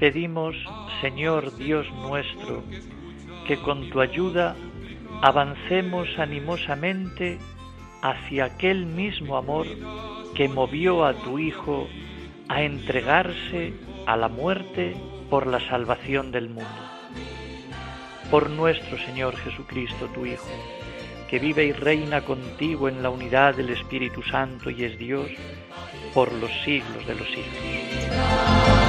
Pedimos, 0.00 0.56
Señor 1.02 1.54
Dios 1.56 1.86
nuestro, 1.92 2.64
que 3.46 3.58
con 3.58 3.90
tu 3.90 4.00
ayuda 4.00 4.56
avancemos 5.20 6.08
animosamente 6.18 7.38
hacia 8.00 8.46
aquel 8.46 8.86
mismo 8.86 9.36
amor 9.36 9.66
que 10.34 10.48
movió 10.48 11.04
a 11.04 11.12
tu 11.12 11.38
Hijo 11.38 11.86
a 12.48 12.62
entregarse 12.62 13.74
a 14.06 14.16
la 14.16 14.28
muerte 14.28 14.96
por 15.28 15.46
la 15.46 15.60
salvación 15.68 16.32
del 16.32 16.48
mundo. 16.48 16.80
Por 18.30 18.48
nuestro 18.48 18.96
Señor 18.98 19.36
Jesucristo, 19.36 20.06
tu 20.14 20.24
Hijo, 20.24 20.48
que 21.28 21.38
vive 21.38 21.66
y 21.66 21.72
reina 21.72 22.22
contigo 22.22 22.88
en 22.88 23.02
la 23.02 23.10
unidad 23.10 23.54
del 23.54 23.68
Espíritu 23.68 24.22
Santo 24.22 24.70
y 24.70 24.84
es 24.84 24.98
Dios 24.98 25.28
por 26.14 26.32
los 26.32 26.50
siglos 26.64 27.06
de 27.06 27.14
los 27.14 27.28
siglos 27.28 28.79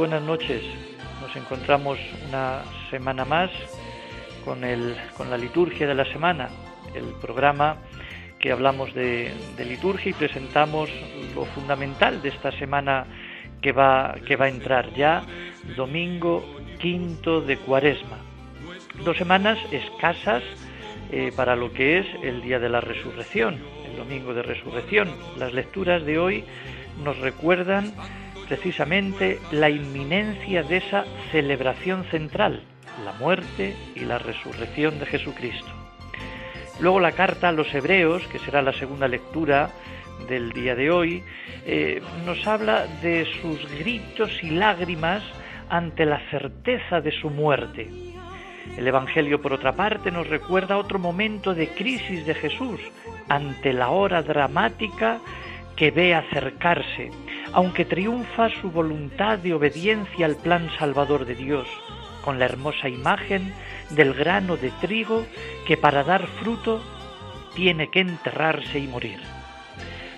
buenas 0.00 0.22
noches, 0.22 0.62
nos 1.20 1.36
encontramos 1.36 1.98
una 2.28 2.62
semana 2.90 3.24
más 3.24 3.50
con, 4.44 4.64
el, 4.64 4.96
con 5.16 5.30
la 5.30 5.36
liturgia 5.36 5.86
de 5.86 5.94
la 5.94 6.04
semana 6.04 6.48
el 6.94 7.04
programa 7.20 7.76
que 8.38 8.52
hablamos 8.52 8.94
de, 8.94 9.32
liturgia 9.58 10.10
y 10.10 10.14
presentamos 10.14 10.88
lo 11.34 11.44
fundamental 11.44 12.22
de 12.22 12.30
esta 12.30 12.50
semana 12.52 13.06
que 13.60 13.72
va, 13.72 14.16
que 14.26 14.36
va 14.36 14.46
a 14.46 14.48
entrar 14.48 14.94
ya, 14.94 15.22
domingo 15.76 16.42
quinto 16.78 17.42
de 17.42 17.58
cuaresma. 17.58 18.18
Dos 19.04 19.18
semanas 19.18 19.58
escasas 19.70 20.42
eh, 21.12 21.32
para 21.36 21.54
lo 21.54 21.72
que 21.72 21.98
es 21.98 22.06
el 22.22 22.40
día 22.40 22.58
de 22.58 22.70
la 22.70 22.80
resurrección, 22.80 23.58
el 23.84 23.96
domingo 23.96 24.32
de 24.32 24.42
resurrección. 24.42 25.10
Las 25.36 25.52
lecturas 25.52 26.04
de 26.04 26.18
hoy 26.18 26.44
nos 27.04 27.18
recuerdan 27.18 27.92
precisamente 28.48 29.38
la 29.52 29.68
inminencia 29.68 30.62
de 30.62 30.78
esa 30.78 31.04
celebración 31.30 32.04
central, 32.04 32.62
la 33.04 33.12
muerte 33.12 33.76
y 33.94 34.00
la 34.00 34.18
resurrección 34.18 34.98
de 34.98 35.06
Jesucristo. 35.06 35.70
Luego 36.80 37.00
la 37.00 37.12
carta 37.12 37.48
a 37.48 37.52
los 37.52 37.72
hebreos, 37.74 38.26
que 38.28 38.38
será 38.38 38.62
la 38.62 38.72
segunda 38.72 39.06
lectura 39.06 39.70
del 40.28 40.52
día 40.52 40.74
de 40.74 40.90
hoy, 40.90 41.22
eh, 41.66 42.02
nos 42.24 42.46
habla 42.46 42.86
de 43.02 43.26
sus 43.40 43.68
gritos 43.78 44.30
y 44.42 44.50
lágrimas 44.50 45.22
ante 45.68 46.06
la 46.06 46.20
certeza 46.30 47.00
de 47.00 47.12
su 47.12 47.30
muerte. 47.30 47.88
El 48.76 48.86
Evangelio, 48.86 49.40
por 49.42 49.52
otra 49.52 49.72
parte, 49.72 50.10
nos 50.10 50.28
recuerda 50.28 50.78
otro 50.78 50.98
momento 50.98 51.54
de 51.54 51.68
crisis 51.68 52.24
de 52.24 52.34
Jesús 52.34 52.80
ante 53.28 53.72
la 53.72 53.90
hora 53.90 54.22
dramática 54.22 55.18
que 55.76 55.90
ve 55.90 56.14
acercarse, 56.14 57.10
aunque 57.52 57.84
triunfa 57.84 58.48
su 58.60 58.70
voluntad 58.70 59.38
de 59.38 59.54
obediencia 59.54 60.26
al 60.26 60.36
plan 60.36 60.70
salvador 60.78 61.24
de 61.24 61.34
Dios, 61.34 61.66
con 62.22 62.38
la 62.38 62.46
hermosa 62.46 62.88
imagen 62.88 63.52
del 63.90 64.14
grano 64.14 64.56
de 64.56 64.70
trigo 64.80 65.26
que 65.66 65.76
para 65.76 66.04
dar 66.04 66.26
fruto 66.26 66.82
tiene 67.54 67.90
que 67.90 68.00
enterrarse 68.00 68.78
y 68.78 68.86
morir. 68.86 69.20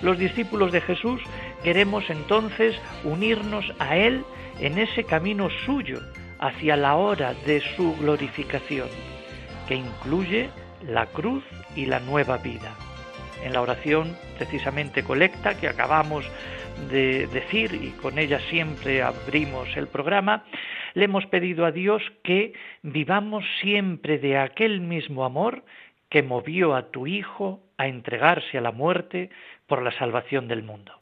Los 0.03 0.19
discípulos 0.19 0.73
de 0.73 0.81
Jesús 0.81 1.21
queremos 1.63 2.11
entonces 2.11 2.77
unirnos 3.05 3.73
a 3.79 3.97
Él 3.97 4.25
en 4.61 4.79
ese 4.79 5.05
camino 5.05 5.49
suyo 5.65 6.01
hacia 6.39 6.77
la 6.77 6.97
hora 6.97 7.35
de 7.47 7.61
su 7.77 7.97
glorificación, 7.97 8.89
que 9.69 9.77
incluye 9.77 10.51
la 10.87 11.07
cruz 11.07 11.45
y 11.77 11.87
la 11.87 12.01
nueva 12.01 12.39
vida. 12.39 12.75
En 13.45 13.53
la 13.53 13.61
oración 13.61 14.17
precisamente 14.39 15.05
colecta 15.05 15.57
que 15.57 15.69
acabamos 15.69 16.25
de 16.91 17.29
decir 17.29 17.75
y 17.75 17.91
con 17.91 18.19
ella 18.19 18.41
siempre 18.51 19.03
abrimos 19.03 19.69
el 19.77 19.87
programa, 19.87 20.45
le 20.95 21.05
hemos 21.05 21.27
pedido 21.27 21.65
a 21.65 21.73
Dios 21.73 22.03
que 22.23 22.53
vivamos 22.83 23.45
siempre 23.61 24.19
de 24.19 24.39
aquel 24.39 24.81
mismo 24.81 25.25
amor 25.25 25.65
que 26.09 26.23
movió 26.23 26.75
a 26.75 26.91
tu 26.91 27.07
Hijo 27.07 27.61
a 27.79 27.89
entregarse 27.89 28.59
a 28.59 28.61
la 28.61 28.73
muerte 28.73 29.31
por 29.67 29.83
la 29.83 29.93
salvación 29.99 30.47
del 30.49 30.63
mundo. 30.63 30.93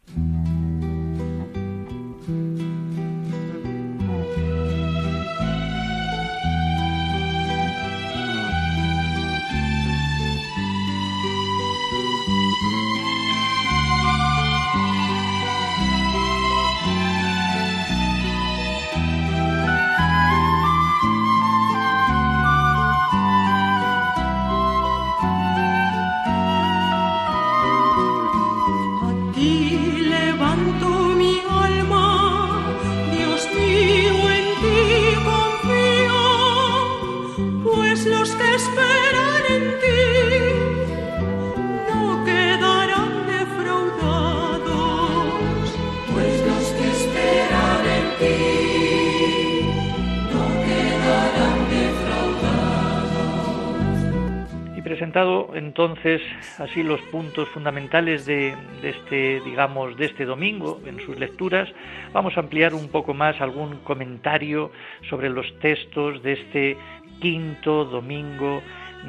Comentado 55.00 55.52
entonces 55.54 56.20
así 56.58 56.82
los 56.82 57.00
puntos 57.10 57.48
fundamentales 57.48 58.26
de, 58.26 58.54
este, 58.82 59.40
digamos, 59.46 59.96
de 59.96 60.04
este 60.04 60.26
domingo 60.26 60.78
en 60.84 61.00
sus 61.00 61.18
lecturas. 61.18 61.70
Vamos 62.12 62.36
a 62.36 62.40
ampliar 62.40 62.74
un 62.74 62.90
poco 62.90 63.14
más 63.14 63.40
algún 63.40 63.78
comentario 63.78 64.70
sobre 65.08 65.30
los 65.30 65.46
textos 65.60 66.22
de 66.22 66.32
este 66.32 66.76
quinto 67.18 67.86
domingo 67.86 68.60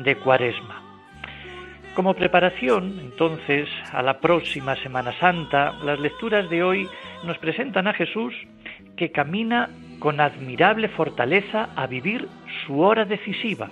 de 0.01 0.15
Cuaresma. 0.15 0.81
Como 1.93 2.13
preparación, 2.13 2.97
entonces, 3.01 3.67
a 3.91 4.01
la 4.01 4.21
próxima 4.21 4.77
Semana 4.77 5.11
Santa, 5.19 5.73
las 5.83 5.99
lecturas 5.99 6.49
de 6.49 6.63
hoy 6.63 6.87
nos 7.25 7.37
presentan 7.37 7.87
a 7.87 7.93
Jesús 7.93 8.33
que 8.95 9.11
camina 9.11 9.69
con 9.99 10.21
admirable 10.21 10.87
fortaleza 10.87 11.67
a 11.75 11.85
vivir 11.87 12.29
su 12.65 12.79
hora 12.79 13.03
decisiva, 13.03 13.69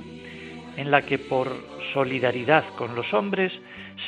en 0.80 0.92
la 0.92 1.02
que 1.02 1.20
por 1.20 1.52
solidaridad 1.94 2.64
con 2.78 2.96
los 2.96 3.14
hombres 3.14 3.52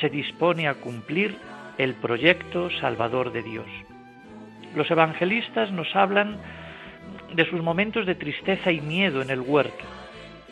se 0.00 0.08
dispone 0.08 0.68
a 0.68 0.74
cumplir 0.74 1.36
el 1.76 1.92
proyecto 1.92 2.70
salvador 2.80 3.30
de 3.30 3.42
Dios. 3.42 3.66
Los 4.74 4.90
evangelistas 4.90 5.70
nos 5.70 5.94
hablan 5.94 6.38
de 7.34 7.44
sus 7.44 7.60
momentos 7.60 8.06
de 8.06 8.14
tristeza 8.14 8.72
y 8.72 8.80
miedo 8.80 9.20
en 9.20 9.28
el 9.28 9.42
huerto. 9.42 9.84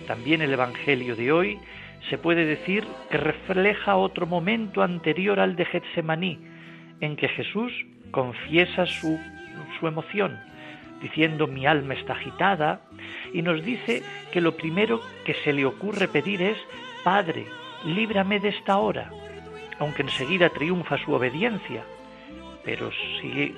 También 0.06 0.42
el 0.42 0.52
Evangelio 0.52 1.16
de 1.16 1.32
hoy 1.32 1.58
se 2.10 2.18
puede 2.18 2.44
decir 2.44 2.84
que 3.10 3.16
refleja 3.16 3.96
otro 3.96 4.26
momento 4.26 4.82
anterior 4.82 5.40
al 5.40 5.56
de 5.56 5.64
Getsemaní, 5.64 6.38
en 7.00 7.16
que 7.16 7.28
Jesús 7.28 7.72
confiesa 8.10 8.84
su, 8.84 9.18
su 9.78 9.88
emoción, 9.88 10.38
diciendo 11.00 11.46
mi 11.46 11.66
alma 11.66 11.94
está 11.94 12.12
agitada, 12.14 12.80
y 13.32 13.42
nos 13.42 13.64
dice 13.64 14.02
que 14.32 14.40
lo 14.40 14.56
primero 14.56 15.00
que 15.24 15.34
se 15.34 15.52
le 15.52 15.64
ocurre 15.64 16.08
pedir 16.08 16.42
es, 16.42 16.58
Padre, 17.04 17.46
líbrame 17.84 18.40
de 18.40 18.48
esta 18.48 18.78
hora, 18.78 19.10
aunque 19.78 20.02
enseguida 20.02 20.50
triunfa 20.50 20.98
su 20.98 21.12
obediencia. 21.12 21.84
Pero 22.64 22.90
si 23.20 23.54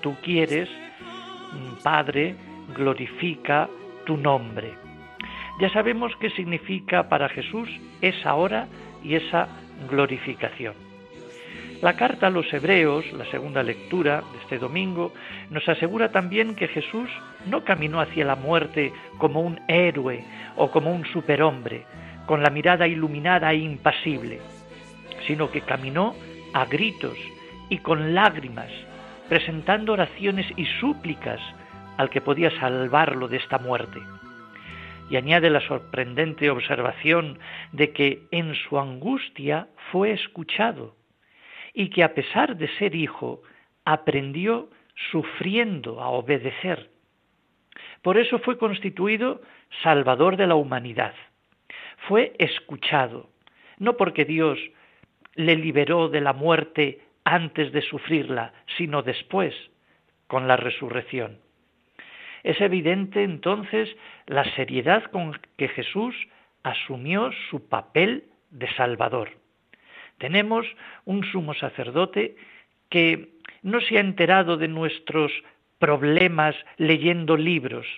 tú 0.00 0.16
quieres, 0.22 0.68
Padre, 1.82 2.36
glorifica 2.74 3.68
tu 4.04 4.16
nombre. 4.16 4.74
Ya 5.60 5.70
sabemos 5.70 6.12
qué 6.20 6.30
significa 6.30 7.08
para 7.08 7.28
Jesús 7.28 7.68
esa 8.00 8.34
hora 8.34 8.68
y 9.02 9.14
esa 9.14 9.48
glorificación. 9.88 10.91
La 11.82 11.94
carta 11.94 12.28
a 12.28 12.30
los 12.30 12.46
Hebreos, 12.52 13.12
la 13.12 13.28
segunda 13.32 13.60
lectura 13.64 14.22
de 14.32 14.38
este 14.38 14.58
domingo, 14.58 15.12
nos 15.50 15.68
asegura 15.68 16.12
también 16.12 16.54
que 16.54 16.68
Jesús 16.68 17.10
no 17.46 17.64
caminó 17.64 18.00
hacia 18.00 18.24
la 18.24 18.36
muerte 18.36 18.92
como 19.18 19.40
un 19.40 19.58
héroe 19.66 20.24
o 20.54 20.70
como 20.70 20.94
un 20.94 21.04
superhombre, 21.06 21.84
con 22.26 22.40
la 22.40 22.50
mirada 22.50 22.86
iluminada 22.86 23.50
e 23.50 23.56
impasible, 23.56 24.38
sino 25.26 25.50
que 25.50 25.62
caminó 25.62 26.14
a 26.54 26.66
gritos 26.66 27.18
y 27.68 27.78
con 27.78 28.14
lágrimas, 28.14 28.70
presentando 29.28 29.94
oraciones 29.94 30.46
y 30.56 30.66
súplicas 30.78 31.40
al 31.96 32.10
que 32.10 32.20
podía 32.20 32.56
salvarlo 32.60 33.26
de 33.26 33.38
esta 33.38 33.58
muerte. 33.58 33.98
Y 35.10 35.16
añade 35.16 35.50
la 35.50 35.66
sorprendente 35.66 36.48
observación 36.48 37.40
de 37.72 37.90
que 37.90 38.22
en 38.30 38.54
su 38.54 38.78
angustia 38.78 39.66
fue 39.90 40.12
escuchado 40.12 41.01
y 41.74 41.90
que 41.90 42.02
a 42.02 42.14
pesar 42.14 42.56
de 42.56 42.68
ser 42.78 42.94
hijo, 42.94 43.42
aprendió 43.84 44.70
sufriendo 45.10 46.00
a 46.00 46.08
obedecer. 46.08 46.90
Por 48.02 48.18
eso 48.18 48.38
fue 48.40 48.58
constituido 48.58 49.40
Salvador 49.82 50.36
de 50.36 50.46
la 50.46 50.54
humanidad. 50.54 51.14
Fue 52.08 52.34
escuchado, 52.38 53.30
no 53.78 53.96
porque 53.96 54.24
Dios 54.24 54.58
le 55.34 55.56
liberó 55.56 56.08
de 56.08 56.20
la 56.20 56.32
muerte 56.32 57.00
antes 57.24 57.72
de 57.72 57.82
sufrirla, 57.82 58.52
sino 58.76 59.02
después, 59.02 59.54
con 60.26 60.48
la 60.48 60.56
resurrección. 60.56 61.38
Es 62.42 62.60
evidente 62.60 63.22
entonces 63.22 63.88
la 64.26 64.44
seriedad 64.56 65.04
con 65.04 65.38
que 65.56 65.68
Jesús 65.68 66.14
asumió 66.62 67.30
su 67.50 67.68
papel 67.68 68.24
de 68.50 68.68
Salvador. 68.74 69.41
Tenemos 70.22 70.64
un 71.04 71.24
sumo 71.24 71.52
sacerdote 71.52 72.36
que 72.90 73.30
no 73.62 73.80
se 73.80 73.96
ha 73.96 74.00
enterado 74.00 74.56
de 74.56 74.68
nuestros 74.68 75.32
problemas 75.80 76.54
leyendo 76.76 77.36
libros, 77.36 77.88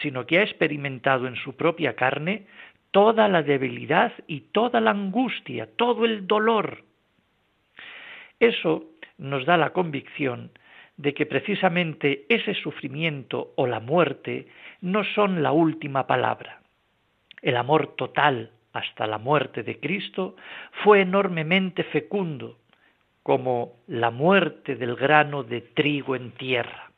sino 0.00 0.26
que 0.26 0.38
ha 0.38 0.44
experimentado 0.44 1.26
en 1.26 1.34
su 1.34 1.56
propia 1.56 1.96
carne 1.96 2.46
toda 2.92 3.26
la 3.26 3.42
debilidad 3.42 4.12
y 4.28 4.42
toda 4.52 4.80
la 4.80 4.92
angustia, 4.92 5.68
todo 5.74 6.04
el 6.04 6.28
dolor. 6.28 6.84
Eso 8.38 8.84
nos 9.18 9.44
da 9.44 9.56
la 9.56 9.70
convicción 9.70 10.52
de 10.96 11.14
que 11.14 11.26
precisamente 11.26 12.26
ese 12.28 12.54
sufrimiento 12.54 13.54
o 13.56 13.66
la 13.66 13.80
muerte 13.80 14.46
no 14.82 15.02
son 15.02 15.42
la 15.42 15.50
última 15.50 16.06
palabra. 16.06 16.60
El 17.42 17.56
amor 17.56 17.96
total 17.96 18.52
hasta 18.76 19.06
la 19.06 19.18
muerte 19.18 19.62
de 19.62 19.80
Cristo 19.80 20.36
fue 20.84 21.00
enormemente 21.00 21.82
fecundo, 21.84 22.58
como 23.22 23.80
la 23.86 24.10
muerte 24.10 24.76
del 24.76 24.96
grano 24.96 25.42
de 25.42 25.62
trigo 25.62 26.14
en 26.14 26.32
tierra. 26.32 26.90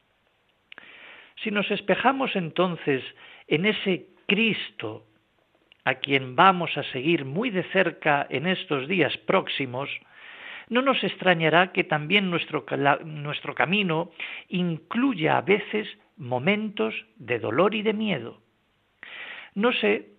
Si 1.43 1.53
nos 1.53 1.71
espejamos 1.71 2.35
entonces 2.35 3.05
en 3.47 3.65
ese 3.65 4.09
Cristo 4.27 5.05
a 5.85 5.95
quien 5.95 6.35
vamos 6.35 6.77
a 6.77 6.83
seguir 6.93 7.25
muy 7.25 7.51
de 7.51 7.63
cerca 7.73 8.27
en 8.29 8.47
estos 8.47 8.89
días 8.89 9.17
próximos, 9.19 9.89
no 10.69 10.83
nos 10.83 11.03
extrañará 11.05 11.73
que 11.73 11.85
también 11.85 12.29
nuestro, 12.29 12.67
nuestro 13.05 13.55
camino 13.55 14.11
incluya 14.49 15.39
a 15.39 15.43
veces 15.43 15.87
momentos 16.17 16.93
de 17.17 17.39
dolor 17.39 17.77
y 17.77 17.83
de 17.83 17.93
miedo. 17.93 18.43
No 19.55 19.73
sé 19.73 20.18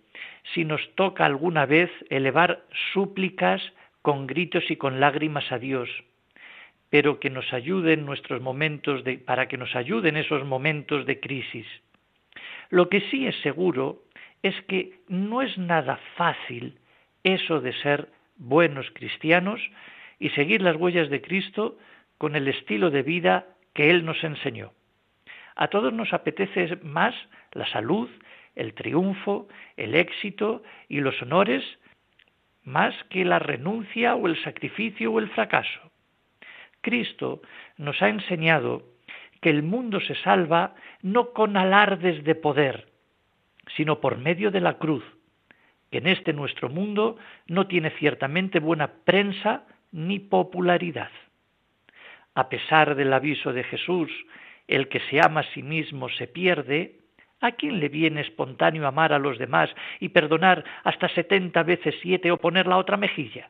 si 0.54 0.66
nos 0.66 0.82
toca 0.96 1.26
alguna 1.26 1.66
vez 1.66 1.92
elevar 2.10 2.64
súplicas 2.94 3.62
con 4.02 4.28
gritos 4.28 4.70
y 4.70 4.76
con 4.76 5.00
lágrimas 5.00 5.52
a 5.52 5.60
Dios, 5.60 5.90
pero 6.90 7.20
que 7.20 7.30
nos 7.30 7.54
ayuden 7.54 8.06
nuestros 8.06 8.42
momentos 8.42 9.04
de, 9.04 9.18
para 9.18 9.48
que 9.48 9.58
nos 9.58 9.76
ayuden 9.76 10.18
esos 10.18 10.46
momentos 10.46 11.06
de 11.06 11.20
crisis. 11.20 11.68
Lo 12.70 12.90
que 12.90 13.02
sí 13.10 13.28
es 13.28 13.36
seguro 13.42 14.04
es 14.42 14.56
que 14.64 15.00
no 15.08 15.42
es 15.42 15.58
nada 15.58 16.00
fácil 16.16 16.78
eso 17.24 17.60
de 17.60 17.74
ser 17.74 18.10
buenos 18.38 18.90
cristianos 18.94 19.60
y 20.20 20.30
seguir 20.30 20.62
las 20.62 20.76
huellas 20.76 21.10
de 21.10 21.22
Cristo 21.22 21.78
con 22.18 22.36
el 22.36 22.48
estilo 22.48 22.90
de 22.90 23.04
vida 23.04 23.46
que 23.74 23.90
Él 23.90 24.06
nos 24.06 24.24
enseñó. 24.24 24.72
A 25.56 25.68
todos 25.68 25.94
nos 25.94 26.14
apetece 26.14 26.78
más 26.84 27.14
la 27.52 27.68
salud, 27.68 28.10
el 28.60 28.74
triunfo, 28.74 29.48
el 29.78 29.96
éxito 29.96 30.62
y 30.88 31.00
los 31.00 31.20
honores, 31.22 31.64
más 32.64 32.94
que 33.10 33.24
la 33.24 33.40
renuncia 33.40 34.16
o 34.16 34.28
el 34.28 34.42
sacrificio 34.44 35.14
o 35.14 35.20
el 35.20 35.30
fracaso. 35.30 35.80
Cristo 36.82 37.42
nos 37.78 38.02
ha 38.02 38.10
enseñado 38.10 38.84
que 39.42 39.50
el 39.50 39.64
mundo 39.64 40.00
se 40.02 40.16
salva 40.16 40.76
no 41.02 41.32
con 41.32 41.56
alardes 41.56 42.24
de 42.24 42.36
poder, 42.36 42.90
sino 43.76 44.02
por 44.02 44.18
medio 44.18 44.52
de 44.52 44.62
la 44.62 44.78
cruz, 44.78 45.04
que 45.90 46.00
en 46.00 46.08
este 46.08 46.34
nuestro 46.34 46.70
mundo 46.70 47.18
no 47.48 47.68
tiene 47.68 47.92
ciertamente 47.92 48.60
buena 48.60 48.92
prensa 49.06 49.66
ni 49.92 50.20
popularidad. 50.20 51.12
A 52.36 52.50
pesar 52.50 52.96
del 52.96 53.14
aviso 53.14 53.54
de 53.54 53.64
Jesús, 53.64 54.12
el 54.68 54.88
que 54.90 55.00
se 55.10 55.20
ama 55.20 55.42
a 55.42 55.52
sí 55.54 55.64
mismo 55.64 56.10
se 56.10 56.28
pierde, 56.28 56.99
¿a 57.42 57.52
quién 57.52 57.80
le 57.80 57.90
viene 57.90 58.22
espontáneo 58.22 58.88
amar 58.88 59.14
a 59.14 59.20
los 59.20 59.38
demás 59.38 59.70
y 60.00 60.10
perdonar 60.10 60.64
hasta 60.84 61.10
setenta 61.10 61.64
veces 61.64 61.96
siete 62.02 62.32
o 62.32 62.38
poner 62.38 62.68
la 62.68 62.78
otra 62.78 62.98
mejilla? 62.98 63.50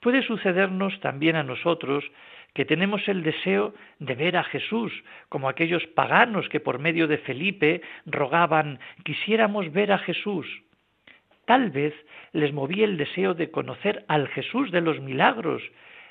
Puede 0.00 0.22
sucedernos 0.22 0.98
también 1.00 1.36
a 1.36 1.42
nosotros 1.42 2.04
que 2.54 2.64
tenemos 2.64 3.06
el 3.08 3.22
deseo 3.22 3.74
de 3.98 4.14
ver 4.14 4.36
a 4.36 4.44
Jesús, 4.44 4.92
como 5.28 5.48
aquellos 5.48 5.86
paganos 5.88 6.48
que 6.48 6.60
por 6.60 6.78
medio 6.78 7.06
de 7.06 7.18
Felipe 7.18 7.82
rogaban 8.06 8.78
quisiéramos 9.04 9.72
ver 9.72 9.92
a 9.92 9.98
Jesús. 9.98 10.46
Tal 11.44 11.70
vez 11.70 11.94
les 12.32 12.52
movía 12.52 12.84
el 12.84 12.96
deseo 12.96 13.34
de 13.34 13.50
conocer 13.50 14.04
al 14.08 14.28
Jesús 14.28 14.70
de 14.70 14.80
los 14.80 15.00
milagros 15.00 15.62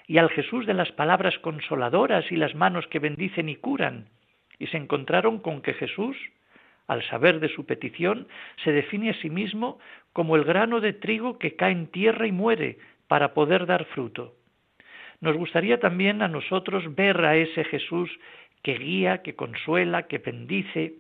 y 0.08 0.18
al 0.18 0.30
Jesús 0.30 0.66
de 0.66 0.74
las 0.74 0.92
palabras 0.92 1.38
consoladoras 1.40 2.32
y 2.32 2.38
las 2.38 2.56
manos 2.56 2.88
que 2.88 3.00
bendicen 3.00 3.50
y 3.50 3.56
curan, 3.56 4.10
y 4.58 4.68
se 4.68 4.78
encontraron 4.78 5.40
con 5.40 5.62
que 5.62 5.74
Jesús, 5.74 6.18
al 6.88 7.04
saber 7.04 7.40
de 7.40 7.50
su 7.50 7.66
petición, 7.66 8.28
se 8.64 8.72
define 8.72 9.12
a 9.12 9.22
sí 9.22 9.30
mismo 9.30 9.80
como 10.14 10.36
el 10.36 10.44
grano 10.44 10.80
de 10.80 10.94
trigo 10.94 11.38
que 11.38 11.56
cae 11.56 11.72
en 11.72 11.88
tierra 11.88 12.28
y 12.28 12.32
muere 12.32 12.78
para 13.08 13.34
poder 13.34 13.66
dar 13.66 13.86
fruto. 13.86 14.36
Nos 15.20 15.36
gustaría 15.36 15.80
también 15.80 16.22
a 16.22 16.28
nosotros 16.28 16.96
ver 16.96 17.24
a 17.26 17.36
ese 17.36 17.64
Jesús 17.66 18.10
que 18.64 18.78
guía, 18.78 19.22
que 19.22 19.36
consuela, 19.36 20.04
que 20.04 20.20
bendice, 20.20 20.94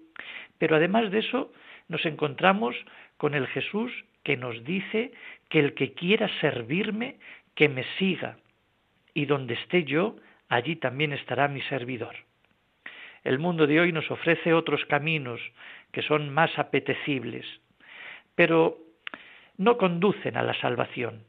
pero 0.57 0.75
además 0.75 1.11
de 1.11 1.19
eso 1.19 1.51
nos 1.87 2.05
encontramos 2.05 2.75
con 3.17 3.33
el 3.33 3.47
Jesús 3.47 3.91
que 4.23 4.37
nos 4.37 4.63
dice 4.63 5.11
que 5.49 5.59
el 5.59 5.73
que 5.73 5.93
quiera 5.93 6.29
servirme, 6.41 7.17
que 7.55 7.69
me 7.69 7.85
siga, 7.97 8.37
y 9.13 9.25
donde 9.25 9.53
esté 9.53 9.83
yo, 9.83 10.15
allí 10.49 10.75
también 10.75 11.13
estará 11.13 11.47
mi 11.47 11.61
servidor. 11.61 12.15
El 13.23 13.39
mundo 13.39 13.67
de 13.67 13.79
hoy 13.79 13.91
nos 13.91 14.09
ofrece 14.11 14.53
otros 14.53 14.85
caminos 14.85 15.41
que 15.91 16.01
son 16.01 16.33
más 16.33 16.57
apetecibles, 16.57 17.45
pero 18.35 18.77
no 19.57 19.77
conducen 19.77 20.37
a 20.37 20.43
la 20.43 20.53
salvación. 20.53 21.23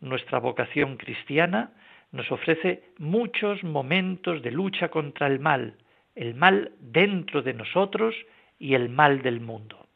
Nuestra 0.00 0.38
vocación 0.38 0.96
cristiana 0.96 1.72
nos 2.12 2.30
ofrece 2.32 2.84
muchos 2.98 3.62
momentos 3.64 4.42
de 4.42 4.50
lucha 4.50 4.88
contra 4.88 5.26
el 5.26 5.40
mal, 5.40 5.76
el 6.14 6.34
mal 6.34 6.72
dentro 6.80 7.42
de 7.42 7.54
nosotros 7.54 8.14
y 8.58 8.74
el 8.74 8.88
mal 8.88 9.22
del 9.22 9.40
mundo. 9.40 9.86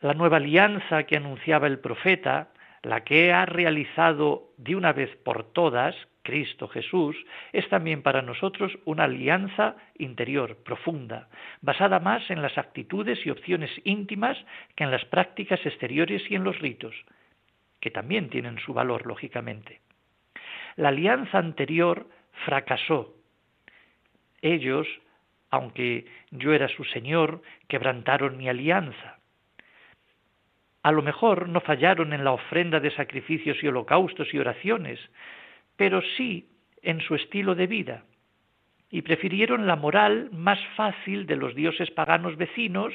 La 0.00 0.14
nueva 0.14 0.36
alianza 0.36 1.04
que 1.04 1.16
anunciaba 1.16 1.66
el 1.66 1.78
profeta, 1.78 2.50
la 2.82 3.04
que 3.04 3.32
ha 3.32 3.46
realizado 3.46 4.50
de 4.58 4.76
una 4.76 4.92
vez 4.92 5.16
por 5.16 5.44
todas 5.52 5.96
Cristo 6.24 6.66
Jesús, 6.68 7.14
es 7.52 7.68
también 7.68 8.02
para 8.02 8.22
nosotros 8.22 8.72
una 8.86 9.04
alianza 9.04 9.76
interior, 9.98 10.56
profunda, 10.64 11.28
basada 11.60 12.00
más 12.00 12.28
en 12.30 12.42
las 12.42 12.56
actitudes 12.58 13.24
y 13.24 13.30
opciones 13.30 13.70
íntimas 13.84 14.36
que 14.74 14.84
en 14.84 14.90
las 14.90 15.04
prácticas 15.04 15.64
exteriores 15.64 16.22
y 16.28 16.34
en 16.34 16.42
los 16.42 16.58
ritos, 16.58 16.94
que 17.80 17.90
también 17.90 18.30
tienen 18.30 18.58
su 18.58 18.72
valor, 18.72 19.06
lógicamente. 19.06 19.80
La 20.76 20.88
alianza 20.88 21.38
anterior 21.38 22.08
fracasó. 22.46 23.14
Ellos, 24.40 24.88
aunque 25.50 26.06
yo 26.30 26.54
era 26.54 26.68
su 26.68 26.84
Señor, 26.84 27.42
quebrantaron 27.68 28.38
mi 28.38 28.48
alianza. 28.48 29.18
A 30.82 30.90
lo 30.90 31.02
mejor 31.02 31.48
no 31.48 31.60
fallaron 31.60 32.12
en 32.14 32.24
la 32.24 32.32
ofrenda 32.32 32.80
de 32.80 32.90
sacrificios 32.90 33.62
y 33.62 33.68
holocaustos 33.68 34.32
y 34.32 34.38
oraciones, 34.38 34.98
pero 35.76 36.02
sí 36.16 36.48
en 36.82 37.00
su 37.00 37.14
estilo 37.14 37.54
de 37.54 37.66
vida, 37.66 38.04
y 38.90 39.02
prefirieron 39.02 39.66
la 39.66 39.76
moral 39.76 40.28
más 40.32 40.58
fácil 40.76 41.26
de 41.26 41.36
los 41.36 41.54
dioses 41.54 41.90
paganos 41.90 42.36
vecinos, 42.36 42.94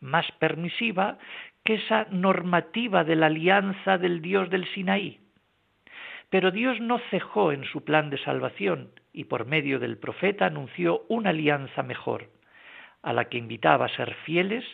más 0.00 0.30
permisiva, 0.38 1.18
que 1.64 1.74
esa 1.74 2.06
normativa 2.10 3.02
de 3.04 3.16
la 3.16 3.26
alianza 3.26 3.98
del 3.98 4.22
dios 4.22 4.48
del 4.50 4.66
Sinaí. 4.68 5.18
Pero 6.28 6.52
Dios 6.52 6.80
no 6.80 7.00
cejó 7.10 7.50
en 7.50 7.64
su 7.64 7.84
plan 7.84 8.10
de 8.10 8.18
salvación 8.18 8.92
y 9.12 9.24
por 9.24 9.46
medio 9.46 9.80
del 9.80 9.98
profeta 9.98 10.46
anunció 10.46 11.04
una 11.08 11.30
alianza 11.30 11.82
mejor, 11.82 12.30
a 13.02 13.12
la 13.12 13.28
que 13.28 13.38
invitaba 13.38 13.86
a 13.86 13.96
ser 13.96 14.14
fieles, 14.24 14.64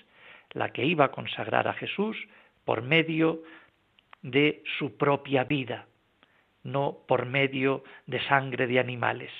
la 0.52 0.72
que 0.72 0.84
iba 0.84 1.06
a 1.06 1.12
consagrar 1.12 1.68
a 1.68 1.74
Jesús 1.74 2.16
por 2.64 2.82
medio 2.82 3.42
de 4.22 4.62
su 4.78 4.96
propia 4.96 5.44
vida, 5.44 5.86
no 6.66 6.98
por 7.06 7.26
medio 7.26 7.84
de 8.06 8.20
sangre 8.20 8.66
de 8.66 8.78
animales. 8.78 9.32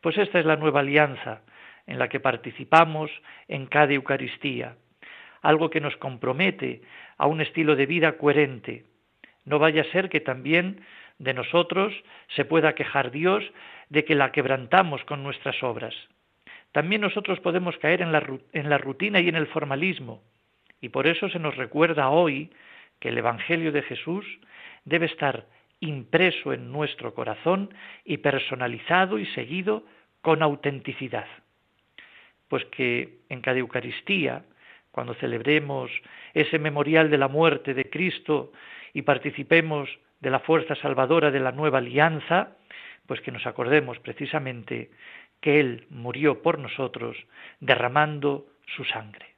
Pues 0.00 0.18
esta 0.18 0.38
es 0.38 0.46
la 0.46 0.56
nueva 0.56 0.80
alianza 0.80 1.42
en 1.86 1.98
la 1.98 2.08
que 2.08 2.20
participamos 2.20 3.10
en 3.48 3.66
cada 3.66 3.92
Eucaristía, 3.92 4.76
algo 5.42 5.70
que 5.70 5.80
nos 5.80 5.96
compromete 5.96 6.82
a 7.18 7.26
un 7.26 7.40
estilo 7.40 7.76
de 7.76 7.86
vida 7.86 8.16
coherente. 8.16 8.84
No 9.44 9.58
vaya 9.58 9.82
a 9.82 9.92
ser 9.92 10.08
que 10.08 10.20
también 10.20 10.80
de 11.18 11.34
nosotros 11.34 11.92
se 12.28 12.44
pueda 12.44 12.74
quejar 12.74 13.10
Dios 13.10 13.44
de 13.88 14.04
que 14.04 14.14
la 14.14 14.32
quebrantamos 14.32 15.04
con 15.04 15.22
nuestras 15.22 15.62
obras. 15.62 15.94
También 16.72 17.02
nosotros 17.02 17.40
podemos 17.40 17.76
caer 17.78 18.02
en 18.02 18.12
la, 18.12 18.22
en 18.52 18.68
la 18.68 18.78
rutina 18.78 19.20
y 19.20 19.28
en 19.28 19.36
el 19.36 19.46
formalismo, 19.46 20.22
y 20.80 20.88
por 20.88 21.06
eso 21.06 21.28
se 21.28 21.38
nos 21.38 21.56
recuerda 21.56 22.10
hoy 22.10 22.50
que 22.98 23.08
el 23.08 23.18
Evangelio 23.18 23.72
de 23.72 23.82
Jesús 23.82 24.26
debe 24.84 25.06
estar 25.06 25.46
impreso 25.88 26.52
en 26.52 26.72
nuestro 26.72 27.14
corazón 27.14 27.72
y 28.04 28.18
personalizado 28.18 29.18
y 29.18 29.26
seguido 29.26 29.84
con 30.20 30.42
autenticidad. 30.42 31.26
Pues 32.48 32.64
que 32.66 33.20
en 33.28 33.40
cada 33.40 33.58
Eucaristía, 33.58 34.44
cuando 34.90 35.14
celebremos 35.14 35.90
ese 36.34 36.58
memorial 36.58 37.10
de 37.10 37.18
la 37.18 37.28
muerte 37.28 37.74
de 37.74 37.90
Cristo 37.90 38.52
y 38.92 39.02
participemos 39.02 39.88
de 40.20 40.30
la 40.30 40.40
fuerza 40.40 40.74
salvadora 40.76 41.30
de 41.30 41.40
la 41.40 41.52
nueva 41.52 41.78
alianza, 41.78 42.56
pues 43.06 43.20
que 43.20 43.32
nos 43.32 43.46
acordemos 43.46 43.98
precisamente 43.98 44.90
que 45.40 45.60
Él 45.60 45.86
murió 45.90 46.42
por 46.42 46.58
nosotros 46.58 47.16
derramando 47.60 48.46
su 48.66 48.84
sangre. 48.84 49.33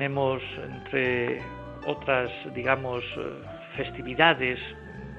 Tenemos 0.00 0.40
entre 0.64 1.42
otras, 1.86 2.30
digamos, 2.54 3.04
eh, 3.18 3.42
festividades, 3.76 4.58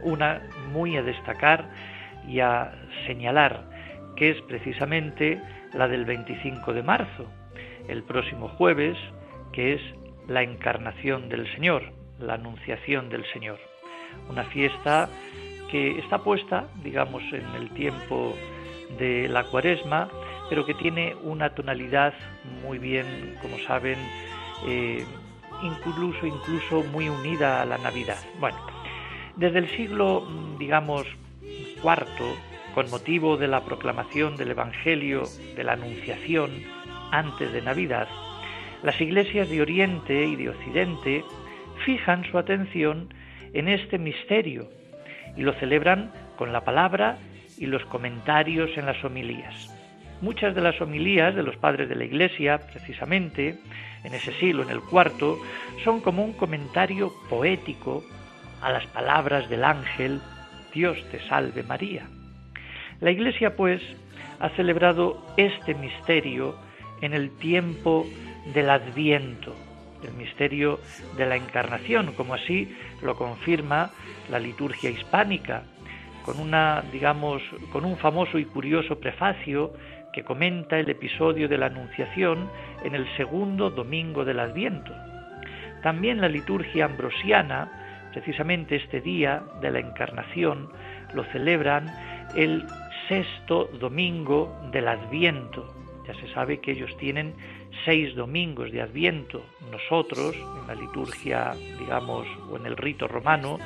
una 0.01 0.41
muy 0.73 0.97
a 0.97 1.03
destacar 1.03 1.69
y 2.27 2.39
a 2.39 2.73
señalar, 3.05 3.69
que 4.15 4.31
es 4.31 4.41
precisamente 4.41 5.39
la 5.73 5.87
del 5.87 6.05
25 6.05 6.73
de 6.73 6.81
marzo, 6.81 7.27
el 7.87 8.01
próximo 8.01 8.47
jueves, 8.47 8.97
que 9.53 9.73
es 9.73 9.81
la 10.27 10.41
encarnación 10.41 11.29
del 11.29 11.45
Señor, 11.53 11.83
la 12.17 12.33
anunciación 12.33 13.09
del 13.09 13.23
Señor. 13.33 13.59
Una 14.31 14.45
fiesta 14.45 15.09
que 15.69 15.99
está 15.99 16.23
puesta, 16.23 16.69
digamos, 16.81 17.21
en 17.31 17.45
el 17.55 17.69
tiempo 17.69 18.35
de 18.97 19.27
la 19.27 19.43
cuaresma, 19.43 20.09
pero 20.49 20.65
que 20.65 20.73
tiene 20.73 21.15
una 21.21 21.53
tonalidad 21.53 22.15
muy 22.63 22.79
bien, 22.79 23.37
como 23.43 23.59
saben, 23.59 23.99
eh, 24.67 25.05
incluso, 25.63 26.25
incluso 26.25 26.83
muy 26.83 27.09
unida 27.09 27.61
a 27.61 27.65
la 27.65 27.77
Navidad. 27.77 28.19
Bueno, 28.39 28.57
desde 29.35 29.59
el 29.59 29.69
siglo, 29.69 30.27
digamos, 30.59 31.05
cuarto, 31.81 32.35
con 32.73 32.89
motivo 32.89 33.37
de 33.37 33.47
la 33.47 33.65
proclamación 33.65 34.37
del 34.37 34.51
Evangelio 34.51 35.23
de 35.55 35.63
la 35.63 35.73
Anunciación 35.73 36.51
antes 37.11 37.51
de 37.51 37.61
Navidad, 37.61 38.07
las 38.83 38.99
iglesias 38.99 39.49
de 39.49 39.61
Oriente 39.61 40.25
y 40.25 40.35
de 40.35 40.49
Occidente 40.49 41.23
fijan 41.85 42.23
su 42.29 42.37
atención 42.37 43.13
en 43.53 43.67
este 43.67 43.97
misterio 43.97 44.69
y 45.35 45.41
lo 45.41 45.53
celebran 45.53 46.11
con 46.37 46.53
la 46.53 46.61
palabra 46.61 47.17
y 47.57 47.65
los 47.65 47.85
comentarios 47.85 48.71
en 48.77 48.85
las 48.85 49.03
homilías. 49.03 49.69
Muchas 50.21 50.55
de 50.55 50.61
las 50.61 50.79
homilías 50.81 51.35
de 51.35 51.43
los 51.43 51.57
padres 51.57 51.89
de 51.89 51.95
la 51.95 52.05
Iglesia, 52.05 52.59
precisamente, 52.71 53.59
en 54.03 54.13
ese 54.13 54.33
siglo, 54.33 54.63
en 54.63 54.69
el 54.69 54.81
cuarto, 54.81 55.39
son 55.83 56.01
como 56.01 56.23
un 56.23 56.33
comentario 56.33 57.13
poético 57.29 58.03
a 58.61 58.71
las 58.71 58.85
palabras 58.87 59.49
del 59.49 59.63
ángel, 59.63 60.21
Dios 60.73 60.97
te 61.11 61.19
salve 61.27 61.63
María. 61.63 62.07
La 62.99 63.11
Iglesia, 63.11 63.55
pues, 63.55 63.81
ha 64.39 64.49
celebrado 64.49 65.23
este 65.37 65.73
misterio 65.75 66.55
en 67.01 67.13
el 67.13 67.31
tiempo 67.37 68.05
del 68.53 68.69
Adviento, 68.69 69.55
el 70.03 70.13
misterio 70.13 70.79
de 71.17 71.25
la 71.25 71.35
Encarnación, 71.35 72.13
como 72.13 72.33
así 72.33 72.75
lo 73.01 73.15
confirma 73.15 73.91
la 74.29 74.39
liturgia 74.39 74.89
hispánica, 74.89 75.63
con 76.23 76.39
una, 76.39 76.83
digamos, 76.91 77.41
con 77.71 77.85
un 77.85 77.97
famoso 77.97 78.37
y 78.37 78.45
curioso 78.45 78.99
prefacio 78.99 79.73
que 80.13 80.23
comenta 80.23 80.77
el 80.79 80.89
episodio 80.89 81.47
de 81.47 81.57
la 81.57 81.67
Anunciación 81.67 82.49
en 82.83 82.95
el 82.95 83.07
segundo 83.15 83.69
domingo 83.69 84.25
del 84.25 84.39
Adviento. 84.39 84.93
También 85.81 86.21
la 86.21 86.29
liturgia 86.29 86.85
ambrosiana, 86.85 88.09
precisamente 88.11 88.75
este 88.75 89.01
día 89.01 89.43
de 89.61 89.71
la 89.71 89.79
encarnación, 89.79 90.69
lo 91.13 91.23
celebran 91.25 91.87
el 92.35 92.65
sexto 93.07 93.69
domingo 93.79 94.55
del 94.71 94.87
Adviento. 94.87 95.73
Ya 96.07 96.13
se 96.15 96.27
sabe 96.33 96.59
que 96.59 96.71
ellos 96.71 96.95
tienen 96.97 97.33
seis 97.85 98.15
domingos 98.15 98.71
de 98.71 98.81
Adviento. 98.81 99.43
Nosotros, 99.71 100.35
en 100.35 100.67
la 100.67 100.75
liturgia, 100.75 101.53
digamos, 101.79 102.27
o 102.49 102.57
en 102.57 102.65
el 102.65 102.77
rito 102.77 103.07
romano, 103.07 103.57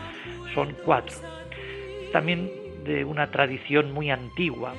son 0.54 0.76
cuatro. 0.84 1.16
También 2.12 2.50
de 2.86 3.04
una 3.04 3.32
tradición 3.32 3.92
muy 3.92 4.10
antigua, 4.12 4.74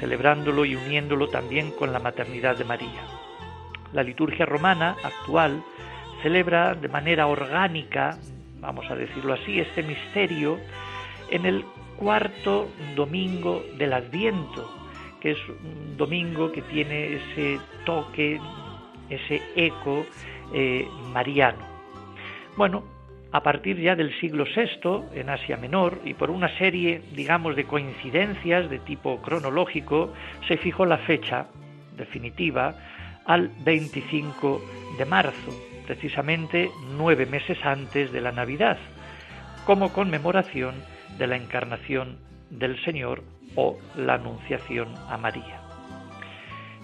celebrándolo 0.00 0.64
y 0.64 0.74
uniéndolo 0.74 1.28
también 1.28 1.70
con 1.70 1.92
la 1.92 2.00
maternidad 2.00 2.56
de 2.56 2.64
María. 2.64 3.02
La 3.92 4.02
liturgia 4.02 4.46
romana 4.46 4.96
actual 5.02 5.62
celebra 6.22 6.74
de 6.74 6.88
manera 6.88 7.26
orgánica, 7.26 8.18
vamos 8.60 8.90
a 8.90 8.94
decirlo 8.94 9.34
así, 9.34 9.60
este 9.60 9.82
misterio 9.82 10.58
en 11.30 11.46
el 11.46 11.64
cuarto 11.96 12.68
domingo 12.96 13.62
del 13.76 13.92
Adviento, 13.92 14.70
que 15.20 15.32
es 15.32 15.38
un 15.48 15.96
domingo 15.96 16.50
que 16.50 16.62
tiene 16.62 17.16
ese 17.16 17.60
toque, 17.84 18.40
ese 19.10 19.42
eco 19.54 20.06
eh, 20.52 20.88
mariano. 21.12 21.64
Bueno, 22.56 22.82
a 23.32 23.42
partir 23.42 23.78
ya 23.80 23.94
del 23.94 24.18
siglo 24.18 24.44
VI 24.44 25.18
en 25.18 25.30
Asia 25.30 25.56
Menor 25.56 26.00
y 26.04 26.14
por 26.14 26.30
una 26.30 26.48
serie, 26.58 27.02
digamos, 27.14 27.54
de 27.54 27.64
coincidencias 27.64 28.68
de 28.68 28.80
tipo 28.80 29.22
cronológico, 29.22 30.12
se 30.48 30.56
fijó 30.56 30.84
la 30.84 30.98
fecha 30.98 31.46
definitiva 31.96 32.74
al 33.26 33.50
25 33.64 34.60
de 34.98 35.04
marzo, 35.04 35.52
precisamente 35.86 36.70
nueve 36.96 37.26
meses 37.26 37.58
antes 37.64 38.10
de 38.10 38.20
la 38.20 38.32
Navidad, 38.32 38.78
como 39.64 39.92
conmemoración 39.92 40.74
de 41.18 41.26
la 41.26 41.36
encarnación 41.36 42.18
del 42.50 42.82
Señor 42.84 43.22
o 43.54 43.78
la 43.96 44.14
Anunciación 44.14 44.88
a 45.08 45.16
María. 45.16 45.60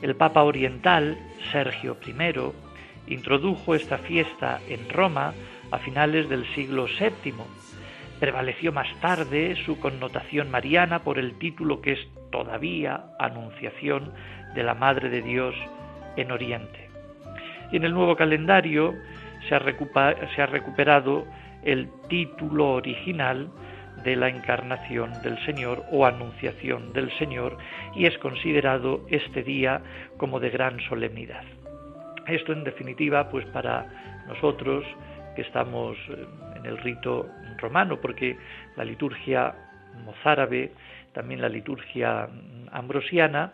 El 0.03 0.15
Papa 0.15 0.43
Oriental, 0.43 1.19
Sergio 1.51 1.97
I, 2.07 3.13
introdujo 3.13 3.75
esta 3.75 3.99
fiesta 3.99 4.61
en 4.69 4.89
Roma 4.89 5.33
a 5.71 5.79
finales 5.79 6.29
del 6.29 6.47
siglo 6.55 6.87
VII. 6.87 7.35
Prevaleció 8.21 8.73
más 8.73 8.89
tarde 9.01 9.57
su 9.65 9.79
connotación 9.79 10.51
mariana 10.51 11.01
por 11.01 11.19
el 11.19 11.39
título 11.39 11.81
que 11.81 11.93
es 11.93 12.09
todavía 12.31 13.13
Anunciación 13.19 14.13
de 14.55 14.63
la 14.63 14.75
Madre 14.75 15.11
de 15.11 15.23
Dios 15.23 15.55
en 16.17 16.33
Oriente. 16.33 16.89
Y 17.71 17.77
en 17.77 17.85
el 17.85 17.93
nuevo 17.93 18.17
calendario 18.17 18.95
se 19.49 19.55
ha, 19.55 19.61
se 20.35 20.43
ha 20.43 20.47
recuperado 20.47 21.27
el 21.63 21.89
título 22.09 22.73
original 22.73 23.51
de 24.05 24.17
la 24.17 24.29
encarnación 24.29 25.13
del 25.23 25.39
Señor 25.45 25.85
o 25.91 26.07
anunciación 26.07 26.93
del 26.93 27.11
Señor 27.19 27.59
y 27.95 28.07
es 28.07 28.17
considerado 28.19 29.05
este 29.09 29.43
día 29.43 29.83
como 30.17 30.39
de 30.39 30.51
gran 30.51 30.81
solemnidad. 30.89 31.43
Esto 32.27 32.53
en 32.53 32.65
definitiva 32.65 33.29
pues 33.29 33.47
para 33.47 34.25
nosotros 34.29 34.85
que 35.37 35.43
estamos 35.43 35.97
eh, 36.09 36.27
en 36.57 36.67
el 36.67 36.79
rito 36.79 37.29
romano, 37.59 38.01
porque 38.01 38.37
la 38.77 38.85
liturgia 38.85 39.55
mozárabe, 40.05 40.73
también 41.13 41.41
la 41.41 41.49
liturgia 41.49 42.29
ambrosiana, 42.73 43.53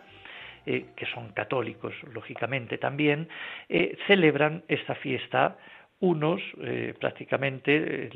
eh, 0.65 0.87
que 0.95 1.05
son 1.07 1.33
católicos, 1.33 1.93
lógicamente 2.13 2.77
también, 2.77 3.27
eh, 3.67 3.97
celebran 4.07 4.63
esta 4.67 4.95
fiesta, 4.95 5.57
unos 5.99 6.41
prácticamente 6.99 8.09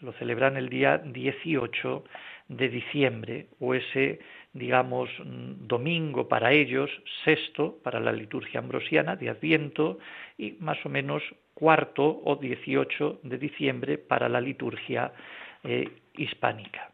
lo 0.00 0.12
celebran 0.12 0.56
el 0.56 0.68
día 0.68 0.98
18 0.98 2.04
de 2.48 2.68
diciembre, 2.68 3.46
o 3.58 3.74
ese, 3.74 4.20
digamos, 4.52 5.10
domingo 5.24 6.28
para 6.28 6.52
ellos, 6.52 6.88
sexto 7.24 7.78
para 7.82 7.98
la 7.98 8.12
liturgia 8.12 8.60
ambrosiana 8.60 9.16
de 9.16 9.30
Adviento, 9.30 9.98
y 10.38 10.52
más 10.60 10.78
o 10.86 10.88
menos 10.88 11.24
cuarto 11.56 12.20
o 12.24 12.36
18 12.36 13.20
de 13.22 13.38
diciembre 13.38 13.96
para 13.96 14.28
la 14.28 14.42
liturgia 14.42 15.10
eh, 15.64 15.88
hispánica. 16.14 16.90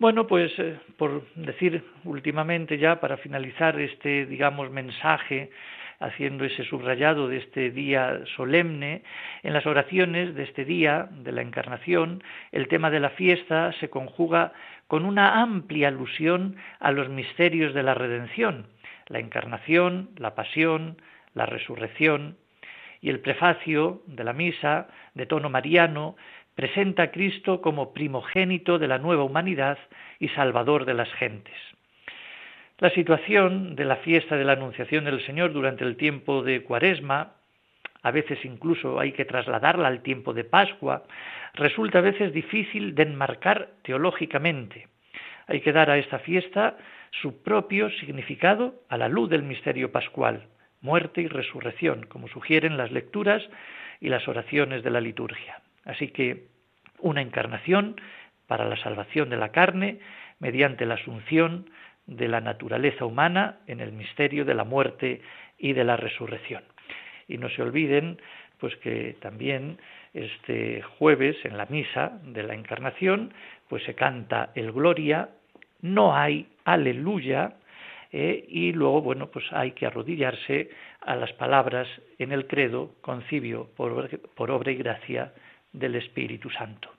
Bueno, 0.00 0.26
pues 0.26 0.50
eh, 0.58 0.80
por 0.98 1.24
decir 1.36 1.84
últimamente 2.02 2.76
ya 2.76 2.98
para 2.98 3.18
finalizar 3.18 3.78
este, 3.78 4.26
digamos, 4.26 4.68
mensaje 4.72 5.50
haciendo 6.00 6.44
ese 6.44 6.64
subrayado 6.64 7.28
de 7.28 7.36
este 7.36 7.70
día 7.70 8.24
solemne, 8.34 9.04
en 9.44 9.52
las 9.52 9.64
oraciones 9.64 10.34
de 10.34 10.42
este 10.42 10.64
día 10.64 11.08
de 11.12 11.30
la 11.30 11.42
Encarnación, 11.42 12.24
el 12.50 12.66
tema 12.66 12.90
de 12.90 12.98
la 12.98 13.10
fiesta 13.10 13.70
se 13.78 13.90
conjuga 13.90 14.52
con 14.88 15.04
una 15.04 15.40
amplia 15.40 15.86
alusión 15.86 16.56
a 16.80 16.90
los 16.90 17.08
misterios 17.08 17.72
de 17.72 17.84
la 17.84 17.94
redención, 17.94 18.66
la 19.06 19.20
Encarnación, 19.20 20.10
la 20.16 20.34
Pasión, 20.34 20.96
la 21.34 21.46
Resurrección, 21.46 22.36
y 23.02 23.10
el 23.10 23.20
prefacio 23.20 24.00
de 24.06 24.24
la 24.24 24.32
misa, 24.32 24.86
de 25.14 25.26
tono 25.26 25.50
mariano, 25.50 26.16
presenta 26.54 27.04
a 27.04 27.10
Cristo 27.10 27.60
como 27.60 27.92
primogénito 27.92 28.78
de 28.78 28.86
la 28.86 28.98
nueva 28.98 29.24
humanidad 29.24 29.76
y 30.20 30.28
salvador 30.28 30.84
de 30.84 30.94
las 30.94 31.12
gentes. 31.14 31.56
La 32.78 32.90
situación 32.90 33.74
de 33.74 33.84
la 33.84 33.96
fiesta 33.96 34.36
de 34.36 34.44
la 34.44 34.52
Anunciación 34.52 35.04
del 35.04 35.24
Señor 35.26 35.52
durante 35.52 35.84
el 35.84 35.96
tiempo 35.96 36.42
de 36.42 36.62
Cuaresma, 36.62 37.34
a 38.02 38.10
veces 38.12 38.44
incluso 38.44 38.98
hay 38.98 39.12
que 39.12 39.24
trasladarla 39.24 39.88
al 39.88 40.02
tiempo 40.02 40.32
de 40.32 40.44
Pascua, 40.44 41.02
resulta 41.54 41.98
a 41.98 42.02
veces 42.02 42.32
difícil 42.32 42.94
de 42.94 43.02
enmarcar 43.02 43.70
teológicamente. 43.82 44.88
Hay 45.48 45.60
que 45.60 45.72
dar 45.72 45.90
a 45.90 45.98
esta 45.98 46.20
fiesta 46.20 46.76
su 47.10 47.42
propio 47.42 47.90
significado 47.90 48.74
a 48.88 48.96
la 48.96 49.08
luz 49.08 49.28
del 49.28 49.42
misterio 49.42 49.90
pascual 49.90 50.46
muerte 50.82 51.22
y 51.22 51.28
resurrección, 51.28 52.06
como 52.06 52.28
sugieren 52.28 52.76
las 52.76 52.92
lecturas 52.92 53.42
y 54.00 54.08
las 54.08 54.26
oraciones 54.28 54.82
de 54.82 54.90
la 54.90 55.00
liturgia. 55.00 55.60
Así 55.84 56.08
que 56.08 56.48
una 56.98 57.22
encarnación 57.22 57.96
para 58.46 58.68
la 58.68 58.76
salvación 58.76 59.30
de 59.30 59.36
la 59.36 59.50
carne 59.50 60.00
mediante 60.38 60.86
la 60.86 60.94
asunción 60.94 61.70
de 62.06 62.28
la 62.28 62.40
naturaleza 62.40 63.04
humana 63.04 63.60
en 63.66 63.80
el 63.80 63.92
misterio 63.92 64.44
de 64.44 64.54
la 64.54 64.64
muerte 64.64 65.22
y 65.58 65.72
de 65.72 65.84
la 65.84 65.96
resurrección. 65.96 66.64
Y 67.28 67.38
no 67.38 67.48
se 67.48 67.62
olviden 67.62 68.20
pues 68.58 68.76
que 68.76 69.16
también 69.20 69.78
este 70.12 70.82
jueves 70.82 71.36
en 71.44 71.56
la 71.56 71.66
misa 71.66 72.18
de 72.24 72.42
la 72.42 72.54
encarnación 72.54 73.32
pues 73.68 73.82
se 73.84 73.94
canta 73.94 74.50
el 74.54 74.72
gloria, 74.72 75.30
no 75.80 76.14
hay 76.14 76.48
aleluya 76.64 77.54
eh, 78.12 78.44
y 78.48 78.72
luego, 78.72 79.00
bueno, 79.02 79.28
pues 79.28 79.44
hay 79.52 79.72
que 79.72 79.86
arrodillarse 79.86 80.70
a 81.00 81.16
las 81.16 81.32
palabras 81.32 81.88
en 82.18 82.32
el 82.32 82.46
credo, 82.46 82.94
concibio 83.00 83.70
por 83.76 84.50
obra 84.50 84.70
y 84.70 84.76
gracia 84.76 85.32
del 85.72 85.96
Espíritu 85.96 86.50
Santo. 86.50 86.90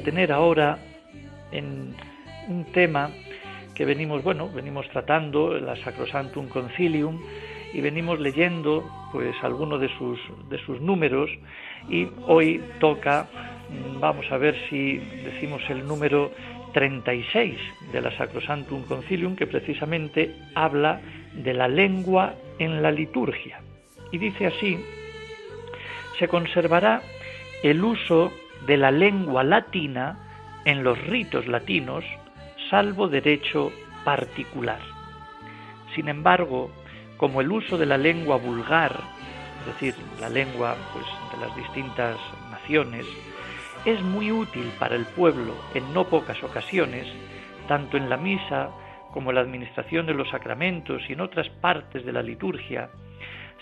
Detener 0.00 0.32
ahora 0.32 0.78
en 1.52 1.94
un 2.48 2.64
tema 2.72 3.10
que 3.74 3.84
venimos, 3.84 4.22
bueno, 4.24 4.48
venimos 4.48 4.88
tratando, 4.88 5.58
la 5.60 5.76
Sacrosantum 5.76 6.48
Concilium, 6.48 7.20
y 7.72 7.80
venimos 7.82 8.18
leyendo 8.18 8.84
pues 9.12 9.36
algunos 9.42 9.80
de 9.80 9.88
sus, 9.96 10.18
de 10.48 10.58
sus 10.64 10.80
números 10.80 11.30
y 11.88 12.08
hoy 12.26 12.62
toca, 12.80 13.28
vamos 14.00 14.24
a 14.32 14.38
ver 14.38 14.56
si 14.68 14.96
decimos 15.22 15.62
el 15.68 15.86
número 15.86 16.32
36 16.72 17.56
de 17.92 18.00
la 18.00 18.10
Sacrosantum 18.16 18.84
Concilium, 18.84 19.36
que 19.36 19.46
precisamente 19.46 20.34
habla 20.54 21.00
de 21.34 21.52
la 21.52 21.68
lengua 21.68 22.34
en 22.58 22.82
la 22.82 22.90
liturgia. 22.90 23.60
Y 24.10 24.18
dice 24.18 24.46
así, 24.46 24.78
se 26.18 26.26
conservará 26.26 27.02
el 27.62 27.84
uso 27.84 28.32
de 28.66 28.76
la 28.76 28.90
lengua 28.90 29.44
latina 29.44 30.16
en 30.64 30.82
los 30.82 30.98
ritos 31.06 31.46
latinos, 31.46 32.04
salvo 32.68 33.08
derecho 33.08 33.72
particular. 34.04 34.80
Sin 35.94 36.08
embargo, 36.08 36.70
como 37.16 37.40
el 37.40 37.50
uso 37.50 37.76
de 37.78 37.86
la 37.86 37.98
lengua 37.98 38.36
vulgar, 38.36 38.98
es 39.60 39.66
decir, 39.66 39.94
la 40.20 40.28
lengua 40.28 40.76
pues, 40.92 41.04
de 41.32 41.46
las 41.46 41.54
distintas 41.56 42.16
naciones, 42.50 43.06
es 43.84 44.00
muy 44.02 44.30
útil 44.30 44.70
para 44.78 44.94
el 44.94 45.06
pueblo 45.06 45.54
en 45.74 45.92
no 45.92 46.04
pocas 46.04 46.42
ocasiones, 46.42 47.06
tanto 47.66 47.96
en 47.96 48.10
la 48.10 48.16
misa 48.16 48.70
como 49.12 49.30
en 49.30 49.36
la 49.36 49.40
administración 49.40 50.06
de 50.06 50.14
los 50.14 50.28
sacramentos 50.30 51.02
y 51.08 51.14
en 51.14 51.20
otras 51.20 51.48
partes 51.48 52.04
de 52.04 52.12
la 52.12 52.22
liturgia, 52.22 52.90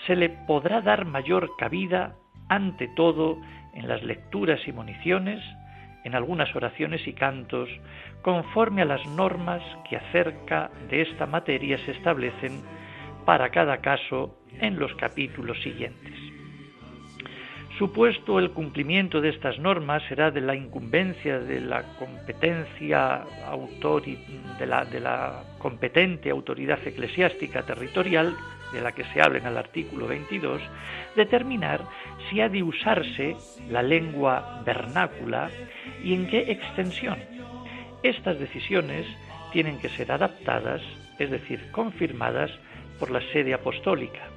se 0.06 0.16
le 0.16 0.28
podrá 0.28 0.80
dar 0.80 1.04
mayor 1.04 1.56
cabida, 1.56 2.16
ante 2.48 2.88
todo, 2.88 3.38
en 3.74 3.88
las 3.88 4.02
lecturas 4.02 4.60
y 4.66 4.72
municiones, 4.72 5.42
en 6.04 6.14
algunas 6.14 6.54
oraciones 6.54 7.06
y 7.06 7.12
cantos, 7.12 7.68
conforme 8.22 8.82
a 8.82 8.86
las 8.86 9.04
normas 9.06 9.62
que 9.88 9.96
acerca 9.96 10.70
de 10.88 11.02
esta 11.02 11.26
materia 11.26 11.78
se 11.84 11.92
establecen 11.92 12.62
para 13.24 13.50
cada 13.50 13.78
caso 13.78 14.38
en 14.60 14.78
los 14.78 14.94
capítulos 14.94 15.60
siguientes. 15.62 16.14
Supuesto 17.78 18.40
el 18.40 18.50
cumplimiento 18.50 19.20
de 19.20 19.28
estas 19.28 19.56
normas 19.60 20.02
será 20.08 20.32
de 20.32 20.40
la 20.40 20.56
incumbencia 20.56 21.38
de 21.38 21.60
la 21.60 21.84
competencia 21.96 23.24
de 24.58 24.66
la, 24.66 24.84
de 24.84 24.98
la 24.98 25.44
competente 25.58 26.30
autoridad 26.30 26.80
eclesiástica 26.84 27.62
territorial 27.62 28.34
de 28.72 28.80
la 28.80 28.92
que 28.92 29.04
se 29.04 29.20
habla 29.20 29.38
en 29.38 29.46
el 29.46 29.56
artículo 29.56 30.06
22, 30.06 30.60
determinar 31.16 31.84
si 32.28 32.40
ha 32.40 32.48
de 32.48 32.62
usarse 32.62 33.36
la 33.68 33.82
lengua 33.82 34.62
vernácula 34.64 35.50
y 36.02 36.14
en 36.14 36.28
qué 36.28 36.50
extensión. 36.52 37.18
Estas 38.02 38.38
decisiones 38.38 39.06
tienen 39.52 39.78
que 39.78 39.88
ser 39.88 40.12
adaptadas, 40.12 40.82
es 41.18 41.30
decir, 41.30 41.70
confirmadas 41.72 42.50
por 42.98 43.10
la 43.10 43.20
sede 43.32 43.54
apostólica. 43.54 44.28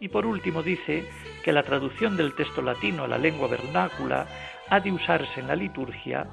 Y 0.00 0.08
por 0.08 0.26
último 0.26 0.62
dice 0.62 1.04
que 1.42 1.52
la 1.52 1.62
traducción 1.62 2.16
del 2.16 2.34
texto 2.34 2.62
latino 2.62 3.04
a 3.04 3.08
la 3.08 3.18
lengua 3.18 3.48
vernácula 3.48 4.26
ha 4.68 4.80
de 4.80 4.92
usarse 4.92 5.40
en 5.40 5.48
la 5.48 5.56
liturgia 5.56 6.26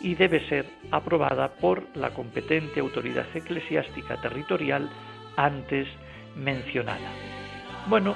y 0.00 0.14
debe 0.14 0.46
ser 0.48 0.66
aprobada 0.90 1.48
por 1.48 1.84
la 1.94 2.10
competente 2.10 2.80
autoridad 2.80 3.26
eclesiástica 3.34 4.20
territorial 4.20 4.90
antes 5.36 5.88
mencionada. 6.36 7.10
Bueno, 7.88 8.14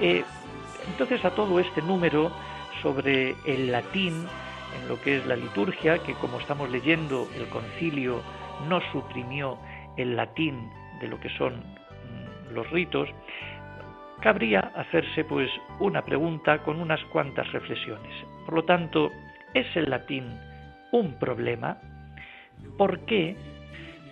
eh, 0.00 0.24
entonces 0.88 1.24
a 1.24 1.30
todo 1.30 1.60
este 1.60 1.82
número 1.82 2.32
sobre 2.82 3.36
el 3.46 3.70
latín 3.70 4.26
en 4.76 4.88
lo 4.88 5.00
que 5.00 5.18
es 5.18 5.26
la 5.26 5.36
liturgia, 5.36 5.98
que 5.98 6.14
como 6.14 6.40
estamos 6.40 6.70
leyendo 6.70 7.28
el 7.36 7.46
concilio 7.48 8.22
no 8.68 8.80
suprimió 8.92 9.58
el 9.96 10.16
latín 10.16 10.70
de 11.00 11.08
lo 11.08 11.20
que 11.20 11.28
son 11.36 11.56
mm, 11.56 12.54
los 12.54 12.68
ritos, 12.70 13.08
cabría 14.20 14.72
hacerse 14.76 15.24
pues 15.24 15.50
una 15.80 16.04
pregunta 16.04 16.62
con 16.62 16.80
unas 16.80 17.02
cuantas 17.06 17.50
reflexiones. 17.52 18.12
Por 18.44 18.54
lo 18.54 18.64
tanto, 18.64 19.10
¿es 19.52 19.66
el 19.76 19.90
latín 19.90 20.24
un 20.92 21.18
problema? 21.18 21.78
¿Por 22.78 23.00
qué, 23.00 23.36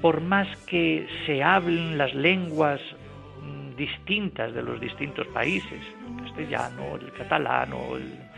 por 0.02 0.20
más 0.20 0.48
que 0.66 1.06
se 1.26 1.42
hablen 1.42 1.96
las 1.96 2.14
lenguas 2.14 2.80
distintas 3.76 4.52
de 4.54 4.62
los 4.62 4.80
distintos 4.80 5.26
países, 5.28 5.80
el 6.08 6.24
castellano, 6.24 6.96
el 6.96 7.12
catalán 7.12 7.72
o 7.72 7.96
el 7.96 8.30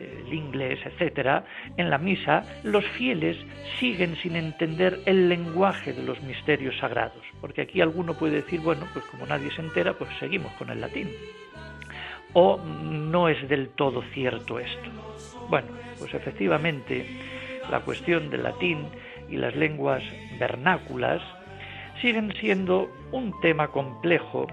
el 0.00 0.32
inglés, 0.32 0.78
etcétera, 0.84 1.44
en 1.76 1.90
la 1.90 1.98
misa 1.98 2.44
los 2.62 2.84
fieles 2.86 3.36
siguen 3.78 4.16
sin 4.16 4.36
entender 4.36 5.00
el 5.06 5.28
lenguaje 5.28 5.92
de 5.92 6.02
los 6.02 6.20
misterios 6.22 6.76
sagrados, 6.78 7.22
porque 7.40 7.62
aquí 7.62 7.80
alguno 7.80 8.14
puede 8.14 8.36
decir, 8.36 8.60
bueno, 8.60 8.86
pues 8.92 9.04
como 9.06 9.26
nadie 9.26 9.50
se 9.50 9.60
entera, 9.60 9.92
pues 9.94 10.10
seguimos 10.18 10.52
con 10.54 10.70
el 10.70 10.80
latín. 10.80 11.10
O 12.32 12.58
no 12.58 13.28
es 13.28 13.48
del 13.48 13.70
todo 13.70 14.02
cierto 14.14 14.58
esto. 14.58 14.90
Bueno, 15.48 15.68
pues 15.98 16.14
efectivamente 16.14 17.04
la 17.70 17.80
cuestión 17.80 18.30
del 18.30 18.44
latín 18.44 18.86
y 19.28 19.36
las 19.36 19.54
lenguas 19.56 20.02
vernáculas 20.38 21.20
siguen 22.00 22.32
siendo 22.40 22.90
un 23.12 23.38
tema 23.40 23.68
complejo 23.68 24.46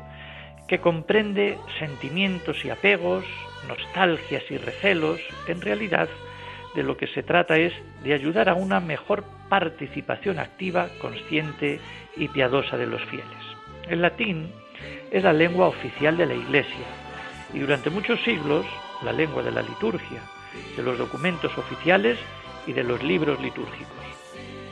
que 0.68 0.80
comprende 0.80 1.58
sentimientos 1.80 2.64
y 2.66 2.70
apegos, 2.70 3.26
nostalgias 3.68 4.44
y 4.50 4.58
recelos, 4.58 5.20
en 5.48 5.62
realidad 5.62 6.10
de 6.76 6.84
lo 6.84 6.98
que 6.98 7.08
se 7.08 7.24
trata 7.24 7.58
es 7.58 7.74
de 8.04 8.14
ayudar 8.14 8.50
a 8.50 8.54
una 8.54 8.80
mejor 8.80 9.24
participación 9.50 10.40
activa, 10.40 10.90
consciente 11.02 11.80
y 12.16 12.28
piadosa 12.28 12.78
de 12.78 12.88
los 12.88 13.02
fieles. 13.06 13.26
El 13.90 14.02
latín 14.02 14.52
es 15.12 15.24
la 15.24 15.34
lengua 15.34 15.68
oficial 15.68 16.18
de 16.18 16.26
la 16.26 16.36
Iglesia 16.36 16.86
y 17.54 17.60
durante 17.60 17.90
muchos 17.90 18.22
siglos 18.24 18.66
la 19.04 19.14
lengua 19.14 19.42
de 19.42 19.52
la 19.52 19.62
liturgia, 19.62 20.22
de 20.76 20.84
los 20.84 20.98
documentos 20.98 21.58
oficiales 21.58 22.18
y 22.66 22.74
de 22.74 22.84
los 22.84 23.02
libros 23.04 23.40
litúrgicos. 23.40 23.96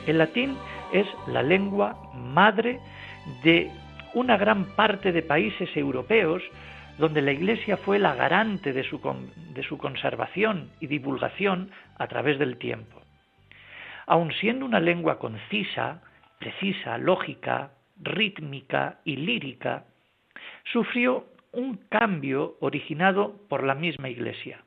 El 0.06 0.18
latín 0.18 0.56
la 1.28 1.42
lengua 1.42 1.96
madre 2.14 2.80
de 3.42 3.70
una 4.14 4.36
gran 4.36 4.64
parte 4.76 5.12
de 5.12 5.22
países 5.22 5.76
europeos 5.76 6.42
donde 6.98 7.20
la 7.20 7.32
Iglesia 7.32 7.76
fue 7.76 7.98
la 7.98 8.14
garante 8.14 8.72
de 8.72 8.82
su, 8.84 9.00
de 9.52 9.62
su 9.62 9.76
conservación 9.76 10.70
y 10.80 10.86
divulgación 10.86 11.70
a 11.98 12.06
través 12.06 12.38
del 12.38 12.56
tiempo. 12.56 13.02
Aun 14.06 14.32
siendo 14.32 14.64
una 14.64 14.80
lengua 14.80 15.18
concisa, 15.18 16.02
precisa, 16.38 16.96
lógica, 16.96 17.72
rítmica 18.00 19.00
y 19.04 19.16
lírica, 19.16 19.84
sufrió 20.72 21.26
un 21.52 21.76
cambio 21.88 22.56
originado 22.60 23.36
por 23.48 23.64
la 23.64 23.74
misma 23.74 24.08
Iglesia. 24.08 24.60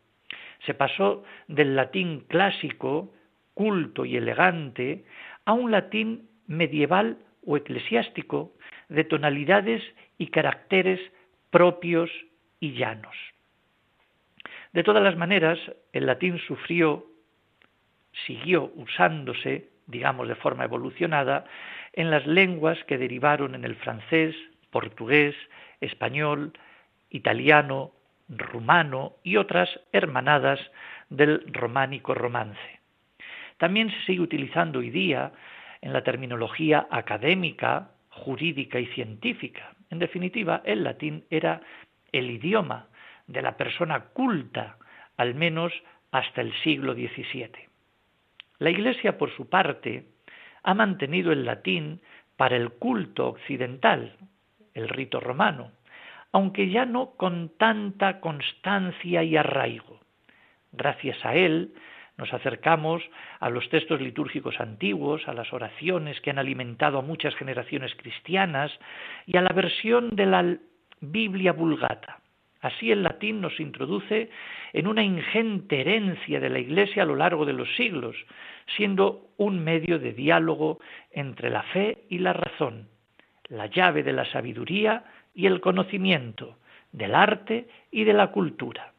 Se 0.66 0.74
pasó 0.74 1.24
del 1.48 1.76
latín 1.76 2.26
clásico, 2.28 3.14
culto 3.54 4.06
y 4.06 4.18
elegante, 4.18 5.04
a 5.50 5.54
un 5.54 5.72
latín 5.72 6.30
medieval 6.46 7.18
o 7.44 7.58
eclesiástico 7.58 8.54
de 8.88 9.04
tonalidades 9.04 9.82
y 10.20 10.28
caracteres 10.28 11.00
propios 11.50 12.12
y 12.60 12.74
llanos. 12.74 13.16
De 14.74 14.84
todas 14.84 15.02
las 15.02 15.18
maneras, 15.18 15.58
el 15.92 16.06
latín 16.06 16.38
sufrió, 16.38 17.08
siguió 18.28 18.72
usándose, 18.76 19.70
digamos 19.88 20.28
de 20.28 20.36
forma 20.36 20.66
evolucionada, 20.66 21.46
en 21.94 22.12
las 22.12 22.28
lenguas 22.28 22.78
que 22.84 23.00
derivaron 23.00 23.56
en 23.56 23.64
el 23.64 23.76
francés, 23.76 24.36
portugués, 24.70 25.36
español, 25.82 26.54
italiano, 27.10 27.92
rumano 28.28 29.16
y 29.24 29.38
otras 29.38 29.68
hermanadas 29.94 30.60
del 31.10 31.44
románico 31.52 32.14
romance. 32.14 32.79
También 33.60 33.92
se 33.92 34.02
sigue 34.06 34.22
utilizando 34.22 34.80
hoy 34.80 34.90
día 34.90 35.34
en 35.82 35.92
la 35.94 36.02
terminología 36.02 36.88
académica, 36.90 37.92
jurídica 38.10 38.80
y 38.80 38.88
científica. 38.88 39.76
En 39.90 40.00
definitiva, 40.00 40.62
el 40.64 40.84
latín 40.84 41.26
era 41.30 41.62
el 42.14 42.32
idioma 42.32 42.88
de 43.28 43.42
la 43.42 43.58
persona 43.58 44.06
culta, 44.14 44.78
al 45.18 45.36
menos 45.36 45.74
hasta 46.12 46.42
el 46.42 46.54
siglo 46.64 46.94
XVII. 46.94 47.52
La 48.60 48.70
Iglesia, 48.70 49.18
por 49.18 49.30
su 49.36 49.50
parte, 49.50 50.06
ha 50.64 50.74
mantenido 50.74 51.34
el 51.34 51.46
latín 51.46 52.02
para 52.38 52.56
el 52.56 52.72
culto 52.72 53.28
occidental, 53.28 54.16
el 54.74 54.88
rito 54.88 55.20
romano, 55.20 55.72
aunque 56.32 56.70
ya 56.70 56.86
no 56.86 57.12
con 57.18 57.50
tanta 57.58 58.22
constancia 58.22 59.22
y 59.24 59.36
arraigo. 59.36 60.00
Gracias 60.72 61.26
a 61.26 61.36
él 61.36 61.74
nos 62.20 62.34
acercamos 62.34 63.02
a 63.40 63.50
los 63.50 63.68
textos 63.70 64.02
litúrgicos 64.02 64.60
antiguos, 64.60 65.26
a 65.28 65.34
las 65.34 65.52
oraciones 65.54 66.20
que 66.20 66.30
han 66.30 66.38
alimentado 66.38 67.00
a 67.00 67.02
muchas 67.02 67.34
generaciones 67.36 67.96
cristianas 67.96 68.78
y 69.26 69.38
a 69.38 69.42
la 69.42 69.54
versión 69.56 70.16
de 70.16 70.26
la 70.26 70.58
Biblia 71.00 71.54
Vulgata. 71.54 72.20
Así 72.62 72.92
el 72.92 73.04
latín 73.04 73.40
nos 73.40 73.58
introduce 73.62 74.30
en 74.74 74.88
una 74.88 75.02
ingente 75.02 75.80
herencia 75.80 76.42
de 76.42 76.50
la 76.50 76.60
Iglesia 76.60 77.04
a 77.04 77.06
lo 77.06 77.16
largo 77.16 77.46
de 77.46 77.54
los 77.54 77.74
siglos, 77.78 78.18
siendo 78.76 79.30
un 79.38 79.64
medio 79.64 79.98
de 79.98 80.12
diálogo 80.12 80.80
entre 81.12 81.50
la 81.50 81.64
fe 81.64 82.00
y 82.10 82.18
la 82.18 82.34
razón, 82.34 82.90
la 83.48 83.68
llave 83.68 84.04
de 84.04 84.12
la 84.12 84.26
sabiduría 84.26 85.06
y 85.34 85.46
el 85.46 85.62
conocimiento, 85.62 86.58
del 86.92 87.16
arte 87.16 87.70
y 87.92 88.04
de 88.04 88.14
la 88.14 88.28
cultura. 88.28 88.92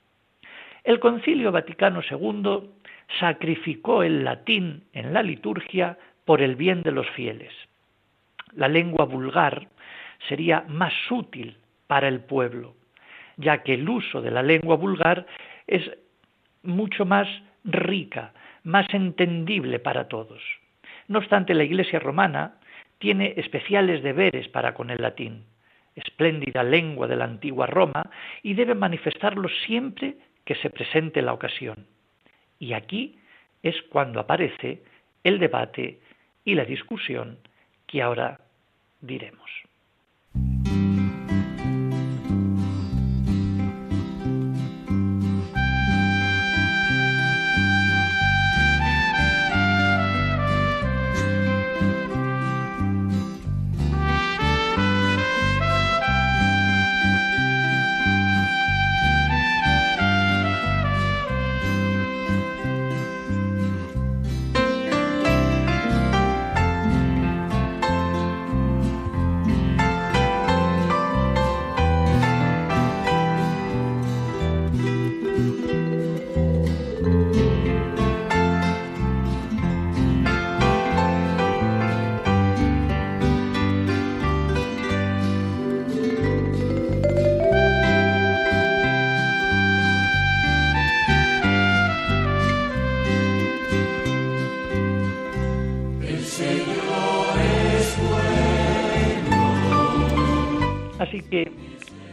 El 0.82 0.98
Concilio 0.98 1.52
Vaticano 1.52 2.00
II 2.08 2.79
sacrificó 3.18 4.02
el 4.02 4.24
latín 4.24 4.84
en 4.92 5.12
la 5.12 5.22
liturgia 5.22 5.98
por 6.24 6.42
el 6.42 6.56
bien 6.56 6.82
de 6.82 6.92
los 6.92 7.08
fieles. 7.10 7.52
La 8.54 8.68
lengua 8.68 9.04
vulgar 9.04 9.68
sería 10.28 10.64
más 10.68 10.92
útil 11.10 11.56
para 11.86 12.08
el 12.08 12.20
pueblo, 12.20 12.74
ya 13.36 13.62
que 13.62 13.74
el 13.74 13.88
uso 13.88 14.20
de 14.20 14.30
la 14.30 14.42
lengua 14.42 14.76
vulgar 14.76 15.26
es 15.66 15.90
mucho 16.62 17.04
más 17.04 17.26
rica, 17.64 18.32
más 18.64 18.86
entendible 18.92 19.78
para 19.78 20.08
todos. 20.08 20.42
No 21.08 21.18
obstante, 21.18 21.54
la 21.54 21.64
Iglesia 21.64 21.98
romana 21.98 22.54
tiene 22.98 23.34
especiales 23.36 24.02
deberes 24.02 24.48
para 24.48 24.74
con 24.74 24.90
el 24.90 25.00
latín, 25.00 25.44
espléndida 25.96 26.62
lengua 26.62 27.08
de 27.08 27.16
la 27.16 27.24
antigua 27.24 27.66
Roma, 27.66 28.10
y 28.42 28.54
debe 28.54 28.74
manifestarlo 28.74 29.48
siempre 29.66 30.16
que 30.44 30.54
se 30.56 30.70
presente 30.70 31.22
la 31.22 31.32
ocasión. 31.32 31.86
Y 32.60 32.74
aquí 32.74 33.18
es 33.64 33.74
cuando 33.90 34.20
aparece 34.20 34.82
el 35.24 35.40
debate 35.40 35.98
y 36.44 36.54
la 36.54 36.64
discusión 36.64 37.38
que 37.86 38.02
ahora 38.02 38.38
diremos. 39.00 39.50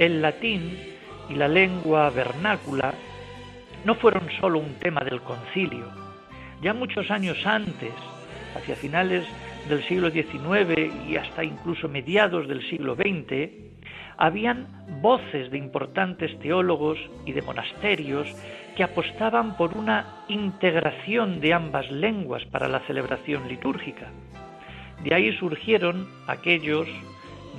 El 0.08 0.22
latín 0.22 0.78
y 1.30 1.36
la 1.36 1.48
lengua 1.48 2.10
vernácula 2.10 2.94
no 3.86 3.96
fueron 3.96 4.28
solo 4.40 4.60
un 4.60 4.74
tema 4.76 5.02
del 5.02 5.22
concilio. 5.22 5.86
Ya 6.62 6.74
muchos 6.74 7.12
años 7.12 7.46
antes, 7.46 7.94
hacia 8.56 8.76
finales 8.76 9.26
del 9.70 9.84
siglo 9.84 10.10
XIX 10.10 10.92
y 11.08 11.18
hasta 11.18 11.44
incluso 11.44 11.88
mediados 11.88 12.48
del 12.48 12.68
siglo 12.70 12.96
XX, 12.96 13.50
habían 14.18 14.68
voces 15.02 15.52
de 15.52 15.58
importantes 15.58 16.40
teólogos 16.40 16.98
y 17.26 17.34
de 17.34 17.42
monasterios 17.42 18.28
que 18.76 18.84
apostaban 18.84 19.58
por 19.58 19.78
una 19.78 20.24
integración 20.28 21.40
de 21.40 21.54
ambas 21.54 21.92
lenguas 21.92 22.46
para 22.46 22.68
la 22.68 22.80
celebración 22.88 23.48
litúrgica. 23.48 24.12
De 25.04 25.14
ahí 25.14 25.32
surgieron 25.38 26.08
aquellos 26.28 26.88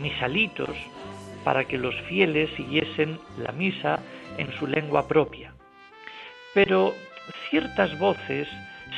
misalitos 0.00 0.70
para 1.44 1.64
que 1.64 1.78
los 1.78 1.94
fieles 2.02 2.50
siguiesen 2.56 3.18
la 3.38 3.52
misa 3.52 4.00
en 4.36 4.52
su 4.52 4.66
lengua 4.66 5.06
propia. 5.08 5.52
Pero 6.54 6.94
ciertas 7.50 7.98
voces 7.98 8.48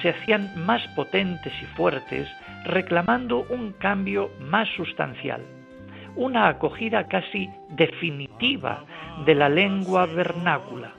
se 0.03 0.11
hacían 0.11 0.65
más 0.65 0.87
potentes 0.89 1.53
y 1.63 1.67
fuertes 1.77 2.29
reclamando 2.65 3.47
un 3.49 3.73
cambio 3.73 4.31
más 4.41 4.69
sustancial, 4.77 5.43
una 6.17 6.49
acogida 6.49 7.09
casi 7.09 7.49
definitiva 7.71 8.85
de 9.25 9.35
la 9.35 9.49
lengua 9.49 10.07
vernácula. 10.07 10.93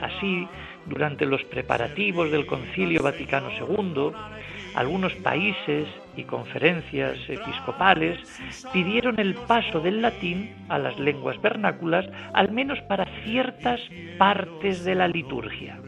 Así, 0.00 0.48
durante 0.86 1.26
los 1.26 1.42
preparativos 1.44 2.30
del 2.30 2.46
Concilio 2.46 3.02
Vaticano 3.02 3.50
II, 3.50 4.12
algunos 4.74 5.12
países 5.16 5.88
y 6.16 6.24
conferencias 6.24 7.18
episcopales 7.28 8.18
pidieron 8.72 9.18
el 9.18 9.34
paso 9.34 9.80
del 9.80 10.02
latín 10.02 10.54
a 10.68 10.78
las 10.78 10.98
lenguas 10.98 11.40
vernáculas, 11.40 12.06
al 12.32 12.52
menos 12.52 12.80
para 12.82 13.06
ciertas 13.24 13.80
partes 14.18 14.84
de 14.84 14.94
la 14.94 15.08
liturgia. 15.08 15.78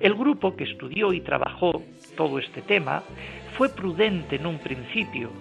El 0.00 0.14
grupo 0.14 0.54
que 0.54 0.64
estudió 0.64 1.12
y 1.12 1.20
trabajó 1.20 1.82
todo 2.16 2.38
este 2.38 2.62
tema 2.62 3.02
fue 3.56 3.68
prudente 3.68 4.36
en 4.36 4.46
un 4.46 4.58
principio, 4.58 5.32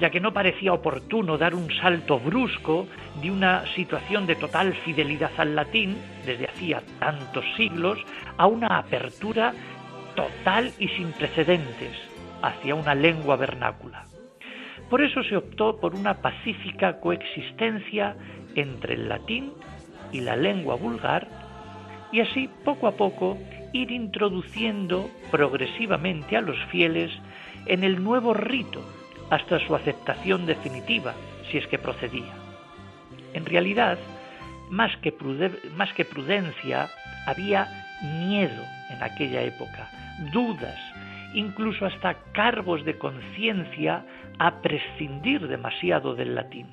ya 0.00 0.10
que 0.10 0.20
no 0.20 0.32
parecía 0.32 0.72
oportuno 0.72 1.38
dar 1.38 1.54
un 1.54 1.70
salto 1.70 2.18
brusco 2.18 2.88
de 3.22 3.30
una 3.30 3.64
situación 3.74 4.26
de 4.26 4.34
total 4.34 4.74
fidelidad 4.74 5.30
al 5.36 5.54
latín, 5.54 5.96
desde 6.26 6.46
hacía 6.46 6.82
tantos 6.98 7.44
siglos, 7.56 8.00
a 8.36 8.48
una 8.48 8.78
apertura 8.78 9.54
total 10.14 10.72
y 10.78 10.88
sin 10.88 11.12
precedentes 11.12 11.96
hacia 12.42 12.74
una 12.74 12.94
lengua 12.94 13.36
vernácula. 13.36 14.06
Por 14.90 15.02
eso 15.02 15.22
se 15.22 15.36
optó 15.36 15.80
por 15.80 15.94
una 15.94 16.20
pacífica 16.20 17.00
coexistencia 17.00 18.16
entre 18.54 18.94
el 18.94 19.08
latín 19.08 19.52
y 20.12 20.20
la 20.20 20.36
lengua 20.36 20.74
vulgar 20.74 21.28
y 22.12 22.20
así 22.20 22.48
poco 22.64 22.86
a 22.86 22.92
poco 22.92 23.38
ir 23.72 23.90
introduciendo 23.90 25.08
progresivamente 25.30 26.36
a 26.36 26.42
los 26.42 26.58
fieles 26.66 27.10
en 27.66 27.84
el 27.84 28.02
nuevo 28.02 28.34
rito 28.34 28.82
hasta 29.30 29.58
su 29.66 29.74
aceptación 29.74 30.44
definitiva, 30.44 31.14
si 31.50 31.56
es 31.56 31.66
que 31.68 31.78
procedía. 31.78 32.34
En 33.32 33.46
realidad, 33.46 33.98
más 34.68 34.94
que, 34.98 35.10
prudencia, 35.12 36.90
había 37.26 37.66
miedo 38.02 38.62
en 38.90 39.02
aquella 39.02 39.42
época, 39.42 39.88
dudas, 40.32 40.78
incluso 41.34 41.86
hasta 41.86 42.14
cargos 42.32 42.84
de 42.84 42.98
conciencia 42.98 44.04
a 44.38 44.60
prescindir 44.60 45.46
demasiado 45.48 46.14
del 46.14 46.34
latín. 46.34 46.66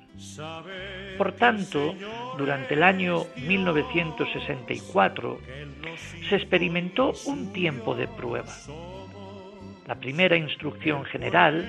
Por 1.18 1.34
tanto, 1.34 1.96
durante 2.38 2.74
el 2.74 2.84
año 2.84 3.24
1964 3.48 5.40
se 6.30 6.36
experimentó 6.36 7.14
un 7.26 7.52
tiempo 7.54 7.96
de 7.96 8.08
prueba. 8.08 8.50
La 9.88 9.96
primera 9.96 10.38
instrucción 10.38 11.04
general, 11.06 11.66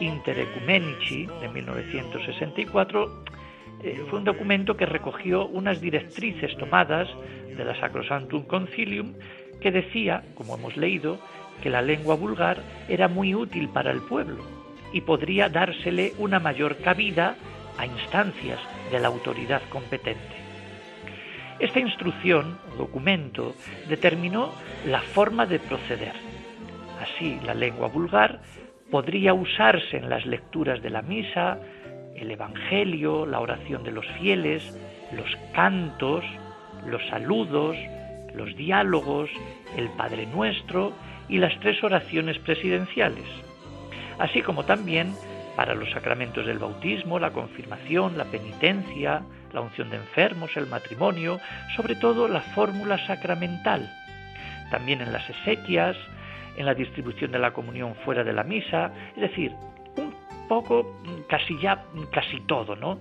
Interecumenici, 0.00 1.26
de 1.40 1.48
1964, 1.48 3.24
eh, 3.82 4.02
fue 4.08 4.18
un 4.18 4.24
documento 4.24 4.76
que 4.76 4.86
recogió 4.86 5.46
unas 5.46 5.80
directrices 5.80 6.56
tomadas 6.56 7.08
de 7.56 7.64
la 7.64 7.78
Sacrosanctum 7.78 8.44
Concilium 8.44 9.14
que 9.60 9.70
decía, 9.70 10.22
como 10.34 10.54
hemos 10.54 10.76
leído, 10.76 11.18
que 11.62 11.70
la 11.70 11.82
lengua 11.82 12.14
vulgar 12.16 12.62
era 12.88 13.08
muy 13.08 13.34
útil 13.34 13.68
para 13.68 13.90
el 13.90 14.00
pueblo 14.00 14.44
y 14.92 15.02
podría 15.02 15.48
dársele 15.48 16.14
una 16.18 16.40
mayor 16.40 16.78
cabida 16.78 17.36
a 17.78 17.86
instancias 17.86 18.58
de 18.90 18.98
la 18.98 19.08
autoridad 19.08 19.62
competente. 19.70 20.40
Esta 21.58 21.78
instrucción 21.78 22.58
o 22.72 22.76
documento 22.78 23.54
determinó 23.88 24.50
la 24.86 25.02
forma 25.02 25.46
de 25.46 25.58
proceder. 25.58 26.14
Así, 27.00 27.38
la 27.44 27.54
lengua 27.54 27.88
vulgar 27.88 28.40
podría 28.90 29.34
usarse 29.34 29.98
en 29.98 30.08
las 30.08 30.26
lecturas 30.26 30.82
de 30.82 30.90
la 30.90 31.02
misa, 31.02 31.58
el 32.16 32.30
Evangelio, 32.30 33.26
la 33.26 33.40
oración 33.40 33.84
de 33.84 33.92
los 33.92 34.06
fieles, 34.18 34.76
los 35.12 35.28
cantos, 35.52 36.24
los 36.86 37.06
saludos, 37.08 37.76
los 38.34 38.56
diálogos, 38.56 39.30
el 39.76 39.88
Padre 39.90 40.26
Nuestro 40.26 40.92
y 41.28 41.38
las 41.38 41.58
tres 41.60 41.82
oraciones 41.82 42.38
presidenciales, 42.38 43.24
así 44.18 44.42
como 44.42 44.64
también 44.64 45.14
para 45.56 45.74
los 45.74 45.90
sacramentos 45.90 46.46
del 46.46 46.58
bautismo, 46.58 47.18
la 47.18 47.32
confirmación, 47.32 48.16
la 48.16 48.24
penitencia, 48.24 49.22
la 49.52 49.60
unción 49.60 49.90
de 49.90 49.96
enfermos, 49.96 50.56
el 50.56 50.66
matrimonio, 50.66 51.38
sobre 51.76 51.96
todo 51.96 52.28
la 52.28 52.40
fórmula 52.40 53.04
sacramental, 53.06 53.90
también 54.70 55.00
en 55.00 55.12
las 55.12 55.28
exequias, 55.28 55.96
en 56.56 56.66
la 56.66 56.74
distribución 56.74 57.32
de 57.32 57.38
la 57.38 57.52
comunión 57.52 57.94
fuera 58.04 58.24
de 58.24 58.32
la 58.32 58.44
misa, 58.44 58.92
es 59.16 59.22
decir, 59.22 59.52
un 59.96 60.14
poco, 60.48 61.00
casi 61.28 61.58
ya, 61.58 61.84
casi 62.10 62.40
todo, 62.40 62.76
¿no? 62.76 62.98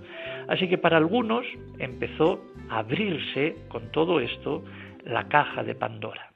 Así 0.47 0.67
que 0.67 0.77
para 0.77 0.97
algunos 0.97 1.45
empezó 1.77 2.43
a 2.69 2.79
abrirse 2.79 3.55
con 3.69 3.91
todo 3.91 4.19
esto 4.19 4.63
la 5.09 5.27
caja 5.27 5.63
de 5.63 5.75
Pandora. 5.75 6.31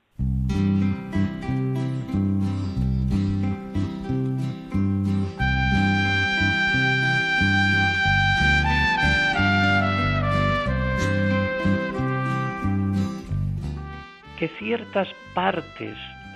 que 14.40 14.50
ciertas 14.60 15.08
partes 15.34 15.96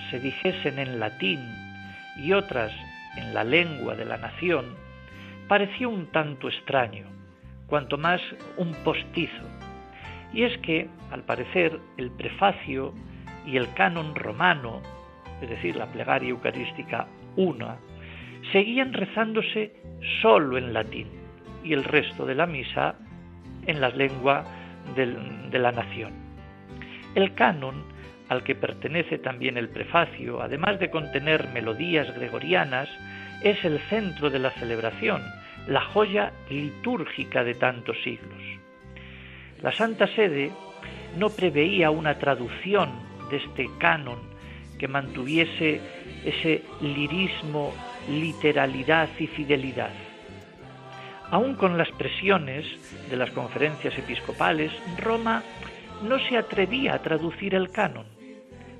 se 0.10 0.20
dijesen 0.20 0.80
en 0.80 0.98
latín 0.98 1.42
y 2.16 2.32
otras 2.32 2.72
en 3.18 3.34
la 3.34 3.44
lengua 3.44 3.96
de 3.96 4.06
la 4.06 4.16
nación, 4.16 4.76
pareció 5.50 5.90
un 5.90 6.10
tanto 6.14 6.48
extraño, 6.48 7.06
cuanto 7.68 7.98
más 7.98 8.22
un 8.56 8.74
postizo. 8.86 9.57
Y 10.38 10.44
es 10.44 10.56
que, 10.60 10.88
al 11.10 11.24
parecer, 11.24 11.80
el 11.98 12.12
prefacio 12.12 12.94
y 13.48 13.58
el 13.58 13.74
canon 13.74 14.14
romano, 14.14 14.84
es 15.42 15.50
decir, 15.50 15.76
la 15.76 15.88
plegaria 15.88 16.30
eucarística 16.30 17.08
una, 17.36 17.78
seguían 18.52 18.94
rezándose 18.94 19.74
solo 20.22 20.60
en 20.60 20.74
latín 20.74 21.08
y 21.64 21.74
el 21.74 21.84
resto 21.84 22.24
de 22.28 22.36
la 22.36 22.46
misa 22.46 23.00
en 23.66 23.82
la 23.82 23.90
lengua 23.90 24.44
de 24.96 25.58
la 25.58 25.72
nación. 25.72 26.14
El 27.16 27.34
canon, 27.34 27.84
al 28.30 28.44
que 28.44 28.54
pertenece 28.54 29.18
también 29.18 29.58
el 29.58 29.70
prefacio, 29.70 30.40
además 30.44 30.80
de 30.80 30.92
contener 30.92 31.48
melodías 31.52 32.14
gregorianas, 32.16 32.88
es 33.42 33.66
el 33.66 33.80
centro 33.90 34.30
de 34.30 34.38
la 34.38 34.52
celebración, 34.52 35.24
la 35.68 35.82
joya 35.82 36.32
litúrgica 36.52 37.44
de 37.44 37.56
tantos 37.56 37.98
siglos. 38.04 38.57
La 39.62 39.72
Santa 39.72 40.08
Sede 40.08 40.52
no 41.18 41.30
preveía 41.30 41.90
una 41.90 42.20
traducción 42.20 42.90
de 43.32 43.38
este 43.38 43.70
canon 43.80 44.20
que 44.78 44.88
mantuviese 44.88 45.82
ese 46.24 46.62
lirismo, 46.82 47.74
literalidad 48.08 49.10
y 49.18 49.26
fidelidad. 49.28 49.90
Aún 51.32 51.56
con 51.56 51.76
las 51.78 51.90
presiones 51.92 52.66
de 53.10 53.18
las 53.18 53.32
conferencias 53.32 53.98
episcopales, 53.98 54.72
Roma 54.98 55.42
no 56.04 56.20
se 56.20 56.38
atrevía 56.38 56.94
a 56.94 57.02
traducir 57.02 57.56
el 57.56 57.72
canon. 57.72 58.06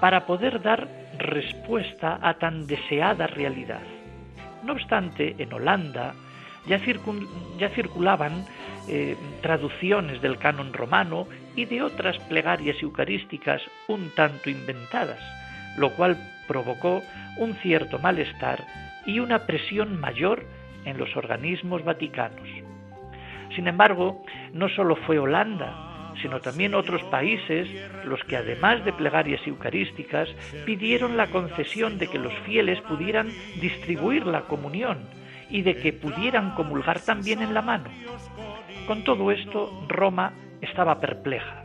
para 0.00 0.26
poder 0.26 0.62
dar 0.62 0.88
respuesta 1.18 2.18
a 2.22 2.34
tan 2.34 2.66
deseada 2.66 3.26
realidad. 3.26 3.82
No 4.64 4.72
obstante, 4.72 5.36
en 5.38 5.52
Holanda 5.52 6.14
ya, 6.66 6.78
circulaban 7.68 8.44
eh, 8.88 9.16
traducciones 9.42 10.20
del 10.20 10.38
canon 10.38 10.72
romano 10.72 11.26
y 11.56 11.64
de 11.64 11.82
otras 11.82 12.18
plegarias 12.28 12.76
eucarísticas 12.82 13.62
un 13.88 14.10
tanto 14.14 14.50
inventadas, 14.50 15.20
lo 15.76 15.90
cual 15.90 16.16
provocó 16.46 17.02
un 17.38 17.54
cierto 17.54 17.98
malestar 17.98 18.64
y 19.06 19.20
una 19.20 19.46
presión 19.46 19.98
mayor 19.98 20.44
en 20.84 20.98
los 20.98 21.16
organismos 21.16 21.84
vaticanos. 21.84 22.48
Sin 23.54 23.66
embargo, 23.66 24.22
no 24.52 24.68
solo 24.68 24.96
fue 24.96 25.18
Holanda, 25.18 25.89
sino 26.22 26.40
también 26.40 26.74
otros 26.74 27.02
países 27.04 27.68
los 28.04 28.22
que 28.24 28.36
además 28.36 28.84
de 28.84 28.92
plegarias 28.92 29.40
eucarísticas 29.46 30.28
pidieron 30.64 31.16
la 31.16 31.28
concesión 31.28 31.98
de 31.98 32.08
que 32.08 32.18
los 32.18 32.32
fieles 32.40 32.80
pudieran 32.82 33.28
distribuir 33.60 34.26
la 34.26 34.42
comunión 34.42 34.98
y 35.48 35.62
de 35.62 35.76
que 35.76 35.92
pudieran 35.92 36.54
comulgar 36.54 37.00
también 37.00 37.42
en 37.42 37.54
la 37.54 37.62
mano. 37.62 37.90
Con 38.86 39.04
todo 39.04 39.30
esto, 39.30 39.84
Roma 39.88 40.32
estaba 40.60 41.00
perpleja, 41.00 41.64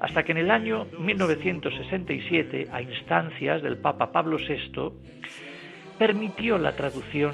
hasta 0.00 0.22
que 0.22 0.32
en 0.32 0.38
el 0.38 0.50
año 0.50 0.86
1967, 0.98 2.68
a 2.72 2.82
instancias 2.82 3.62
del 3.62 3.78
Papa 3.78 4.12
Pablo 4.12 4.36
VI, 4.36 4.92
permitió 5.98 6.58
la 6.58 6.76
traducción 6.76 7.32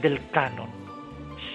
del 0.00 0.20
canon, 0.30 0.70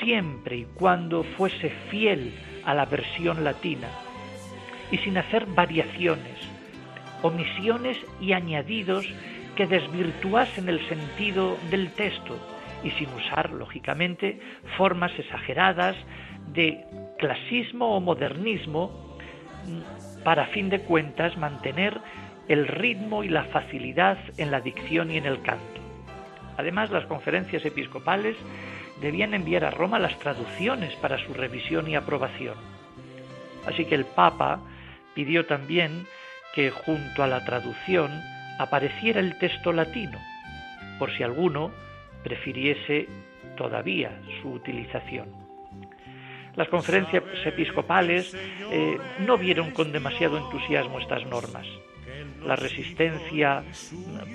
siempre 0.01 0.57
y 0.57 0.65
cuando 0.65 1.23
fuese 1.23 1.69
fiel 1.89 2.33
a 2.65 2.73
la 2.73 2.85
versión 2.85 3.43
latina 3.43 3.87
y 4.91 4.97
sin 4.99 5.17
hacer 5.17 5.45
variaciones, 5.45 6.37
omisiones 7.21 7.97
y 8.21 8.33
añadidos 8.33 9.05
que 9.55 9.67
desvirtuasen 9.67 10.69
el 10.69 10.87
sentido 10.87 11.57
del 11.69 11.91
texto 11.91 12.37
y 12.83 12.91
sin 12.91 13.09
usar, 13.13 13.51
lógicamente, 13.51 14.39
formas 14.77 15.11
exageradas 15.17 15.95
de 16.53 16.85
clasismo 17.17 17.95
o 17.95 17.99
modernismo 17.99 19.17
mm, 19.65 20.23
para, 20.23 20.43
a 20.43 20.47
fin 20.47 20.69
de 20.69 20.81
cuentas, 20.81 21.37
mantener 21.37 21.99
el 22.47 22.67
ritmo 22.67 23.23
y 23.23 23.29
la 23.29 23.45
facilidad 23.45 24.17
en 24.37 24.51
la 24.51 24.61
dicción 24.61 25.11
y 25.11 25.17
en 25.17 25.25
el 25.25 25.41
canto. 25.41 25.81
Además, 26.57 26.91
las 26.91 27.05
conferencias 27.05 27.65
episcopales 27.65 28.35
debían 29.01 29.33
enviar 29.33 29.65
a 29.65 29.71
Roma 29.71 29.99
las 29.99 30.17
traducciones 30.19 30.95
para 30.95 31.17
su 31.17 31.33
revisión 31.33 31.87
y 31.87 31.95
aprobación. 31.95 32.55
Así 33.65 33.85
que 33.85 33.95
el 33.95 34.05
Papa 34.05 34.61
pidió 35.17 35.47
también 35.47 36.05
que 36.53 36.69
junto 36.69 37.23
a 37.23 37.27
la 37.27 37.43
traducción 37.43 38.11
apareciera 38.59 39.19
el 39.19 39.35
texto 39.39 39.73
latino, 39.73 40.19
por 40.99 41.09
si 41.17 41.23
alguno 41.23 41.71
prefiriese 42.23 43.07
todavía 43.57 44.11
su 44.39 44.51
utilización. 44.51 45.29
Las 46.55 46.69
conferencias 46.69 47.23
episcopales 47.43 48.31
eh, 48.71 48.99
no 49.25 49.39
vieron 49.39 49.71
con 49.71 49.91
demasiado 49.91 50.37
entusiasmo 50.37 50.99
estas 50.99 51.25
normas. 51.25 51.65
La 52.45 52.55
resistencia 52.55 53.63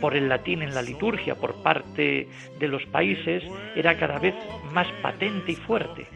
por 0.01 0.17
el 0.17 0.29
latín 0.29 0.63
en 0.63 0.75
la 0.75 0.83
liturgia 0.83 1.37
por 1.37 1.63
parte 1.63 2.27
de 2.59 2.69
los 2.69 2.85
países 2.87 3.45
era 3.77 3.97
cada 3.97 4.19
vez 4.19 4.35
más 4.73 4.89
patente 5.01 5.53
y 5.53 5.57
fuerte. 5.57 6.09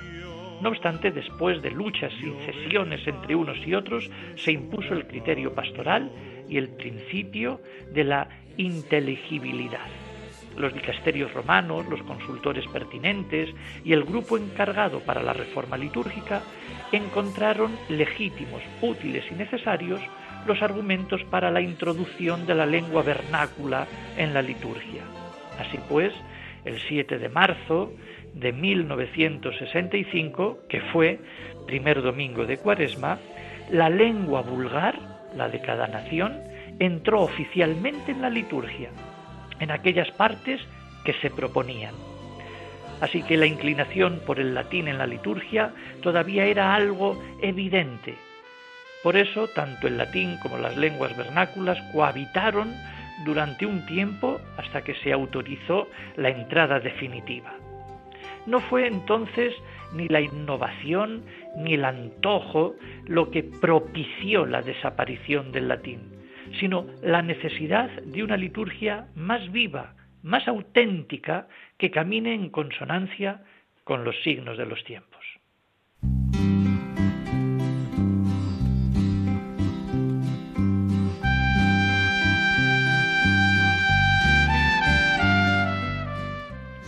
No 0.61 0.71
obstante, 0.71 1.11
después 1.11 1.61
de 1.63 1.71
luchas 1.71 2.13
y 2.21 2.31
cesiones 2.45 3.07
entre 3.07 3.35
unos 3.35 3.59
y 3.67 3.75
otros, 3.75 4.11
se 4.37 4.53
impuso 4.53 4.95
el 4.95 5.07
criterio 5.07 5.55
pastoral 5.55 6.11
y 6.49 6.57
el 6.57 6.69
principio 6.69 7.61
de 7.93 8.05
la 8.05 8.29
inteligibilidad. 8.57 9.87
Los 10.57 10.73
dicasterios 10.73 11.35
romanos, 11.35 11.87
los 11.87 12.03
consultores 12.05 12.67
pertinentes 12.69 13.51
y 13.85 13.93
el 13.93 14.05
grupo 14.05 14.39
encargado 14.39 15.01
para 15.01 15.23
la 15.23 15.35
reforma 15.35 15.77
litúrgica 15.77 16.43
encontraron 16.93 17.73
legítimos, 17.91 18.63
útiles 18.81 19.25
y 19.31 19.35
necesarios 19.35 20.01
los 20.47 20.63
argumentos 20.63 21.23
para 21.25 21.51
la 21.51 21.61
introducción 21.61 22.47
de 22.47 22.55
la 22.55 22.65
lengua 22.65 23.03
vernácula 23.03 23.87
en 24.17 24.33
la 24.33 24.41
liturgia. 24.41 25.03
Así 25.59 25.79
pues, 25.89 26.15
el 26.65 26.81
7 26.89 27.19
de 27.19 27.29
marzo 27.29 27.93
de 28.37 28.53
1965, 28.53 30.59
que 30.69 30.81
fue 30.93 31.19
primer 31.67 32.03
domingo 32.03 32.47
de 32.47 32.59
Cuaresma, 32.59 33.19
la 33.71 33.89
lengua 33.89 34.43
vulgar, 34.43 34.99
la 35.35 35.49
de 35.49 35.61
cada 35.61 35.89
nación, 35.89 36.39
entró 36.79 37.23
oficialmente 37.23 38.13
en 38.13 38.23
la 38.23 38.31
liturgia, 38.31 38.91
en 39.59 39.71
aquellas 39.71 40.11
partes 40.13 40.61
que 41.05 41.15
se 41.15 41.31
proponían. 41.31 41.95
Así 43.01 43.23
que 43.23 43.37
la 43.37 43.47
inclinación 43.47 44.21
por 44.27 44.39
el 44.39 44.55
latín 44.55 44.89
en 44.89 44.99
la 44.99 45.07
liturgia 45.07 45.73
todavía 46.03 46.45
era 46.45 46.75
algo 46.75 47.23
evidente. 47.43 48.15
Por 49.03 49.17
eso, 49.17 49.49
tanto 49.49 49.87
el 49.87 49.99
latín 49.99 50.37
como 50.43 50.59
las 50.59 50.77
lenguas 50.77 51.17
vernáculas 51.17 51.79
cohabitaron 51.93 52.75
durante 53.25 53.65
un 53.65 53.87
tiempo 53.87 54.41
hasta 54.59 54.83
que 54.83 54.95
se 54.95 55.13
autorizó 55.13 55.89
la 56.17 56.31
entrada 56.31 56.81
definitiva. 56.81 57.55
No 58.47 58.61
fue 58.61 58.87
entonces 58.87 59.55
ni 59.93 60.07
la 60.09 60.21
innovación 60.21 61.25
ni 61.57 61.75
el 61.75 61.85
antojo 61.85 62.77
lo 63.07 63.31
que 63.31 63.43
propició 63.43 64.47
la 64.47 64.63
desaparición 64.63 65.51
del 65.51 65.69
latín, 65.69 66.13
sino 66.61 66.87
la 67.03 67.23
necesidad 67.23 67.91
de 68.03 68.23
una 68.23 68.37
liturgia 68.37 69.09
más 69.17 69.51
viva, 69.51 69.95
más 70.23 70.47
auténtica, 70.47 71.49
que 71.77 71.91
camine 71.91 72.35
en 72.35 72.51
consonancia 72.51 73.43
con 73.85 74.05
los 74.05 74.15
signos 74.23 74.57
de 74.57 74.67
los 74.67 74.83
tiempos. 74.85 75.25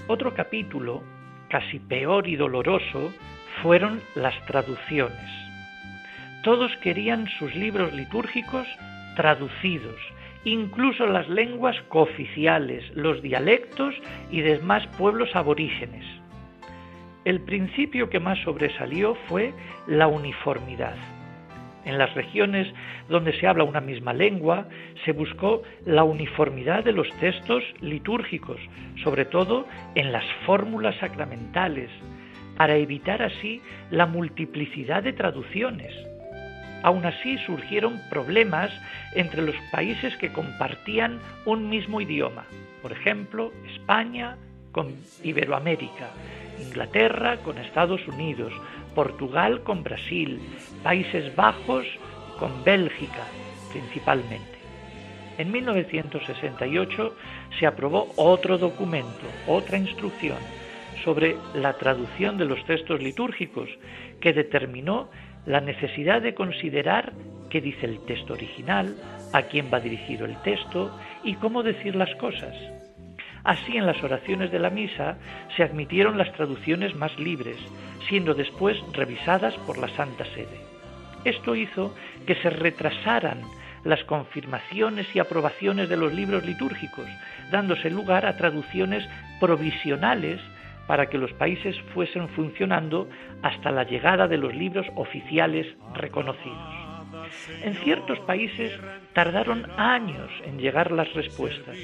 Otro 0.06 0.32
capítulo 0.32 1.02
casi 1.48 1.78
peor 1.78 2.28
y 2.28 2.36
doloroso, 2.36 3.12
fueron 3.62 4.00
las 4.14 4.34
traducciones. 4.46 5.30
Todos 6.42 6.74
querían 6.82 7.26
sus 7.38 7.54
libros 7.54 7.92
litúrgicos 7.92 8.66
traducidos, 9.16 9.96
incluso 10.44 11.06
las 11.06 11.28
lenguas 11.28 11.76
cooficiales, 11.88 12.84
los 12.94 13.20
dialectos 13.22 13.94
y 14.30 14.40
demás 14.40 14.86
pueblos 14.96 15.34
aborígenes. 15.34 16.04
El 17.24 17.40
principio 17.40 18.08
que 18.08 18.20
más 18.20 18.38
sobresalió 18.44 19.16
fue 19.28 19.52
la 19.86 20.06
uniformidad. 20.06 20.96
En 21.84 21.98
las 21.98 22.14
regiones 22.14 22.66
donde 23.08 23.32
se 23.38 23.46
habla 23.46 23.64
una 23.64 23.80
misma 23.80 24.12
lengua, 24.12 24.68
se 25.04 25.12
buscó 25.12 25.62
la 25.86 26.04
uniformidad 26.04 26.84
de 26.84 26.92
los 26.92 27.08
textos 27.18 27.62
litúrgicos, 27.80 28.60
sobre 29.02 29.24
todo 29.24 29.66
en 29.94 30.12
las 30.12 30.24
fórmulas 30.44 30.96
sacramentales, 30.96 31.90
para 32.56 32.76
evitar 32.76 33.22
así 33.22 33.62
la 33.90 34.06
multiplicidad 34.06 35.02
de 35.02 35.12
traducciones. 35.12 35.94
Aún 36.82 37.04
así 37.06 37.38
surgieron 37.38 38.00
problemas 38.10 38.70
entre 39.14 39.42
los 39.42 39.56
países 39.72 40.16
que 40.16 40.32
compartían 40.32 41.18
un 41.44 41.68
mismo 41.68 42.00
idioma. 42.00 42.44
Por 42.82 42.92
ejemplo, 42.92 43.52
España 43.74 44.36
con 44.72 44.94
Iberoamérica, 45.24 46.10
Inglaterra 46.60 47.38
con 47.38 47.58
Estados 47.58 48.06
Unidos, 48.06 48.52
Portugal 48.98 49.62
con 49.62 49.84
Brasil, 49.84 50.40
Países 50.82 51.32
Bajos 51.36 51.86
con 52.36 52.64
Bélgica 52.64 53.22
principalmente. 53.70 54.58
En 55.38 55.52
1968 55.52 57.14
se 57.60 57.66
aprobó 57.68 58.08
otro 58.16 58.58
documento, 58.58 59.24
otra 59.46 59.78
instrucción 59.78 60.38
sobre 61.04 61.36
la 61.54 61.74
traducción 61.74 62.38
de 62.38 62.46
los 62.46 62.64
textos 62.64 63.00
litúrgicos 63.00 63.68
que 64.20 64.32
determinó 64.32 65.08
la 65.46 65.60
necesidad 65.60 66.20
de 66.20 66.34
considerar 66.34 67.12
qué 67.50 67.60
dice 67.60 67.86
el 67.86 68.00
texto 68.00 68.32
original, 68.32 68.96
a 69.32 69.42
quién 69.42 69.70
va 69.72 69.78
dirigido 69.78 70.26
el 70.26 70.36
texto 70.42 70.90
y 71.22 71.36
cómo 71.36 71.62
decir 71.62 71.94
las 71.94 72.12
cosas. 72.16 72.77
Así 73.48 73.78
en 73.78 73.86
las 73.86 74.04
oraciones 74.04 74.52
de 74.52 74.58
la 74.58 74.68
misa 74.68 75.16
se 75.56 75.62
admitieron 75.62 76.18
las 76.18 76.30
traducciones 76.34 76.94
más 76.94 77.18
libres, 77.18 77.56
siendo 78.06 78.34
después 78.34 78.76
revisadas 78.92 79.54
por 79.66 79.78
la 79.78 79.88
Santa 79.88 80.26
Sede. 80.26 80.60
Esto 81.24 81.56
hizo 81.56 81.94
que 82.26 82.34
se 82.34 82.50
retrasaran 82.50 83.40
las 83.84 84.04
confirmaciones 84.04 85.06
y 85.14 85.18
aprobaciones 85.18 85.88
de 85.88 85.96
los 85.96 86.12
libros 86.12 86.44
litúrgicos, 86.44 87.06
dándose 87.50 87.88
lugar 87.88 88.26
a 88.26 88.36
traducciones 88.36 89.08
provisionales 89.40 90.42
para 90.86 91.06
que 91.06 91.16
los 91.16 91.32
países 91.32 91.74
fuesen 91.94 92.28
funcionando 92.28 93.08
hasta 93.40 93.70
la 93.70 93.84
llegada 93.84 94.28
de 94.28 94.36
los 94.36 94.54
libros 94.54 94.86
oficiales 94.94 95.66
reconocidos. 95.94 96.68
En 97.62 97.74
ciertos 97.76 98.20
países 98.20 98.78
tardaron 99.14 99.70
años 99.78 100.30
en 100.44 100.58
llegar 100.58 100.92
las 100.92 101.10
respuestas. 101.14 101.78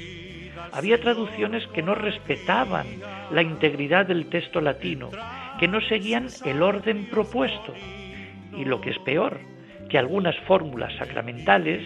Había 0.71 0.99
traducciones 0.99 1.65
que 1.67 1.81
no 1.81 1.95
respetaban 1.95 2.85
la 3.31 3.41
integridad 3.41 4.05
del 4.05 4.27
texto 4.27 4.61
latino, 4.61 5.09
que 5.59 5.67
no 5.67 5.81
seguían 5.81 6.27
el 6.45 6.61
orden 6.61 7.05
propuesto. 7.09 7.73
Y 8.57 8.65
lo 8.65 8.81
que 8.81 8.91
es 8.91 8.99
peor, 8.99 9.39
que 9.89 9.97
algunas 9.97 10.35
fórmulas 10.47 10.93
sacramentales 10.97 11.81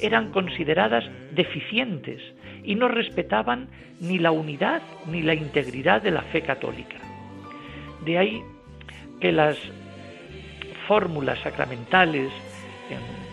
eran 0.00 0.30
consideradas 0.32 1.04
deficientes 1.32 2.20
y 2.64 2.74
no 2.74 2.88
respetaban 2.88 3.68
ni 4.00 4.18
la 4.18 4.30
unidad 4.30 4.82
ni 5.10 5.22
la 5.22 5.34
integridad 5.34 6.02
de 6.02 6.10
la 6.10 6.22
fe 6.22 6.42
católica. 6.42 6.96
De 8.04 8.18
ahí 8.18 8.42
que 9.20 9.32
las 9.32 9.56
fórmulas 10.86 11.38
sacramentales 11.40 12.30
en, 12.90 13.27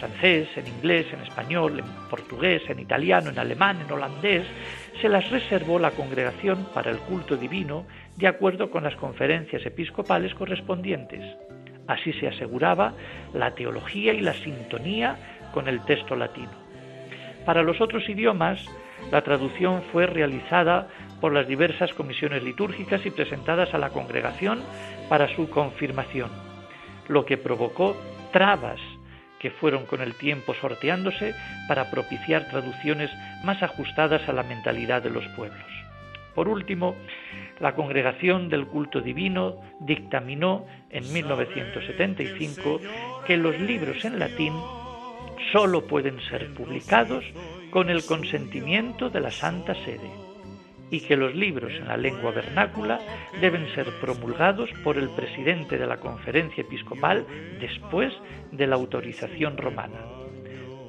francés, 0.00 0.48
en 0.56 0.66
inglés, 0.66 1.06
en 1.12 1.20
español, 1.20 1.78
en 1.78 1.84
portugués, 2.08 2.62
en 2.68 2.80
italiano, 2.80 3.30
en 3.30 3.38
alemán, 3.38 3.80
en 3.80 3.92
holandés, 3.92 4.46
se 5.00 5.08
las 5.08 5.30
reservó 5.30 5.78
la 5.78 5.90
congregación 5.90 6.66
para 6.74 6.90
el 6.90 6.98
culto 6.98 7.36
divino 7.36 7.86
de 8.16 8.26
acuerdo 8.26 8.70
con 8.70 8.82
las 8.82 8.96
conferencias 8.96 9.64
episcopales 9.64 10.34
correspondientes. 10.34 11.22
Así 11.86 12.12
se 12.14 12.28
aseguraba 12.28 12.94
la 13.34 13.54
teología 13.54 14.14
y 14.14 14.20
la 14.20 14.32
sintonía 14.32 15.16
con 15.52 15.68
el 15.68 15.84
texto 15.84 16.16
latino. 16.16 16.52
Para 17.44 17.62
los 17.62 17.80
otros 17.80 18.08
idiomas, 18.08 18.64
la 19.12 19.22
traducción 19.22 19.82
fue 19.92 20.06
realizada 20.06 20.88
por 21.20 21.32
las 21.32 21.46
diversas 21.46 21.92
comisiones 21.92 22.42
litúrgicas 22.42 23.04
y 23.04 23.10
presentadas 23.10 23.74
a 23.74 23.78
la 23.78 23.90
congregación 23.90 24.60
para 25.08 25.28
su 25.34 25.50
confirmación, 25.50 26.30
lo 27.08 27.26
que 27.26 27.36
provocó 27.36 27.96
trabas 28.32 28.80
que 29.40 29.50
fueron 29.50 29.86
con 29.86 30.02
el 30.02 30.14
tiempo 30.14 30.54
sorteándose 30.54 31.34
para 31.66 31.90
propiciar 31.90 32.48
traducciones 32.48 33.10
más 33.42 33.62
ajustadas 33.62 34.28
a 34.28 34.32
la 34.32 34.42
mentalidad 34.42 35.02
de 35.02 35.10
los 35.10 35.26
pueblos. 35.28 35.66
Por 36.34 36.46
último, 36.46 36.94
la 37.58 37.74
Congregación 37.74 38.48
del 38.48 38.66
Culto 38.66 39.00
Divino 39.00 39.56
dictaminó 39.80 40.66
en 40.90 41.12
1975 41.12 42.80
que 43.26 43.36
los 43.36 43.58
libros 43.58 44.04
en 44.04 44.18
latín 44.18 44.54
sólo 45.52 45.86
pueden 45.86 46.20
ser 46.20 46.54
publicados 46.54 47.24
con 47.70 47.90
el 47.90 48.04
consentimiento 48.04 49.10
de 49.10 49.20
la 49.20 49.30
Santa 49.30 49.74
Sede 49.74 50.29
y 50.90 51.00
que 51.00 51.16
los 51.16 51.34
libros 51.34 51.72
en 51.72 51.88
la 51.88 51.96
lengua 51.96 52.32
vernácula 52.32 53.00
deben 53.40 53.72
ser 53.74 53.86
promulgados 54.00 54.70
por 54.82 54.98
el 54.98 55.08
presidente 55.10 55.78
de 55.78 55.86
la 55.86 55.98
conferencia 55.98 56.62
episcopal 56.62 57.24
después 57.60 58.12
de 58.50 58.66
la 58.66 58.76
autorización 58.76 59.56
romana. 59.56 60.00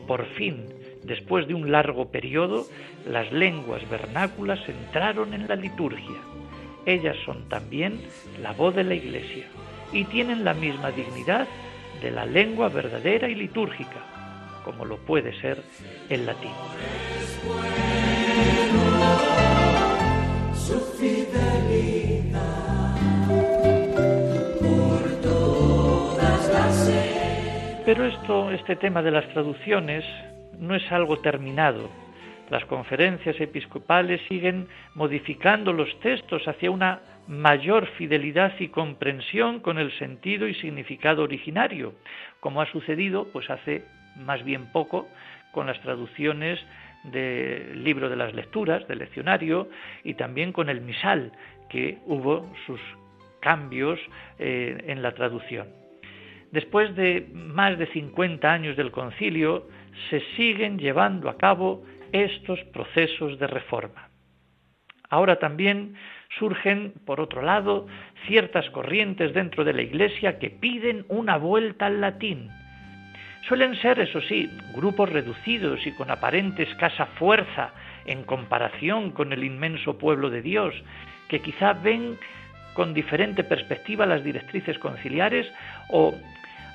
Por 0.08 0.26
fin, 0.34 0.66
después 1.04 1.48
de 1.48 1.54
un 1.54 1.72
largo 1.72 2.10
periodo, 2.12 2.66
las 3.08 3.32
lenguas 3.32 3.88
vernáculas 3.90 4.60
entraron 4.68 5.34
en 5.34 5.48
la 5.48 5.56
liturgia. 5.56 6.18
Ellas 6.86 7.16
son 7.26 7.48
también 7.48 8.02
la 8.42 8.54
voz 8.54 8.76
de 8.76 8.84
la 8.84 8.96
Iglesia 8.96 9.46
y 9.94 10.06
tienen 10.06 10.44
la 10.44 10.54
misma 10.54 10.92
dignidad 10.92 11.48
de 12.02 12.12
la 12.12 12.26
lengua 12.26 12.70
verdadera 12.70 13.30
y 13.30 13.36
litúrgica, 13.36 14.62
como 14.66 14.86
lo 14.86 14.98
puede 14.98 15.40
ser 15.40 15.62
el 16.10 16.26
latín. 16.26 16.52
Pero 27.86 28.06
esto, 28.06 28.52
este 28.52 28.76
tema 28.76 29.02
de 29.02 29.12
las 29.12 29.28
traducciones 29.30 30.06
no 30.60 30.76
es 30.76 30.92
algo 30.92 31.18
terminado. 31.18 31.90
Las 32.50 32.64
conferencias 32.66 33.40
episcopales 33.42 34.22
siguen 34.28 34.68
modificando 34.94 35.74
los 35.74 36.00
textos 36.00 36.48
hacia 36.48 36.70
una 36.72 37.02
mayor 37.28 37.88
fidelidad 37.98 38.54
y 38.60 38.68
comprensión 38.68 39.60
con 39.60 39.78
el 39.78 39.92
sentido 39.98 40.48
y 40.48 40.54
significado 40.56 41.24
originario, 41.24 41.94
como 42.40 42.62
ha 42.62 42.72
sucedido 42.72 43.28
pues 43.32 43.50
hace 43.50 43.84
más 44.18 44.44
bien 44.44 44.68
poco 44.72 45.08
con 45.52 45.68
las 45.68 45.80
traducciones 45.82 46.60
del 47.04 47.84
libro 47.84 48.10
de 48.10 48.16
las 48.16 48.34
lecturas, 48.34 48.88
del 48.88 49.00
leccionario, 49.00 49.70
y 50.04 50.14
también 50.14 50.54
con 50.54 50.70
el 50.70 50.82
misal, 50.82 51.32
que 51.70 52.00
hubo 52.06 52.52
sus 52.66 52.80
cambios 53.40 54.00
eh, 54.40 54.84
en 54.88 55.02
la 55.02 55.14
traducción. 55.14 55.68
Después 56.52 56.96
de 56.96 57.28
más 57.34 57.78
de 57.78 57.88
50 57.88 58.52
años 58.52 58.76
del 58.76 58.92
concilio, 58.92 59.68
se 60.10 60.22
siguen 60.36 60.78
llevando 60.78 61.30
a 61.30 61.38
cabo 61.38 61.84
estos 62.12 62.60
procesos 62.74 63.40
de 63.40 63.48
reforma. 63.48 64.10
Ahora 65.10 65.40
también 65.40 65.96
surgen, 66.40 66.94
por 67.06 67.20
otro 67.20 67.42
lado, 67.42 67.88
ciertas 68.28 68.70
corrientes 68.70 69.34
dentro 69.34 69.64
de 69.64 69.74
la 69.74 69.82
Iglesia 69.82 70.40
que 70.40 70.50
piden 70.50 71.06
una 71.10 71.38
vuelta 71.38 71.88
al 71.88 72.00
latín, 72.00 72.50
Suelen 73.48 73.76
ser, 73.82 74.00
eso 74.00 74.22
sí, 74.22 74.50
grupos 74.74 75.10
reducidos 75.10 75.86
y 75.88 75.92
con 75.94 76.12
aparente 76.12 76.64
escasa 76.64 77.08
fuerza 77.08 77.74
en 78.06 78.24
comparación 78.24 79.12
con 79.12 79.34
el 79.34 79.44
inmenso 79.44 79.98
pueblo 79.98 80.30
de 80.30 80.42
Dios, 80.42 80.76
que 81.28 81.42
quizá 81.42 81.74
ven 81.74 82.18
con 82.74 82.94
diferente 82.94 83.44
perspectiva 83.44 84.06
las 84.06 84.24
directrices 84.24 84.78
conciliares 84.78 85.52
o 85.90 86.14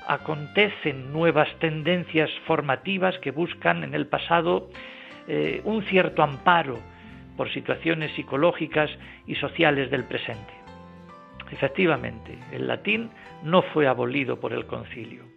acontecen 0.07 1.11
nuevas 1.11 1.49
tendencias 1.59 2.29
formativas 2.45 3.17
que 3.19 3.31
buscan 3.31 3.83
en 3.83 3.93
el 3.93 4.07
pasado 4.07 4.69
eh, 5.27 5.61
un 5.63 5.83
cierto 5.83 6.21
amparo 6.21 6.79
por 7.37 7.51
situaciones 7.51 8.11
psicológicas 8.13 8.89
y 9.25 9.35
sociales 9.35 9.89
del 9.89 10.03
presente. 10.03 10.53
Efectivamente, 11.51 12.37
el 12.51 12.67
latín 12.67 13.09
no 13.43 13.61
fue 13.61 13.87
abolido 13.87 14.39
por 14.39 14.53
el 14.53 14.65
concilio 14.65 15.36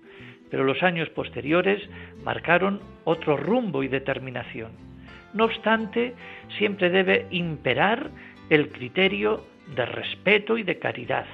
pero 0.51 0.65
los 0.65 0.83
años 0.83 1.09
posteriores 1.11 1.81
marcaron 2.25 2.81
otro 3.05 3.37
rumbo 3.37 3.83
y 3.83 3.89
determinación. 3.89 4.73
No 5.33 5.45
obstante, 5.45 6.15
siempre 6.59 6.91
debe 6.91 7.27
imperar 7.31 8.11
el 8.49 8.69
criterio 8.69 9.45
de 9.75 9.87
respeto 9.87 10.59
y 10.59 10.65
de 10.65 10.79
caridad. 10.79 11.27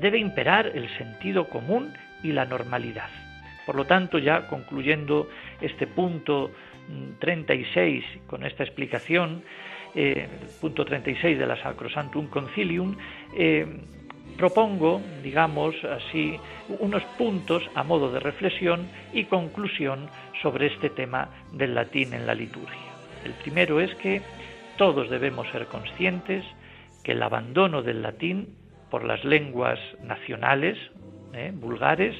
Debe 0.00 0.18
imperar 0.18 0.66
el 0.66 0.88
sentido 0.98 1.48
común 1.48 1.94
y 2.22 2.32
la 2.32 2.44
normalidad. 2.44 3.08
Por 3.64 3.74
lo 3.74 3.84
tanto, 3.84 4.18
ya 4.18 4.46
concluyendo 4.46 5.28
este 5.60 5.86
punto 5.86 6.50
36 7.18 8.04
mm, 8.04 8.26
con 8.26 8.44
esta 8.44 8.62
explicación, 8.62 9.42
eh, 9.94 10.28
punto 10.60 10.84
36 10.84 11.38
de 11.38 11.46
la 11.46 11.56
Sacrosantum 11.56 12.28
Concilium, 12.28 12.96
eh, 13.34 13.66
propongo, 14.36 15.00
digamos 15.22 15.74
así, 15.84 16.38
unos 16.78 17.02
puntos 17.18 17.62
a 17.74 17.82
modo 17.82 18.10
de 18.10 18.20
reflexión 18.20 18.88
y 19.12 19.24
conclusión 19.24 20.08
sobre 20.42 20.66
este 20.66 20.90
tema 20.90 21.28
del 21.52 21.74
latín 21.74 22.14
en 22.14 22.26
la 22.26 22.34
liturgia. 22.34 22.92
El 23.24 23.32
primero 23.32 23.80
es 23.80 23.94
que 23.96 24.22
todos 24.76 25.10
debemos 25.10 25.48
ser 25.50 25.66
conscientes 25.66 26.44
que 27.02 27.12
el 27.12 27.22
abandono 27.22 27.82
del 27.82 28.02
latín 28.02 28.54
por 28.90 29.04
las 29.04 29.24
lenguas 29.24 29.78
nacionales, 30.02 30.78
eh, 31.32 31.52
vulgares, 31.54 32.14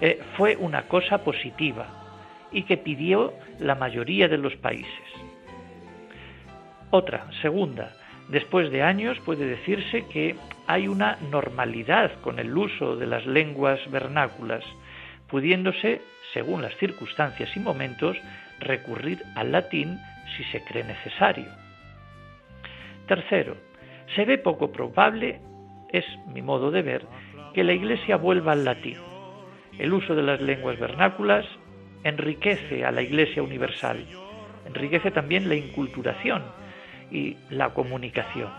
eh, 0.00 0.20
fue 0.36 0.56
una 0.56 0.88
cosa 0.88 1.18
positiva 1.18 1.86
y 2.50 2.62
que 2.62 2.76
pidió 2.76 3.34
la 3.58 3.74
mayoría 3.74 4.28
de 4.28 4.38
los 4.38 4.56
países. 4.56 4.88
Otra, 6.90 7.26
segunda, 7.42 7.94
después 8.28 8.70
de 8.70 8.82
años 8.82 9.18
puede 9.24 9.46
decirse 9.46 10.04
que 10.06 10.36
hay 10.66 10.86
una 10.86 11.18
normalidad 11.30 12.12
con 12.20 12.38
el 12.38 12.56
uso 12.56 12.96
de 12.96 13.06
las 13.06 13.26
lenguas 13.26 13.80
vernáculas, 13.90 14.64
pudiéndose, 15.28 16.02
según 16.32 16.62
las 16.62 16.76
circunstancias 16.76 17.50
y 17.56 17.60
momentos, 17.60 18.16
recurrir 18.60 19.22
al 19.34 19.52
latín 19.52 19.98
si 20.36 20.44
se 20.44 20.62
cree 20.64 20.84
necesario. 20.84 21.46
Tercero, 23.06 23.56
se 24.14 24.24
ve 24.24 24.38
poco 24.38 24.70
probable, 24.70 25.40
es 25.90 26.04
mi 26.32 26.42
modo 26.42 26.70
de 26.70 26.82
ver, 26.82 27.06
que 27.54 27.64
la 27.64 27.72
Iglesia 27.72 28.16
vuelva 28.16 28.52
al 28.52 28.64
latín. 28.64 28.98
El 29.78 29.92
uso 29.92 30.14
de 30.14 30.22
las 30.22 30.40
lenguas 30.40 30.78
vernáculas 30.78 31.46
enriquece 32.04 32.84
a 32.84 32.90
la 32.90 33.00
Iglesia 33.00 33.42
universal, 33.42 34.04
enriquece 34.66 35.10
también 35.10 35.48
la 35.48 35.54
inculturación 35.54 36.42
y 37.10 37.36
la 37.50 37.70
comunicación. 37.70 38.50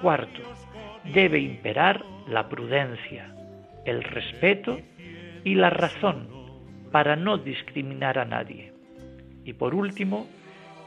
Cuarto, 0.00 0.42
debe 1.12 1.38
imperar 1.40 2.04
la 2.28 2.48
prudencia, 2.48 3.34
el 3.84 4.02
respeto 4.02 4.78
y 5.44 5.54
la 5.54 5.70
razón 5.70 6.28
para 6.90 7.16
no 7.16 7.38
discriminar 7.38 8.18
a 8.18 8.24
nadie. 8.24 8.72
Y 9.44 9.52
por 9.52 9.74
último, 9.74 10.26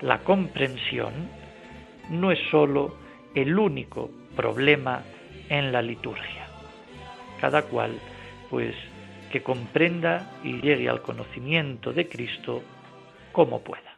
la 0.01 0.19
comprensión 0.19 1.13
no 2.09 2.31
es 2.31 2.39
sólo 2.49 2.95
el 3.35 3.57
único 3.57 4.09
problema 4.35 5.03
en 5.49 5.71
la 5.71 5.81
liturgia. 5.81 6.47
Cada 7.39 7.63
cual, 7.63 7.91
pues, 8.49 8.75
que 9.31 9.43
comprenda 9.43 10.31
y 10.43 10.59
llegue 10.61 10.89
al 10.89 11.01
conocimiento 11.01 11.93
de 11.93 12.07
Cristo 12.07 12.63
como 13.31 13.61
pueda. 13.61 13.88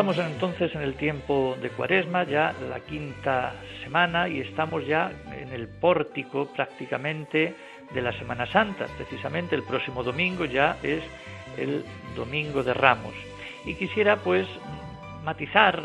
Estamos 0.00 0.16
entonces 0.32 0.74
en 0.74 0.80
el 0.80 0.94
tiempo 0.94 1.58
de 1.60 1.68
Cuaresma, 1.68 2.24
ya 2.24 2.54
la 2.70 2.80
quinta 2.80 3.52
semana, 3.84 4.30
y 4.30 4.40
estamos 4.40 4.86
ya 4.86 5.12
en 5.30 5.52
el 5.52 5.68
pórtico 5.68 6.46
prácticamente 6.46 7.54
de 7.92 8.00
la 8.00 8.10
Semana 8.14 8.46
Santa. 8.46 8.86
Precisamente 8.96 9.54
el 9.54 9.62
próximo 9.62 10.02
domingo 10.02 10.46
ya 10.46 10.78
es 10.82 11.02
el 11.58 11.84
Domingo 12.16 12.62
de 12.62 12.72
Ramos. 12.72 13.12
Y 13.66 13.74
quisiera 13.74 14.16
pues 14.16 14.46
matizar, 15.22 15.84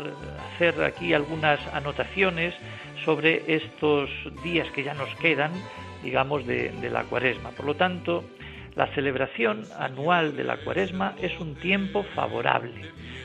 hacer 0.54 0.82
aquí 0.82 1.12
algunas 1.12 1.60
anotaciones 1.74 2.54
sobre 3.04 3.42
estos 3.54 4.08
días 4.42 4.66
que 4.70 4.82
ya 4.82 4.94
nos 4.94 5.14
quedan, 5.16 5.52
digamos, 6.02 6.46
de, 6.46 6.72
la 6.90 7.04
Cuaresma. 7.04 7.50
Por 7.50 7.66
lo 7.66 7.74
tanto, 7.74 8.24
la 8.76 8.86
celebración 8.94 9.64
anual 9.78 10.36
de 10.36 10.44
la 10.44 10.58
Cuaresma 10.58 11.14
es 11.20 11.38
un 11.40 11.56
tiempo 11.56 12.04
favorable 12.14 12.82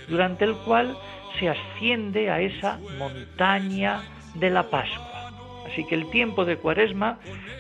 durante 0.08 0.46
el 0.46 0.56
cual 0.56 0.98
se 1.40 1.50
asciende 1.50 2.32
a 2.32 2.40
esa 2.42 2.80
montaña 2.98 4.02
de 4.36 4.50
la 4.50 4.64
Pascua. 4.70 5.32
Así 5.68 5.86
que 5.86 5.96
el 5.96 6.10
tiempo 6.10 6.46
de 6.46 6.58
Cuaresma, 6.58 7.20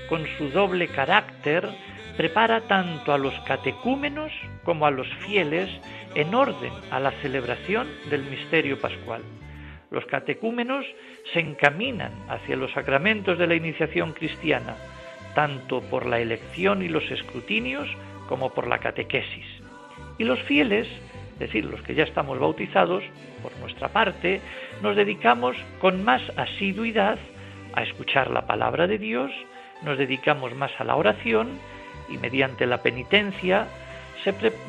con 0.10 0.26
su 0.38 0.50
doble 0.50 0.88
carácter, 0.88 1.70
prepara 2.18 2.62
tanto 2.62 3.14
a 3.14 3.18
los 3.18 3.34
catecúmenos 3.42 4.32
como 4.64 4.86
a 4.86 4.92
los 4.92 5.08
fieles 5.26 5.70
en 6.16 6.34
orden 6.34 6.74
a 6.92 7.00
la 7.00 7.12
celebración 7.22 7.88
del 8.10 8.24
misterio 8.24 8.80
pascual. 8.80 9.22
Los 9.92 10.06
catecúmenos 10.06 10.86
se 11.34 11.40
encaminan 11.40 12.12
hacia 12.30 12.56
los 12.56 12.72
sacramentos 12.72 13.38
de 13.38 13.48
la 13.48 13.56
iniciación 13.56 14.14
cristiana, 14.14 14.76
tanto 15.34 15.82
por 15.82 16.06
la 16.06 16.20
elección 16.20 16.82
y 16.82 16.90
los 16.90 17.10
escrutinios 17.12 17.88
como 18.28 18.52
por 18.52 18.68
la 18.68 18.80
catequesis. 18.80 19.46
Y 20.18 20.24
los 20.24 20.40
fieles 20.44 20.88
es 21.42 21.48
decir, 21.48 21.66
los 21.66 21.82
que 21.82 21.96
ya 21.96 22.04
estamos 22.04 22.38
bautizados, 22.38 23.04
por 23.42 23.52
nuestra 23.58 23.88
parte, 23.88 24.42
nos 24.84 24.96
dedicamos 24.96 25.58
con 25.80 26.04
más 26.04 26.22
asiduidad 26.38 27.18
a 27.74 27.82
escuchar 27.82 28.30
la 28.30 28.46
palabra 28.46 28.86
de 28.86 29.00
Dios, 29.00 29.32
nos 29.82 29.98
dedicamos 29.98 30.56
más 30.56 30.70
a 30.78 30.84
la 30.84 30.96
oración 30.96 31.50
y 32.10 32.20
mediante 32.20 32.68
la 32.68 32.84
penitencia 32.84 33.68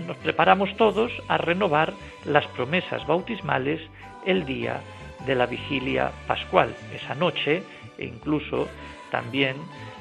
nos 0.07 0.17
preparamos 0.17 0.75
todos 0.79 1.13
a 1.29 1.37
renovar 1.37 1.93
las 2.25 2.47
promesas 2.47 3.07
bautismales 3.07 3.83
el 4.25 4.47
día 4.47 4.81
de 5.27 5.35
la 5.35 5.45
vigilia 5.45 6.11
pascual, 6.27 6.75
esa 6.95 7.15
noche 7.15 7.63
e 7.99 8.07
incluso 8.07 8.67
también 9.11 9.57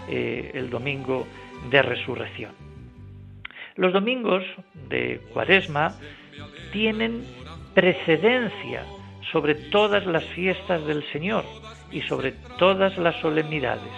eh, 0.07 0.51
el 0.53 0.69
domingo 0.69 1.27
de 1.69 1.81
resurrección. 1.81 2.51
Los 3.75 3.93
domingos 3.93 4.43
de 4.89 5.21
cuaresma 5.33 5.95
tienen 6.71 7.23
precedencia 7.73 8.83
sobre 9.31 9.55
todas 9.55 10.05
las 10.05 10.25
fiestas 10.25 10.85
del 10.85 11.03
Señor 11.11 11.45
y 11.91 12.01
sobre 12.01 12.33
todas 12.57 12.97
las 12.97 13.15
solemnidades. 13.21 13.91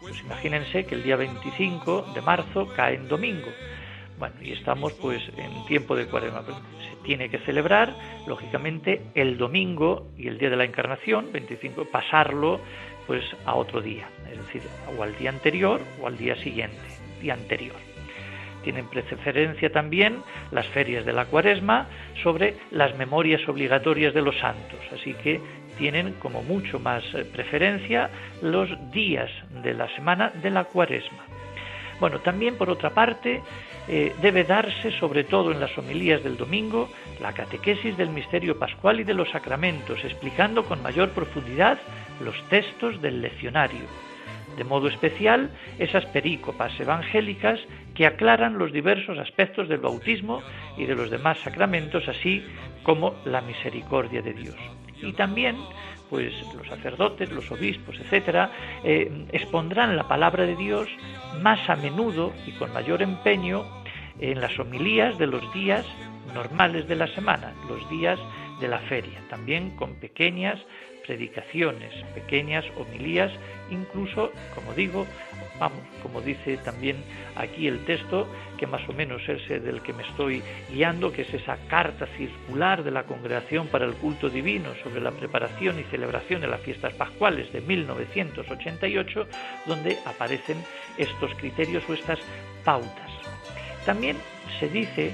Pues 0.00 0.20
imagínense 0.20 0.84
que 0.84 0.94
el 0.96 1.02
día 1.02 1.16
25 1.16 2.12
de 2.14 2.20
marzo 2.20 2.68
cae 2.74 2.96
en 2.96 3.08
domingo. 3.08 3.48
Bueno, 4.18 4.34
y 4.40 4.52
estamos 4.52 4.92
pues 4.94 5.20
en 5.36 5.64
tiempo 5.66 5.96
de 5.96 6.06
cuaresma. 6.06 6.42
Se 6.42 6.96
tiene 7.04 7.28
que 7.28 7.38
celebrar, 7.38 7.94
lógicamente, 8.26 9.02
el 9.14 9.36
domingo 9.36 10.08
y 10.16 10.28
el 10.28 10.38
día 10.38 10.50
de 10.50 10.56
la 10.56 10.64
encarnación, 10.64 11.32
25, 11.32 11.86
pasarlo 11.86 12.60
a 13.44 13.54
otro 13.54 13.80
día, 13.80 14.08
es 14.30 14.38
decir, 14.38 14.62
o 14.96 15.02
al 15.02 15.16
día 15.16 15.30
anterior 15.30 15.80
o 16.00 16.06
al 16.06 16.16
día 16.16 16.36
siguiente, 16.36 16.76
día 17.20 17.34
anterior. 17.34 17.76
Tienen 18.62 18.86
preferencia 18.88 19.72
también 19.72 20.22
las 20.52 20.66
ferias 20.68 21.04
de 21.04 21.12
la 21.12 21.24
cuaresma 21.24 21.88
sobre 22.22 22.56
las 22.70 22.96
memorias 22.96 23.46
obligatorias 23.48 24.14
de 24.14 24.22
los 24.22 24.38
santos, 24.38 24.78
así 24.92 25.14
que 25.14 25.40
tienen 25.78 26.12
como 26.14 26.42
mucho 26.42 26.78
más 26.78 27.02
eh, 27.14 27.24
preferencia 27.24 28.10
los 28.40 28.68
días 28.92 29.30
de 29.62 29.74
la 29.74 29.88
semana 29.96 30.30
de 30.42 30.50
la 30.50 30.64
cuaresma. 30.64 31.24
Bueno, 31.98 32.20
también 32.20 32.56
por 32.56 32.70
otra 32.70 32.90
parte 32.90 33.42
eh, 33.88 34.14
debe 34.22 34.44
darse, 34.44 34.90
sobre 34.98 35.24
todo 35.24 35.52
en 35.52 35.60
las 35.60 35.76
homilías 35.76 36.22
del 36.22 36.36
domingo, 36.36 36.88
la 37.20 37.32
catequesis 37.32 37.96
del 37.96 38.10
misterio 38.10 38.58
pascual 38.58 39.00
y 39.00 39.04
de 39.04 39.14
los 39.14 39.30
sacramentos, 39.30 40.04
explicando 40.04 40.64
con 40.64 40.82
mayor 40.82 41.10
profundidad 41.10 41.78
los 42.20 42.36
textos 42.48 43.00
del 43.02 43.20
leccionario 43.22 43.86
de 44.56 44.64
modo 44.64 44.88
especial 44.88 45.50
esas 45.78 46.04
perícopas 46.06 46.78
evangélicas 46.78 47.60
que 47.94 48.06
aclaran 48.06 48.58
los 48.58 48.72
diversos 48.72 49.18
aspectos 49.18 49.68
del 49.68 49.80
bautismo 49.80 50.42
y 50.76 50.84
de 50.84 50.94
los 50.94 51.10
demás 51.10 51.38
sacramentos, 51.40 52.08
así 52.08 52.44
como 52.82 53.14
la 53.24 53.40
misericordia 53.40 54.22
de 54.22 54.34
Dios. 54.34 54.56
Y 55.00 55.12
también, 55.12 55.56
pues 56.12 56.34
los 56.54 56.68
sacerdotes, 56.68 57.32
los 57.32 57.50
obispos, 57.50 57.98
etcétera, 57.98 58.50
eh, 58.84 59.10
expondrán 59.32 59.96
la 59.96 60.06
palabra 60.06 60.44
de 60.44 60.56
Dios 60.56 60.86
más 61.40 61.70
a 61.70 61.74
menudo 61.74 62.34
y 62.46 62.50
con 62.52 62.70
mayor 62.74 63.00
empeño 63.00 63.64
en 64.18 64.38
las 64.42 64.58
homilías 64.58 65.16
de 65.16 65.26
los 65.26 65.54
días 65.54 65.86
normales 66.34 66.86
de 66.86 66.96
la 66.96 67.06
semana, 67.06 67.54
los 67.66 67.88
días 67.88 68.20
de 68.60 68.68
la 68.68 68.80
feria, 68.80 69.20
también 69.30 69.70
con 69.70 69.94
pequeñas 69.94 70.58
predicaciones, 71.06 71.92
pequeñas 72.14 72.64
homilías, 72.76 73.32
incluso, 73.70 74.32
como 74.54 74.72
digo, 74.74 75.06
vamos, 75.58 75.80
como 76.02 76.20
dice 76.20 76.56
también 76.58 76.96
aquí 77.36 77.68
el 77.68 77.84
texto, 77.84 78.26
que 78.58 78.66
más 78.66 78.86
o 78.88 78.92
menos 78.92 79.22
es 79.28 79.48
el 79.50 79.64
del 79.64 79.82
que 79.82 79.92
me 79.92 80.02
estoy 80.02 80.42
guiando, 80.70 81.12
que 81.12 81.22
es 81.22 81.34
esa 81.34 81.56
carta 81.68 82.06
circular 82.16 82.82
de 82.82 82.90
la 82.90 83.04
Congregación 83.04 83.68
para 83.68 83.84
el 83.84 83.94
Culto 83.94 84.28
Divino 84.28 84.74
sobre 84.82 85.00
la 85.00 85.10
preparación 85.10 85.78
y 85.78 85.84
celebración 85.84 86.40
de 86.40 86.48
las 86.48 86.60
fiestas 86.60 86.94
pascuales 86.94 87.52
de 87.52 87.60
1988, 87.60 89.26
donde 89.66 89.98
aparecen 90.04 90.58
estos 90.96 91.34
criterios 91.34 91.82
o 91.88 91.94
estas 91.94 92.18
pautas. 92.64 93.10
También 93.84 94.16
se 94.60 94.68
dice 94.68 95.12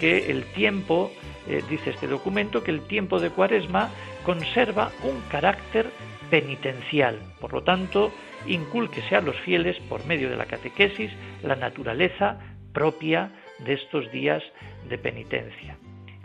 que 0.00 0.30
el 0.30 0.44
tiempo, 0.46 1.12
eh, 1.46 1.62
dice 1.68 1.90
este 1.90 2.08
documento, 2.08 2.64
que 2.64 2.70
el 2.70 2.80
tiempo 2.86 3.20
de 3.20 3.30
Cuaresma 3.30 3.90
conserva 4.24 4.90
un 5.04 5.20
carácter 5.30 5.90
penitencial. 6.30 7.18
Por 7.40 7.52
lo 7.52 7.62
tanto, 7.62 8.10
incúlquese 8.46 9.14
a 9.14 9.20
los 9.20 9.36
fieles 9.40 9.78
por 9.88 10.04
medio 10.06 10.30
de 10.30 10.36
la 10.36 10.46
catequesis 10.46 11.10
la 11.42 11.56
naturaleza 11.56 12.38
propia 12.72 13.30
de 13.58 13.74
estos 13.74 14.10
días 14.10 14.42
de 14.88 14.98
penitencia. 14.98 15.76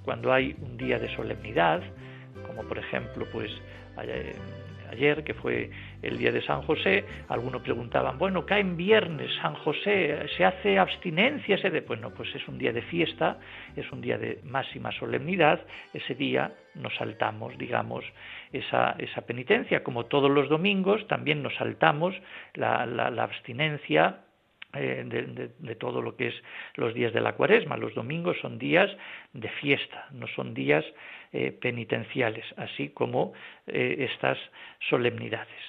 Cuando 0.04 0.32
hay 0.32 0.56
un 0.62 0.78
día 0.78 1.00
de 1.00 1.14
solemnidad, 1.16 1.82
como 2.48 2.64
por 2.64 2.78
ejemplo, 2.78 3.26
pues 3.32 3.52
ayer, 4.92 5.24
que 5.24 5.34
fue 5.34 5.70
el 6.02 6.18
día 6.18 6.32
de 6.32 6.42
San 6.42 6.62
José, 6.64 7.06
algunos 7.30 7.62
preguntaban, 7.62 8.18
bueno, 8.18 8.46
cae 8.46 8.62
en 8.62 8.78
viernes 8.78 9.32
San 9.42 9.56
José, 9.56 10.28
¿se 10.38 10.46
hace 10.46 10.78
abstinencia 10.80 11.56
ese 11.56 11.70
de? 11.70 11.82
Bueno, 11.82 12.12
pues 12.12 12.34
es 12.36 12.48
un 12.48 12.58
día 12.58 12.72
de 12.72 12.82
fiesta, 12.84 13.40
es 13.76 13.92
un 13.92 14.02
día 14.02 14.18
de 14.18 14.40
máxima 14.44 14.92
solemnidad, 14.92 15.62
ese 15.94 16.16
día 16.16 16.54
nos 16.76 16.96
saltamos, 16.96 17.58
digamos, 17.58 18.04
esa, 18.52 18.96
esa 18.98 19.22
penitencia, 19.26 19.84
como 19.84 20.06
todos 20.06 20.30
los 20.30 20.50
domingos 20.50 21.08
también 21.08 21.44
nos 21.44 21.56
saltamos 21.56 22.16
la, 22.54 22.86
la 22.86 23.24
abstinencia 23.24 24.20
eh, 24.76 25.04
de, 25.60 25.76
todo 25.76 26.02
lo 26.02 26.18
que 26.18 26.28
es 26.28 26.36
los 26.76 26.94
días 26.94 27.14
de 27.14 27.22
la 27.22 27.34
cuaresma. 27.34 27.78
Los 27.78 27.94
domingos 27.94 28.38
son 28.42 28.58
días 28.58 28.90
de 29.34 29.48
fiesta, 29.62 30.08
no 30.12 30.28
son 30.28 30.54
días 30.54 30.84
eh, 31.38 31.52
penitenciales, 31.52 32.46
así 32.56 32.92
como 32.92 33.34
eh, 33.68 34.08
estas 34.10 34.38
solemnidades. 34.90 35.60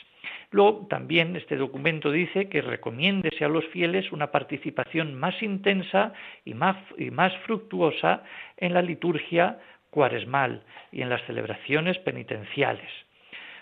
Luego 0.53 0.87
también 0.89 1.35
este 1.35 1.57
documento 1.57 2.13
dice 2.13 2.49
que 2.49 2.63
recomiéndese 2.63 3.45
a 3.45 3.49
los 3.49 3.67
fieles 3.67 4.13
una 4.13 4.31
participación 4.31 5.17
más 5.17 5.43
intensa 5.43 6.13
y 6.45 6.55
más, 6.55 6.77
fructuosa 7.47 8.23
en 8.57 8.75
la 8.75 8.83
liturgia 8.83 9.59
cuaresmal 9.91 10.63
y 10.93 11.03
en 11.03 11.09
las 11.09 11.23
celebraciones 11.27 11.99
penitenciales. 11.99 12.89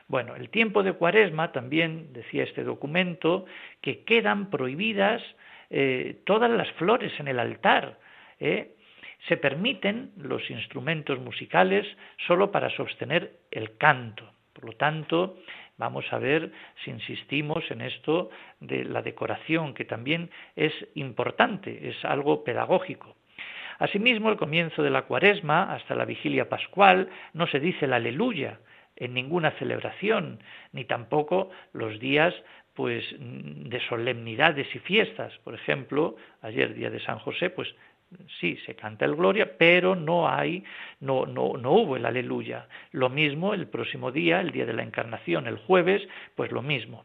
Bueno, 0.07 0.36
el 0.36 0.50
tiempo 0.50 0.82
de 0.82 0.92
cuaresma 0.92 1.52
también, 1.52 2.12
decía 2.12 2.44
este 2.44 2.64
documento, 2.64 3.46
que 3.80 4.05
quedan 4.05 4.50
prohibidas 4.50 5.22
eh, 5.70 6.20
todas 6.26 6.50
las 6.50 6.70
flores 6.72 7.18
en 7.18 7.28
el 7.28 7.38
altar. 7.38 7.98
¿eh? 8.40 8.74
Se 9.29 9.37
permiten 9.37 10.12
los 10.16 10.51
instrumentos 10.51 11.18
musicales 11.18 11.87
solo 12.27 12.51
para 12.51 12.70
sostener 12.70 13.39
el 13.51 13.77
canto. 13.77 14.31
Por 14.53 14.66
lo 14.66 14.72
tanto, 14.72 15.39
vamos 15.79 16.05
a 16.12 16.18
ver 16.18 16.53
si 16.85 16.91
insistimos 16.91 17.70
en 17.70 17.81
esto 17.81 18.31
de 18.61 18.85
la 18.85 19.03
decoración, 19.03 19.75
que 19.75 19.85
también 19.85 20.31
es 20.57 20.72
importante, 20.95 21.89
es 21.89 22.05
algo 22.05 22.45
pedagógico. 22.45 23.16
Asimismo, 23.79 24.31
el 24.31 24.37
comienzo 24.37 24.83
de 24.83 24.91
la 24.91 25.03
cuaresma 25.03 25.75
hasta 25.75 25.95
la 25.95 26.05
vigilia 26.05 26.49
pascual 26.49 27.09
no 27.33 27.47
se 27.47 27.59
dice 27.59 27.87
el 27.87 27.93
aleluya, 27.93 28.61
en 28.97 29.14
ninguna 29.14 29.51
celebración, 29.53 30.39
ni 30.72 30.85
tampoco 30.85 31.51
los 31.72 31.99
días 31.99 32.35
pues 32.75 33.05
de 33.18 33.81
solemnidades 33.89 34.66
y 34.75 34.79
fiestas. 34.81 35.33
Por 35.45 35.55
ejemplo, 35.55 36.16
ayer 36.43 36.75
día 36.75 36.91
de 36.91 37.01
San 37.01 37.18
José, 37.20 37.51
pues 37.51 37.72
sí, 38.41 38.57
se 38.67 38.75
canta 38.75 39.05
el 39.05 39.15
Gloria, 39.15 39.57
pero 39.59 39.95
no 39.95 40.29
hay, 40.29 40.65
no, 41.01 41.27
no, 41.27 41.57
no 41.57 41.73
hubo 41.73 41.97
el 41.97 42.07
Aleluya. 42.07 42.69
Lo 42.93 43.09
mismo 43.09 43.55
el 43.55 43.69
próximo 43.69 44.12
día, 44.12 44.41
el 44.41 44.51
día 44.51 44.67
de 44.67 44.73
la 44.73 44.83
Encarnación, 44.83 45.47
el 45.47 45.59
jueves, 45.59 46.03
pues 46.35 46.53
lo 46.53 46.62
mismo. 46.62 47.05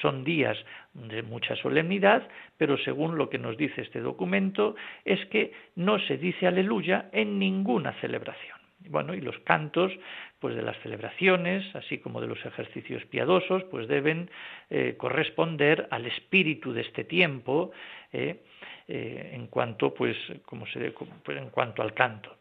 Son 0.00 0.24
días 0.24 0.56
de 0.94 1.22
mucha 1.22 1.54
solemnidad, 1.56 2.26
pero 2.56 2.78
según 2.78 3.18
lo 3.18 3.28
que 3.28 3.38
nos 3.38 3.56
dice 3.56 3.82
este 3.82 4.00
documento, 4.00 4.74
es 5.04 5.24
que 5.26 5.52
no 5.76 5.98
se 5.98 6.16
dice 6.16 6.46
aleluya 6.46 7.10
en 7.12 7.38
ninguna 7.38 7.92
celebración. 8.00 8.61
Bueno, 8.88 9.14
y 9.14 9.20
los 9.20 9.38
cantos 9.40 9.92
pues 10.38 10.56
de 10.56 10.62
las 10.62 10.76
celebraciones, 10.82 11.64
así 11.76 11.98
como 11.98 12.20
de 12.20 12.26
los 12.26 12.44
ejercicios 12.44 13.04
piadosos, 13.06 13.62
pues 13.64 13.86
deben 13.86 14.28
eh, 14.70 14.96
corresponder 14.96 15.86
al 15.90 16.06
espíritu 16.06 16.72
de 16.72 16.80
este 16.80 17.04
tiempo 17.04 17.70
eh, 18.12 18.42
eh, 18.88 19.30
en 19.34 19.46
cuanto 19.46 19.94
pues 19.94 20.16
como 20.44 20.66
se 20.66 20.92
en 21.28 21.50
cuanto 21.50 21.82
al 21.82 21.94
canto. 21.94 22.36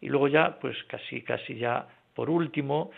Y 0.00 0.08
luego 0.08 0.28
ya 0.28 0.58
pues 0.58 0.76
casi 0.84 1.22
casi 1.22 1.56
ya 1.56 1.86
por 2.14 2.28
último, 2.28 2.90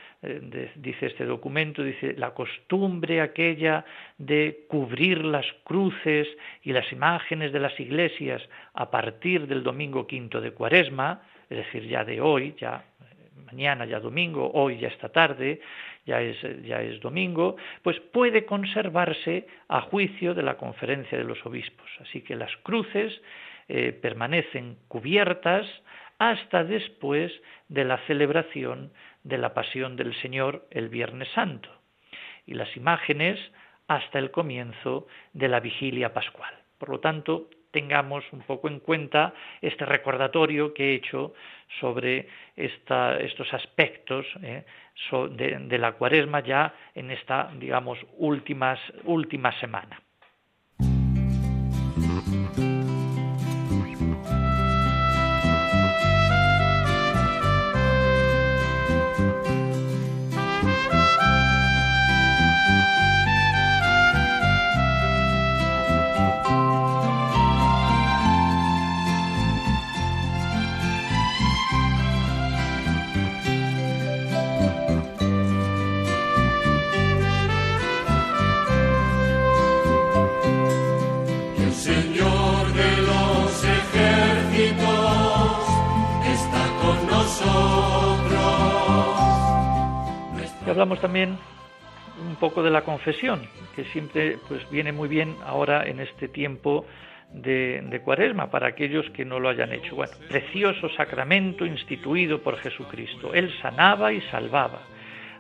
dice 0.75 1.07
este 1.07 1.25
documento, 1.25 1.85
dice 1.85 2.15
la 2.17 2.35
costumbre 2.35 3.21
aquella 3.21 3.85
de 4.19 4.67
cubrir 4.69 5.25
las 5.25 5.47
cruces 5.63 6.27
y 6.65 6.73
las 6.73 6.91
imágenes 6.91 7.53
de 7.53 7.61
las 7.61 7.79
iglesias 7.79 8.43
a 8.73 8.91
partir 8.91 9.47
del 9.47 9.63
domingo 9.63 10.09
quinto 10.09 10.41
de 10.41 10.51
Cuaresma, 10.51 11.23
es 11.51 11.59
decir, 11.59 11.87
ya 11.87 12.05
de 12.05 12.21
hoy, 12.21 12.55
ya 12.59 12.85
mañana 13.47 13.85
ya 13.85 14.01
domingo, 14.01 14.51
hoy 14.53 14.79
ya 14.79 14.89
esta 14.89 15.09
tarde, 15.09 15.61
ya 16.07 16.21
es, 16.21 16.37
ya 16.65 16.83
es 16.83 17.01
domingo, 17.01 17.57
pues 17.83 18.01
puede 18.01 18.45
conservarse 18.45 19.47
a 19.69 19.81
juicio 19.83 20.35
de 20.35 20.43
la 20.43 20.57
conferencia 20.57 21.17
de 21.17 21.25
los 21.25 21.45
obispos. 21.47 21.89
Así 22.01 22.23
que 22.23 22.37
las 22.37 22.55
cruces 22.59 23.21
eh, 23.69 23.93
permanecen 23.93 24.77
cubiertas 24.89 25.67
hasta 26.19 26.65
después 26.65 27.33
de 27.69 27.85
la 27.85 27.99
celebración 28.07 28.93
de 29.23 29.39
la 29.39 29.55
pasión 29.55 29.97
del 29.97 30.15
Señor 30.21 30.67
el 30.71 30.89
Viernes 30.89 31.29
Santo 31.35 31.71
y 32.47 32.55
las 32.55 32.77
imágenes 32.77 33.39
hasta 33.89 34.19
el 34.19 34.31
comienzo 34.31 35.07
de 35.33 35.49
la 35.49 35.61
vigilia 35.61 36.13
pascual. 36.13 36.55
Por 36.79 36.91
lo 36.91 37.01
tanto, 37.01 37.49
tengamos 37.75 38.25
un 38.33 38.43
poco 38.43 38.69
en 38.69 38.79
cuenta 38.79 39.35
este 39.61 39.85
recordatorio 39.85 40.73
que 40.73 40.93
he 40.93 40.95
hecho 40.95 41.35
sobre 41.81 42.29
estos 42.57 43.53
aspectos 43.53 44.25
eh, 44.43 44.65
de, 45.11 45.59
de, 45.59 45.79
la 45.79 45.93
cuaresma 45.93 46.39
ya 46.41 46.73
en 46.95 47.11
esta, 47.11 47.51
digamos, 47.59 47.99
últimas, 48.17 48.79
última 49.03 49.51
semana. 49.59 50.01
Hablamos 90.75 91.01
también 91.01 91.39
un 92.21 92.35
poco 92.35 92.61
de 92.61 92.71
la 92.71 92.83
confesión, 92.83 93.43
que 93.77 93.85
siempre 93.85 94.39
pues 94.49 94.69
viene 94.71 94.91
muy 94.91 95.09
bien 95.09 95.37
ahora 95.47 95.85
en 95.87 96.01
este 96.01 96.27
tiempo 96.27 96.85
de, 97.33 97.81
de, 97.89 98.01
cuaresma 98.01 98.51
para 98.51 98.67
aquellos 98.67 99.09
que 99.11 99.25
no 99.25 99.39
lo 99.39 99.49
hayan 99.49 99.73
hecho. 99.73 99.95
Bueno, 99.95 100.13
precioso 100.29 100.89
sacramento 100.97 101.65
instituido 101.65 102.43
por 102.43 102.57
Jesucristo. 102.59 103.33
Él 103.35 103.55
sanaba 103.63 104.13
y 104.13 104.21
salvaba. 104.33 104.81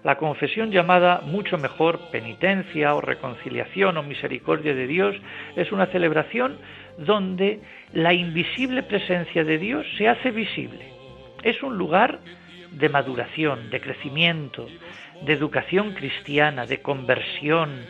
La 0.04 0.18
confesión 0.18 0.70
llamada 0.70 1.22
mucho 1.24 1.58
mejor 1.58 1.98
penitencia 2.12 2.94
o 2.94 3.00
reconciliación 3.00 3.96
o 3.96 4.04
misericordia 4.04 4.72
de 4.72 4.86
Dios 4.86 5.16
es 5.56 5.72
una 5.72 5.86
celebración 5.86 6.58
donde 6.96 7.60
la 7.92 8.12
invisible 8.12 8.84
presencia 8.84 9.42
de 9.42 9.58
Dios 9.58 9.84
se 9.98 10.06
hace 10.08 10.30
visible. 10.30 10.92
Es 11.42 11.60
un 11.64 11.76
lugar 11.76 12.20
de 12.78 12.88
maduración, 12.88 13.70
de 13.70 13.80
crecimiento, 13.80 14.66
de 15.24 15.32
educación 15.32 15.92
cristiana, 15.92 16.66
de 16.66 16.80
conversión, 16.82 17.84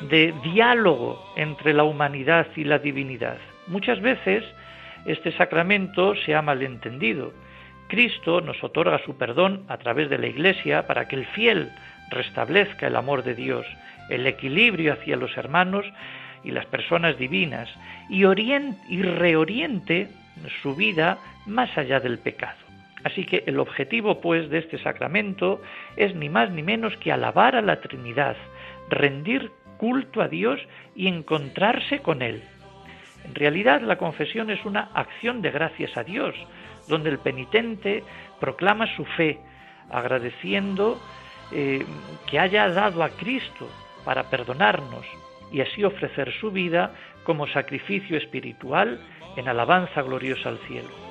de 0.00 0.34
diálogo 0.42 1.32
entre 1.36 1.72
la 1.74 1.84
humanidad 1.84 2.46
y 2.56 2.64
la 2.64 2.78
divinidad. 2.78 3.38
Muchas 3.66 4.00
veces 4.00 4.44
este 5.06 5.32
sacramento 5.32 6.14
se 6.24 6.34
ha 6.34 6.42
malentendido. 6.42 7.32
Cristo 7.88 8.40
nos 8.40 8.62
otorga 8.62 8.98
su 9.04 9.16
perdón 9.16 9.64
a 9.68 9.78
través 9.78 10.10
de 10.10 10.18
la 10.18 10.26
Iglesia 10.26 10.86
para 10.86 11.08
que 11.08 11.16
el 11.16 11.26
fiel 11.26 11.70
restablezca 12.10 12.86
el 12.86 12.96
amor 12.96 13.22
de 13.22 13.34
Dios, 13.34 13.66
el 14.10 14.26
equilibrio 14.26 14.92
hacia 14.92 15.16
los 15.16 15.36
hermanos 15.36 15.86
y 16.44 16.50
las 16.50 16.66
personas 16.66 17.18
divinas 17.18 17.68
y, 18.08 18.24
y 18.24 19.02
reoriente 19.02 20.08
su 20.62 20.74
vida 20.74 21.18
más 21.46 21.76
allá 21.76 22.00
del 22.00 22.18
pecado. 22.18 22.67
Así 23.04 23.24
que 23.24 23.44
el 23.46 23.60
objetivo, 23.60 24.20
pues, 24.20 24.50
de 24.50 24.58
este 24.58 24.78
sacramento 24.78 25.60
es 25.96 26.14
ni 26.14 26.28
más 26.28 26.50
ni 26.50 26.62
menos 26.62 26.96
que 26.96 27.12
alabar 27.12 27.54
a 27.54 27.62
la 27.62 27.80
Trinidad, 27.80 28.36
rendir 28.90 29.52
culto 29.76 30.20
a 30.20 30.28
Dios 30.28 30.60
y 30.96 31.06
encontrarse 31.06 32.00
con 32.00 32.22
Él. 32.22 32.42
En 33.24 33.34
realidad, 33.34 33.80
la 33.82 33.98
confesión 33.98 34.50
es 34.50 34.64
una 34.64 34.90
acción 34.94 35.42
de 35.42 35.50
gracias 35.50 35.96
a 35.96 36.04
Dios 36.04 36.34
donde 36.88 37.10
el 37.10 37.18
penitente 37.18 38.02
proclama 38.40 38.86
su 38.96 39.04
fe, 39.04 39.38
agradeciendo 39.90 40.98
eh, 41.52 41.84
que 42.26 42.38
haya 42.38 42.68
dado 42.70 43.02
a 43.02 43.10
Cristo 43.10 43.68
para 44.04 44.24
perdonarnos 44.24 45.06
y 45.52 45.60
así 45.60 45.84
ofrecer 45.84 46.32
su 46.40 46.50
vida 46.50 46.94
como 47.24 47.46
sacrificio 47.46 48.16
espiritual 48.16 49.00
en 49.36 49.48
alabanza 49.48 50.02
gloriosa 50.02 50.48
al 50.48 50.58
cielo. 50.66 51.07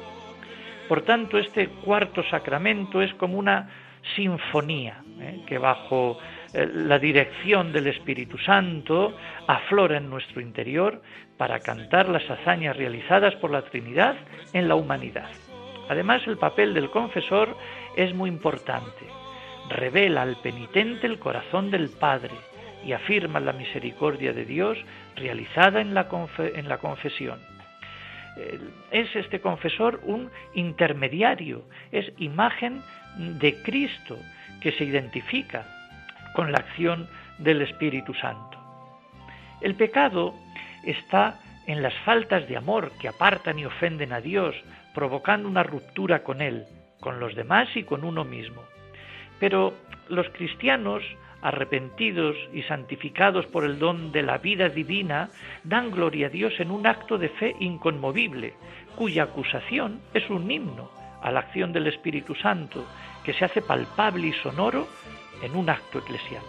Por 0.87 1.01
tanto, 1.01 1.37
este 1.37 1.67
cuarto 1.67 2.23
sacramento 2.23 3.01
es 3.01 3.13
como 3.15 3.37
una 3.37 3.69
sinfonía 4.15 5.03
¿eh? 5.19 5.41
que 5.45 5.57
bajo 5.57 6.17
eh, 6.53 6.69
la 6.73 6.97
dirección 6.97 7.73
del 7.73 7.87
Espíritu 7.87 8.37
Santo 8.37 9.13
aflora 9.47 9.97
en 9.97 10.09
nuestro 10.09 10.39
interior 10.39 11.01
para 11.37 11.59
cantar 11.59 12.07
las 12.09 12.29
hazañas 12.29 12.77
realizadas 12.77 13.35
por 13.35 13.51
la 13.51 13.63
Trinidad 13.63 14.15
en 14.53 14.67
la 14.67 14.75
humanidad. 14.75 15.29
Además, 15.89 16.21
el 16.25 16.37
papel 16.37 16.73
del 16.73 16.89
confesor 16.89 17.55
es 17.95 18.13
muy 18.13 18.29
importante. 18.29 19.05
Revela 19.69 20.21
al 20.21 20.37
penitente 20.37 21.07
el 21.07 21.19
corazón 21.19 21.71
del 21.71 21.89
Padre 21.89 22.33
y 22.85 22.93
afirma 22.93 23.39
la 23.39 23.53
misericordia 23.53 24.33
de 24.33 24.45
Dios 24.45 24.77
realizada 25.15 25.81
en 25.81 25.93
la, 25.93 26.07
en 26.37 26.69
la 26.69 26.77
confesión. 26.77 27.39
Es 28.91 29.15
este 29.15 29.39
confesor 29.41 29.99
un 30.03 30.29
intermediario, 30.53 31.63
es 31.91 32.11
imagen 32.17 32.81
de 33.17 33.61
Cristo 33.63 34.17
que 34.61 34.71
se 34.73 34.83
identifica 34.83 35.65
con 36.35 36.51
la 36.51 36.59
acción 36.59 37.07
del 37.39 37.61
Espíritu 37.61 38.13
Santo. 38.13 38.57
El 39.61 39.75
pecado 39.75 40.35
está 40.83 41.39
en 41.65 41.81
las 41.81 41.93
faltas 42.05 42.47
de 42.47 42.57
amor 42.57 42.91
que 42.99 43.07
apartan 43.07 43.59
y 43.59 43.65
ofenden 43.65 44.13
a 44.13 44.21
Dios, 44.21 44.55
provocando 44.93 45.49
una 45.49 45.63
ruptura 45.63 46.23
con 46.23 46.41
Él, 46.41 46.65
con 46.99 47.19
los 47.19 47.35
demás 47.35 47.67
y 47.75 47.83
con 47.83 48.03
uno 48.03 48.23
mismo. 48.23 48.63
Pero 49.39 49.73
los 50.09 50.29
cristianos, 50.29 51.03
arrepentidos 51.47 52.35
y 52.51 52.61
santificados 52.63 53.45
por 53.45 53.63
el 53.63 53.79
don 53.79 54.11
de 54.11 54.21
la 54.21 54.37
vida 54.37 54.67
divina, 54.67 55.29
dan 55.63 55.91
gloria 55.91 56.27
a 56.27 56.29
Dios 56.29 56.59
en 56.59 56.71
un 56.71 56.85
acto 56.85 57.17
de 57.17 57.29
fe 57.29 57.55
inconmovible, 57.61 58.53
cuya 58.97 59.23
acusación 59.23 60.01
es 60.13 60.29
un 60.29 60.51
himno 60.51 60.91
a 61.21 61.31
la 61.31 61.39
acción 61.39 61.71
del 61.71 61.87
Espíritu 61.87 62.35
Santo, 62.35 62.85
que 63.23 63.33
se 63.33 63.45
hace 63.45 63.61
palpable 63.61 64.27
y 64.27 64.33
sonoro 64.33 64.89
en 65.41 65.55
un 65.55 65.69
acto 65.69 65.99
eclesial. 65.99 66.43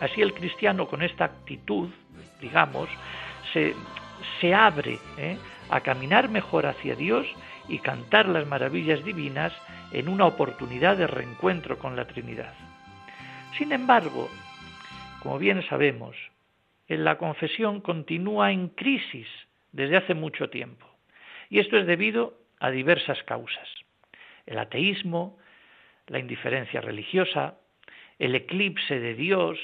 Así 0.00 0.22
el 0.22 0.32
cristiano 0.32 0.88
con 0.88 1.02
esta 1.02 1.26
actitud, 1.26 1.90
digamos, 2.40 2.88
se, 3.52 4.54
abre 4.54 4.98
¿eh? 5.18 5.36
a 5.68 5.80
caminar 5.80 6.30
mejor 6.30 6.64
hacia 6.64 6.94
Dios 6.94 7.26
y 7.68 7.80
cantar 7.80 8.28
las 8.28 8.46
maravillas 8.46 9.04
divinas 9.04 9.52
en 9.92 10.08
una 10.08 10.24
oportunidad 10.24 10.96
de 10.96 11.06
reencuentro 11.06 11.78
con 11.78 11.96
la 11.96 12.06
Trinidad. 12.06 12.54
Sin 13.56 13.72
embargo, 13.72 14.28
como 15.22 15.38
bien 15.38 15.62
sabemos, 15.68 16.16
en 16.88 17.04
la 17.04 17.18
confesión 17.18 17.80
continúa 17.80 18.52
en 18.52 18.68
crisis 18.68 19.28
desde 19.72 19.96
hace 19.96 20.14
mucho 20.14 20.48
tiempo. 20.50 20.86
Y 21.50 21.58
esto 21.58 21.76
es 21.76 21.86
debido 21.86 22.38
a 22.60 22.70
diversas 22.70 23.22
causas. 23.24 23.68
El 24.46 24.58
ateísmo, 24.58 25.38
la 26.06 26.18
indiferencia 26.18 26.80
religiosa, 26.80 27.56
el 28.18 28.34
eclipse 28.34 28.98
de 28.98 29.14
Dios, 29.14 29.58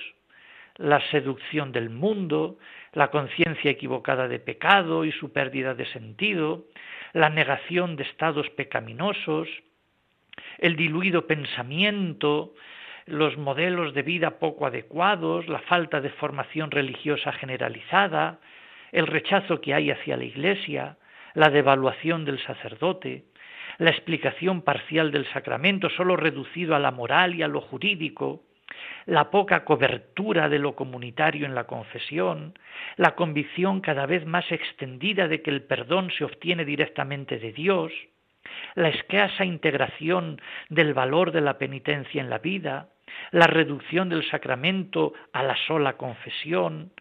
la 0.77 1.01
seducción 1.11 1.73
del 1.73 1.91
mundo, 1.91 2.59
la 2.93 3.11
conciencia 3.11 3.71
equivocada 3.71 4.29
de 4.29 4.41
pecado 4.41 5.05
y 5.05 5.13
su 5.13 5.33
pérdida 5.33 5.75
de 5.75 5.87
sentido, 5.87 6.65
la 7.13 7.31
negación 7.31 7.97
de 7.97 8.03
estados 8.05 8.51
pecaminosos, 8.51 9.49
el 10.59 10.77
diluido 10.77 11.27
pensamiento, 11.27 12.55
los 13.07 13.37
modelos 13.37 13.95
de 13.95 14.03
vida 14.03 14.39
poco 14.39 14.67
adecuados, 14.67 15.49
la 15.49 15.61
falta 15.61 16.01
de 16.01 16.11
formación 16.11 16.71
religiosa 16.71 17.33
generalizada, 17.33 18.39
el 18.93 19.07
rechazo 19.07 19.61
que 19.61 19.75
hay 19.75 19.91
hacia 19.91 20.17
la 20.17 20.25
Iglesia, 20.25 20.97
la 21.35 21.51
devaluación 21.51 22.25
del 22.25 22.39
sacerdote, 22.45 23.25
la 23.79 23.91
explicación 23.91 24.63
parcial 24.63 25.11
del 25.11 25.27
sacramento 25.33 25.91
solo 25.91 26.17
reducido 26.17 26.75
a 26.75 26.79
la 26.79 26.93
moral 26.93 27.35
y 27.35 27.43
a 27.43 27.49
lo 27.49 27.61
jurídico, 27.61 28.43
la 29.07 29.31
poca 29.31 29.65
cobertura 29.65 30.49
de 30.49 30.59
lo 30.59 30.75
comunitario 30.75 31.47
en 31.47 31.55
la 31.55 31.65
confesión, 31.65 32.59
la 32.97 33.15
convicción 33.15 33.81
cada 33.81 34.07
vez 34.07 34.25
más 34.27 34.51
extendida 34.51 35.29
de 35.29 35.43
que 35.43 35.51
el 35.51 35.63
perdón 35.63 36.11
se 36.11 36.25
obtiene 36.25 36.65
directamente 36.65 37.39
de 37.39 37.53
Dios, 37.53 37.93
la 38.75 38.89
escasa 38.89 39.45
integración 39.45 40.41
del 40.69 40.95
valor 40.95 41.33
de 41.33 41.41
la 41.41 41.59
penitencia 41.59 42.21
en 42.21 42.31
la 42.31 42.39
vida, 42.39 42.89
la 43.31 43.47
reducción 43.47 44.09
del 44.09 44.29
sacramento 44.29 45.13
a 45.33 45.43
la 45.43 45.57
sola 45.67 45.97
confesión, 45.97 46.93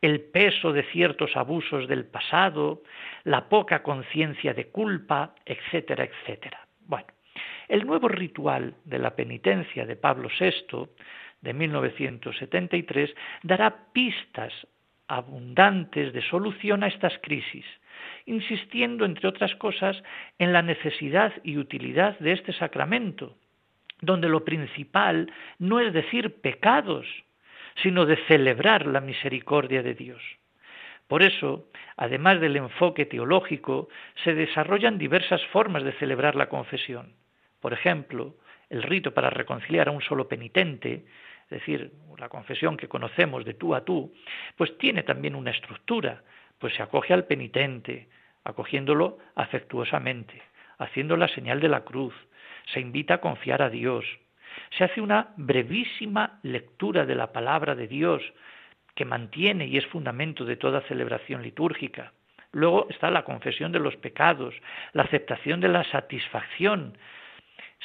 el 0.00 0.20
peso 0.20 0.72
de 0.72 0.82
ciertos 0.84 1.36
abusos 1.36 1.86
del 1.88 2.06
pasado, 2.06 2.82
la 3.24 3.48
poca 3.48 3.82
conciencia 3.82 4.54
de 4.54 4.68
culpa, 4.68 5.34
etcétera, 5.44 6.04
etcétera. 6.04 6.66
Bueno, 6.86 7.06
el 7.68 7.86
nuevo 7.86 8.08
ritual 8.08 8.74
de 8.84 8.98
la 8.98 9.14
penitencia 9.14 9.84
de 9.86 9.96
Pablo 9.96 10.28
VI 10.38 10.88
de 11.40 11.52
1973 11.52 13.14
dará 13.42 13.92
pistas 13.92 14.52
abundantes 15.06 16.12
de 16.12 16.22
solución 16.22 16.84
a 16.84 16.88
estas 16.88 17.12
crisis, 17.20 17.64
insistiendo, 18.26 19.04
entre 19.04 19.28
otras 19.28 19.54
cosas, 19.56 20.02
en 20.38 20.52
la 20.52 20.62
necesidad 20.62 21.32
y 21.42 21.58
utilidad 21.58 22.18
de 22.20 22.32
este 22.32 22.52
sacramento, 22.52 23.36
donde 24.00 24.28
lo 24.28 24.44
principal 24.44 25.32
no 25.58 25.80
es 25.80 25.92
decir 25.92 26.40
pecados, 26.40 27.06
sino 27.82 28.06
de 28.06 28.16
celebrar 28.26 28.86
la 28.86 29.00
misericordia 29.00 29.82
de 29.82 29.94
Dios. 29.94 30.22
Por 31.08 31.22
eso, 31.22 31.66
además 31.96 32.40
del 32.40 32.56
enfoque 32.56 33.04
teológico, 33.04 33.88
se 34.22 34.34
desarrollan 34.34 34.98
diversas 34.98 35.44
formas 35.46 35.82
de 35.82 35.92
celebrar 35.92 36.36
la 36.36 36.48
confesión. 36.48 37.14
Por 37.60 37.72
ejemplo, 37.72 38.36
el 38.68 38.82
rito 38.82 39.12
para 39.12 39.30
reconciliar 39.30 39.88
a 39.88 39.90
un 39.92 40.02
solo 40.02 40.28
penitente, 40.28 41.04
es 41.44 41.50
decir, 41.50 41.92
la 42.16 42.28
confesión 42.28 42.76
que 42.76 42.88
conocemos 42.88 43.44
de 43.44 43.54
tú 43.54 43.74
a 43.74 43.84
tú, 43.84 44.14
pues 44.56 44.78
tiene 44.78 45.02
también 45.02 45.34
una 45.34 45.50
estructura, 45.50 46.22
pues 46.58 46.74
se 46.74 46.82
acoge 46.82 47.12
al 47.12 47.24
penitente, 47.24 48.08
acogiéndolo 48.44 49.18
afectuosamente, 49.34 50.40
haciendo 50.78 51.16
la 51.16 51.28
señal 51.28 51.58
de 51.58 51.68
la 51.68 51.80
cruz, 51.80 52.14
se 52.72 52.80
invita 52.80 53.14
a 53.14 53.20
confiar 53.20 53.62
a 53.62 53.70
Dios, 53.70 54.04
se 54.76 54.84
hace 54.84 55.00
una 55.00 55.28
brevísima 55.36 56.38
lectura 56.42 57.06
de 57.06 57.14
la 57.14 57.32
palabra 57.32 57.74
de 57.74 57.86
Dios 57.86 58.22
que 58.94 59.04
mantiene 59.04 59.66
y 59.66 59.76
es 59.78 59.86
fundamento 59.86 60.44
de 60.44 60.56
toda 60.56 60.82
celebración 60.82 61.42
litúrgica. 61.42 62.12
Luego 62.52 62.88
está 62.90 63.10
la 63.10 63.24
confesión 63.24 63.72
de 63.72 63.78
los 63.78 63.96
pecados, 63.96 64.54
la 64.92 65.04
aceptación 65.04 65.60
de 65.60 65.68
la 65.68 65.84
satisfacción. 65.84 66.98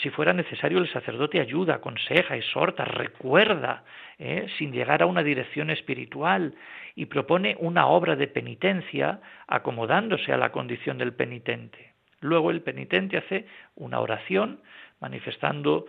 Si 0.01 0.09
fuera 0.09 0.33
necesario, 0.33 0.79
el 0.79 0.91
sacerdote 0.91 1.39
ayuda, 1.39 1.75
aconseja, 1.75 2.35
exhorta, 2.35 2.83
recuerda, 2.83 3.83
¿eh? 4.17 4.47
sin 4.57 4.73
llegar 4.73 5.03
a 5.03 5.05
una 5.05 5.23
dirección 5.23 5.69
espiritual, 5.69 6.55
y 6.95 7.05
propone 7.05 7.55
una 7.59 7.87
obra 7.87 8.15
de 8.15 8.27
penitencia 8.27 9.21
acomodándose 9.47 10.33
a 10.33 10.37
la 10.37 10.51
condición 10.51 10.97
del 10.97 11.13
penitente. 11.13 11.94
Luego 12.21 12.51
el 12.51 12.61
penitente 12.61 13.17
hace 13.17 13.45
una 13.75 13.99
oración 13.99 14.61
manifestando 14.99 15.85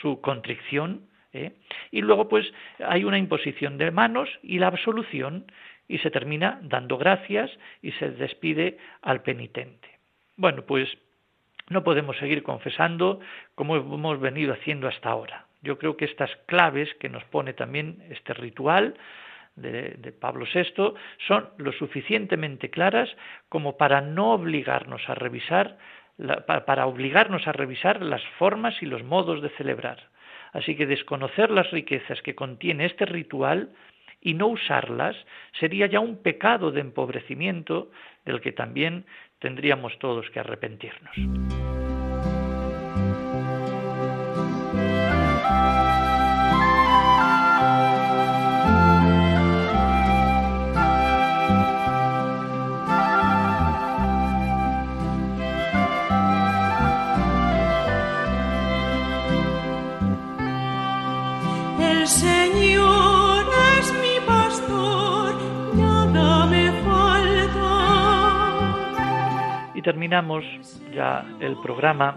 su 0.00 0.20
contrición 0.20 1.08
¿eh? 1.32 1.52
y 1.90 2.02
luego 2.02 2.28
pues 2.28 2.52
hay 2.78 3.04
una 3.04 3.18
imposición 3.18 3.78
de 3.78 3.90
manos 3.90 4.28
y 4.42 4.58
la 4.58 4.68
absolución 4.68 5.46
y 5.88 5.98
se 5.98 6.10
termina 6.10 6.60
dando 6.62 6.98
gracias 6.98 7.50
y 7.82 7.92
se 7.92 8.10
despide 8.10 8.78
al 9.02 9.22
penitente. 9.22 9.88
Bueno, 10.36 10.62
pues 10.62 10.88
no 11.68 11.82
podemos 11.82 12.16
seguir 12.18 12.42
confesando 12.42 13.20
como 13.54 13.76
hemos 13.76 14.20
venido 14.20 14.52
haciendo 14.52 14.88
hasta 14.88 15.10
ahora. 15.10 15.46
Yo 15.62 15.78
creo 15.78 15.96
que 15.96 16.04
estas 16.04 16.30
claves 16.46 16.92
que 16.94 17.08
nos 17.08 17.24
pone 17.24 17.52
también 17.52 18.02
este 18.08 18.34
ritual 18.34 18.94
de, 19.60 20.12
Pablo 20.20 20.46
VI 20.52 20.94
son 21.26 21.50
lo 21.58 21.72
suficientemente 21.72 22.70
claras 22.70 23.08
como 23.48 23.76
para 23.76 24.00
no 24.00 24.32
obligarnos 24.32 25.08
a 25.08 25.14
revisar 25.14 25.78
para 26.46 26.86
obligarnos 26.86 27.48
a 27.48 27.52
revisar 27.52 28.02
las 28.02 28.22
formas 28.38 28.82
y 28.82 28.86
los 28.86 29.02
modos 29.02 29.40
de 29.40 29.48
celebrar. 29.50 30.10
Así 30.52 30.76
que 30.76 30.84
desconocer 30.84 31.50
las 31.50 31.70
riquezas 31.70 32.20
que 32.20 32.34
contiene 32.34 32.84
este 32.84 33.06
ritual 33.06 33.70
y 34.20 34.34
no 34.34 34.48
usarlas 34.48 35.16
sería 35.58 35.86
ya 35.86 36.00
un 36.00 36.22
pecado 36.22 36.72
de 36.72 36.80
empobrecimiento 36.80 37.90
del 38.26 38.42
que 38.42 38.52
también 38.52 39.06
tendríamos 39.38 39.98
todos 39.98 40.28
que 40.30 40.40
arrepentirnos. 40.40 41.16
Y 69.80 69.82
terminamos 69.82 70.44
ya 70.92 71.24
el 71.40 71.56
programa 71.62 72.14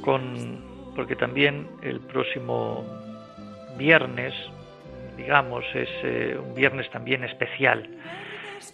con, 0.00 0.92
porque 0.94 1.16
también 1.16 1.66
el 1.82 1.98
próximo 1.98 2.84
viernes, 3.76 4.32
digamos, 5.16 5.64
es 5.74 5.88
eh, 6.04 6.38
un 6.40 6.54
viernes 6.54 6.88
también 6.92 7.24
especial. 7.24 7.84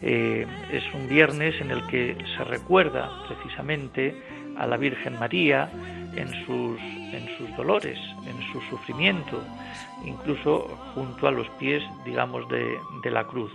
Eh, 0.03 0.47
es 0.71 0.83
un 0.93 1.09
viernes 1.09 1.59
en 1.63 1.71
el 1.71 1.87
que 1.87 2.15
se 2.37 2.45
recuerda 2.45 3.11
precisamente 3.27 4.15
a 4.59 4.67
la 4.67 4.77
Virgen 4.77 5.19
María 5.19 5.71
en 6.15 6.29
sus, 6.45 6.79
en 6.79 7.39
sus 7.39 7.57
dolores, 7.57 7.99
en 8.27 8.53
su 8.53 8.61
sufrimiento, 8.69 9.43
incluso 10.05 10.77
junto 10.95 11.27
a 11.27 11.31
los 11.31 11.49
pies, 11.59 11.83
digamos, 12.05 12.47
de, 12.51 12.77
de 13.03 13.11
la 13.11 13.25
cruz. 13.25 13.51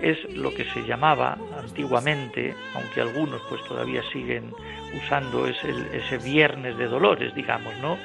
Es 0.00 0.18
lo 0.34 0.52
que 0.52 0.64
se 0.64 0.84
llamaba 0.86 1.38
antiguamente, 1.58 2.54
aunque 2.74 3.00
algunos 3.00 3.40
pues 3.48 3.62
todavía 3.64 4.02
siguen 4.12 4.52
usando 4.94 5.46
ese, 5.46 5.70
ese 5.92 6.18
viernes 6.18 6.76
de 6.76 6.86
dolores, 6.86 7.34
digamos, 7.34 7.74
¿no? 7.78 7.96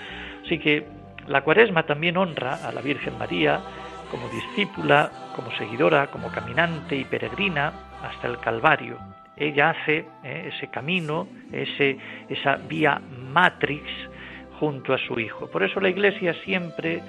Así 0.46 0.58
que 0.58 0.86
la 1.28 1.42
cuaresma 1.42 1.84
también 1.84 2.18
honra 2.18 2.66
a 2.66 2.72
la 2.72 2.82
Virgen 2.82 3.18
María 3.18 3.62
como 4.10 4.28
discípula, 4.30 5.10
como 5.36 5.52
seguidora, 5.52 6.08
como 6.08 6.30
caminante 6.30 6.96
y 6.96 7.06
peregrina 7.06 7.72
hasta 8.04 8.28
el 8.28 8.40
Calvario. 8.40 8.98
Ella 9.38 9.70
hace 9.70 10.06
eh, 10.24 10.52
ese 10.54 10.68
camino, 10.68 11.28
ese, 11.52 11.98
esa 12.28 12.58
vía 12.58 13.02
matrix 13.32 13.86
junto 14.60 14.94
a 14.94 14.98
su 14.98 15.20
Hijo. 15.20 15.50
Por 15.50 15.64
eso 15.64 15.80
la 15.80 15.90
Iglesia 15.90 16.36
siempre 16.44 17.02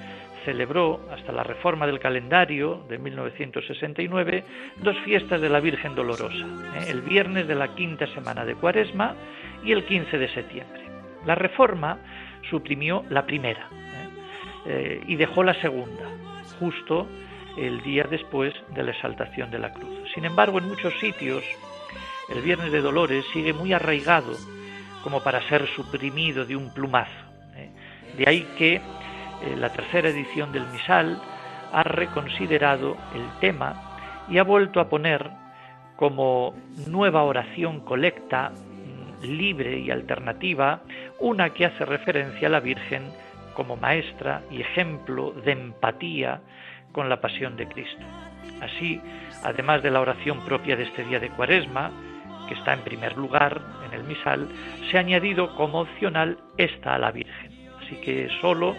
celebró, 0.45 1.01
hasta 1.11 1.31
la 1.31 1.43
reforma 1.43 1.85
del 1.85 1.99
calendario 1.99 2.85
de 2.89 2.97
1969, 2.97 4.43
dos 4.77 4.97
fiestas 5.05 5.41
de 5.41 5.49
la 5.49 5.59
Virgen 5.59 5.95
Dolorosa, 5.95 6.45
eh, 6.75 6.85
el 6.89 7.01
viernes 7.01 7.47
de 7.47 7.55
la 7.55 7.75
quinta 7.75 8.07
semana 8.07 8.45
de 8.45 8.55
Cuaresma 8.55 9.15
y 9.63 9.71
el 9.71 9.85
15 9.85 10.17
de 10.17 10.33
septiembre. 10.33 10.81
La 11.25 11.35
reforma 11.35 11.99
suprimió 12.49 13.03
la 13.09 13.25
primera 13.25 13.69
eh, 14.65 15.01
y 15.07 15.15
dejó 15.15 15.43
la 15.43 15.53
segunda, 15.55 16.09
justo 16.59 17.07
el 17.57 17.81
día 17.81 18.05
después 18.09 18.53
de 18.73 18.83
la 18.83 18.91
exaltación 18.91 19.51
de 19.51 19.59
la 19.59 19.73
cruz. 19.73 20.09
Sin 20.13 20.25
embargo, 20.25 20.57
en 20.57 20.67
muchos 20.67 20.93
sitios 20.99 21.43
el 22.29 22.41
Viernes 22.41 22.71
de 22.71 22.81
Dolores 22.81 23.25
sigue 23.33 23.53
muy 23.53 23.73
arraigado 23.73 24.33
como 25.03 25.21
para 25.21 25.47
ser 25.49 25.67
suprimido 25.75 26.45
de 26.45 26.55
un 26.55 26.73
plumazo. 26.73 27.11
¿eh? 27.55 27.69
De 28.17 28.27
ahí 28.27 28.47
que 28.57 28.81
eh, 29.43 29.55
la 29.57 29.69
tercera 29.69 30.09
edición 30.09 30.51
del 30.51 30.67
Misal 30.67 31.21
ha 31.71 31.83
reconsiderado 31.83 32.97
el 33.13 33.39
tema 33.39 34.23
y 34.29 34.37
ha 34.37 34.43
vuelto 34.43 34.79
a 34.79 34.89
poner 34.89 35.29
como 35.95 36.53
nueva 36.87 37.23
oración 37.23 37.81
colecta, 37.81 38.51
mm, 38.51 39.23
libre 39.25 39.79
y 39.79 39.91
alternativa, 39.91 40.81
una 41.19 41.49
que 41.51 41.65
hace 41.65 41.85
referencia 41.85 42.47
a 42.47 42.51
la 42.51 42.59
Virgen 42.59 43.11
como 43.53 43.75
maestra 43.75 44.41
y 44.49 44.61
ejemplo 44.61 45.31
de 45.31 45.51
empatía 45.51 46.41
con 46.91 47.09
la 47.09 47.21
pasión 47.21 47.55
de 47.55 47.67
Cristo. 47.67 48.03
Así, 48.61 49.01
además 49.43 49.83
de 49.83 49.91
la 49.91 50.01
oración 50.01 50.43
propia 50.45 50.75
de 50.75 50.83
este 50.83 51.03
día 51.03 51.19
de 51.19 51.29
Cuaresma, 51.29 51.91
que 52.47 52.55
está 52.55 52.73
en 52.73 52.81
primer 52.81 53.17
lugar 53.17 53.61
en 53.85 53.93
el 53.93 54.03
misal, 54.03 54.47
se 54.89 54.97
ha 54.97 55.01
añadido 55.01 55.55
como 55.55 55.81
opcional 55.81 56.37
esta 56.57 56.95
a 56.95 56.99
la 56.99 57.11
Virgen. 57.11 57.51
Así 57.81 57.95
que 57.97 58.29
solo 58.41 58.75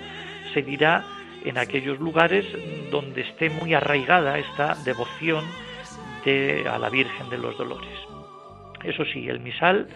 se 0.54 0.62
dirá 0.62 1.04
en 1.44 1.58
aquellos 1.58 2.00
lugares 2.00 2.46
donde 2.90 3.20
esté 3.20 3.50
muy 3.50 3.74
arraigada 3.74 4.38
esta 4.38 4.74
devoción 4.84 5.44
de, 6.24 6.66
a 6.66 6.78
la 6.78 6.88
Virgen 6.88 7.28
de 7.28 7.36
los 7.36 7.58
Dolores. 7.58 7.98
Eso 8.82 9.04
sí, 9.04 9.28
el 9.28 9.40
misal 9.40 9.88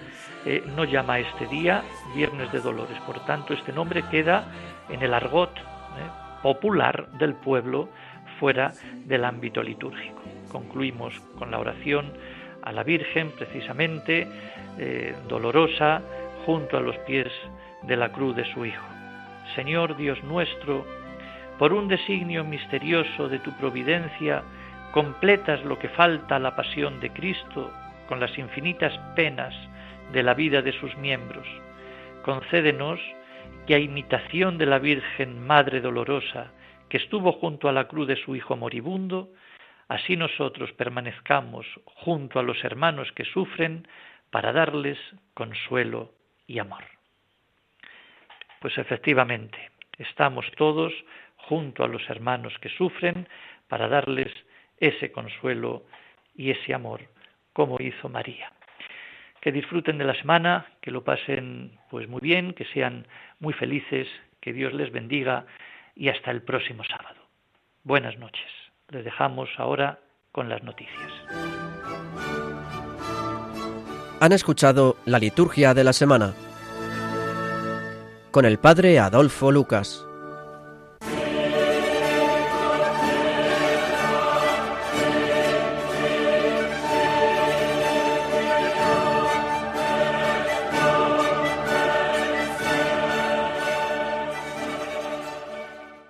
eh, 0.44 0.62
no 0.76 0.84
llama 0.84 1.14
a 1.14 1.18
este 1.20 1.46
día 1.46 1.82
Viernes 2.14 2.52
de 2.52 2.60
Dolores, 2.60 2.98
por 3.06 3.24
tanto 3.24 3.54
este 3.54 3.72
nombre 3.72 4.02
queda 4.10 4.46
en 4.88 5.02
el 5.02 5.14
argot 5.14 5.56
eh, 5.56 5.62
popular 6.42 7.08
del 7.18 7.34
pueblo 7.34 7.88
fuera 8.38 8.72
del 9.06 9.24
ámbito 9.24 9.62
litúrgico. 9.62 10.22
Concluimos 10.50 11.18
con 11.38 11.50
la 11.50 11.58
oración 11.58 12.12
a 12.62 12.72
la 12.72 12.82
Virgen, 12.82 13.30
precisamente, 13.32 14.28
eh, 14.78 15.14
dolorosa, 15.28 16.02
junto 16.44 16.76
a 16.76 16.80
los 16.80 16.96
pies 16.98 17.28
de 17.82 17.96
la 17.96 18.10
cruz 18.10 18.36
de 18.36 18.44
su 18.52 18.64
Hijo. 18.64 18.97
Señor 19.54 19.96
Dios 19.96 20.22
nuestro, 20.24 20.86
por 21.58 21.72
un 21.72 21.88
designio 21.88 22.44
misterioso 22.44 23.28
de 23.28 23.38
tu 23.38 23.52
providencia, 23.56 24.42
completas 24.92 25.64
lo 25.64 25.78
que 25.78 25.88
falta 25.88 26.36
a 26.36 26.38
la 26.38 26.56
pasión 26.56 27.00
de 27.00 27.10
Cristo 27.10 27.72
con 28.08 28.20
las 28.20 28.36
infinitas 28.38 28.96
penas 29.14 29.54
de 30.12 30.22
la 30.22 30.34
vida 30.34 30.62
de 30.62 30.72
sus 30.72 30.96
miembros. 30.96 31.46
Concédenos 32.24 33.00
que 33.66 33.74
a 33.74 33.78
imitación 33.78 34.58
de 34.58 34.66
la 34.66 34.78
Virgen 34.78 35.46
Madre 35.46 35.80
Dolorosa, 35.80 36.52
que 36.88 36.96
estuvo 36.96 37.32
junto 37.32 37.68
a 37.68 37.72
la 37.72 37.86
cruz 37.86 38.08
de 38.08 38.16
su 38.16 38.34
Hijo 38.34 38.56
moribundo, 38.56 39.30
así 39.88 40.16
nosotros 40.16 40.72
permanezcamos 40.72 41.66
junto 41.84 42.38
a 42.38 42.42
los 42.42 42.64
hermanos 42.64 43.12
que 43.12 43.24
sufren 43.24 43.86
para 44.30 44.52
darles 44.52 44.98
consuelo 45.34 46.12
y 46.46 46.58
amor. 46.58 46.97
Pues 48.60 48.76
efectivamente, 48.78 49.70
estamos 49.98 50.46
todos 50.56 50.92
junto 51.36 51.84
a 51.84 51.88
los 51.88 52.08
hermanos 52.10 52.54
que 52.60 52.68
sufren 52.70 53.28
para 53.68 53.88
darles 53.88 54.32
ese 54.78 55.12
consuelo 55.12 55.84
y 56.34 56.50
ese 56.50 56.74
amor, 56.74 57.02
como 57.52 57.76
hizo 57.80 58.08
María. 58.08 58.52
Que 59.40 59.52
disfruten 59.52 59.98
de 59.98 60.04
la 60.04 60.14
semana, 60.14 60.66
que 60.80 60.90
lo 60.90 61.04
pasen 61.04 61.78
pues 61.90 62.08
muy 62.08 62.20
bien, 62.20 62.52
que 62.54 62.64
sean 62.66 63.06
muy 63.38 63.52
felices, 63.52 64.08
que 64.40 64.52
Dios 64.52 64.72
les 64.72 64.90
bendiga 64.90 65.46
y 65.94 66.08
hasta 66.08 66.30
el 66.30 66.42
próximo 66.42 66.84
sábado. 66.84 67.20
Buenas 67.84 68.18
noches. 68.18 68.50
Les 68.88 69.04
dejamos 69.04 69.48
ahora 69.56 70.00
con 70.32 70.48
las 70.48 70.62
noticias. 70.62 71.12
Han 74.20 74.32
escuchado 74.32 74.96
la 75.06 75.18
liturgia 75.18 75.74
de 75.74 75.84
la 75.84 75.92
semana 75.92 76.34
con 78.38 78.44
el 78.44 78.60
padre 78.60 79.00
Adolfo 79.00 79.50
Lucas. 79.50 80.07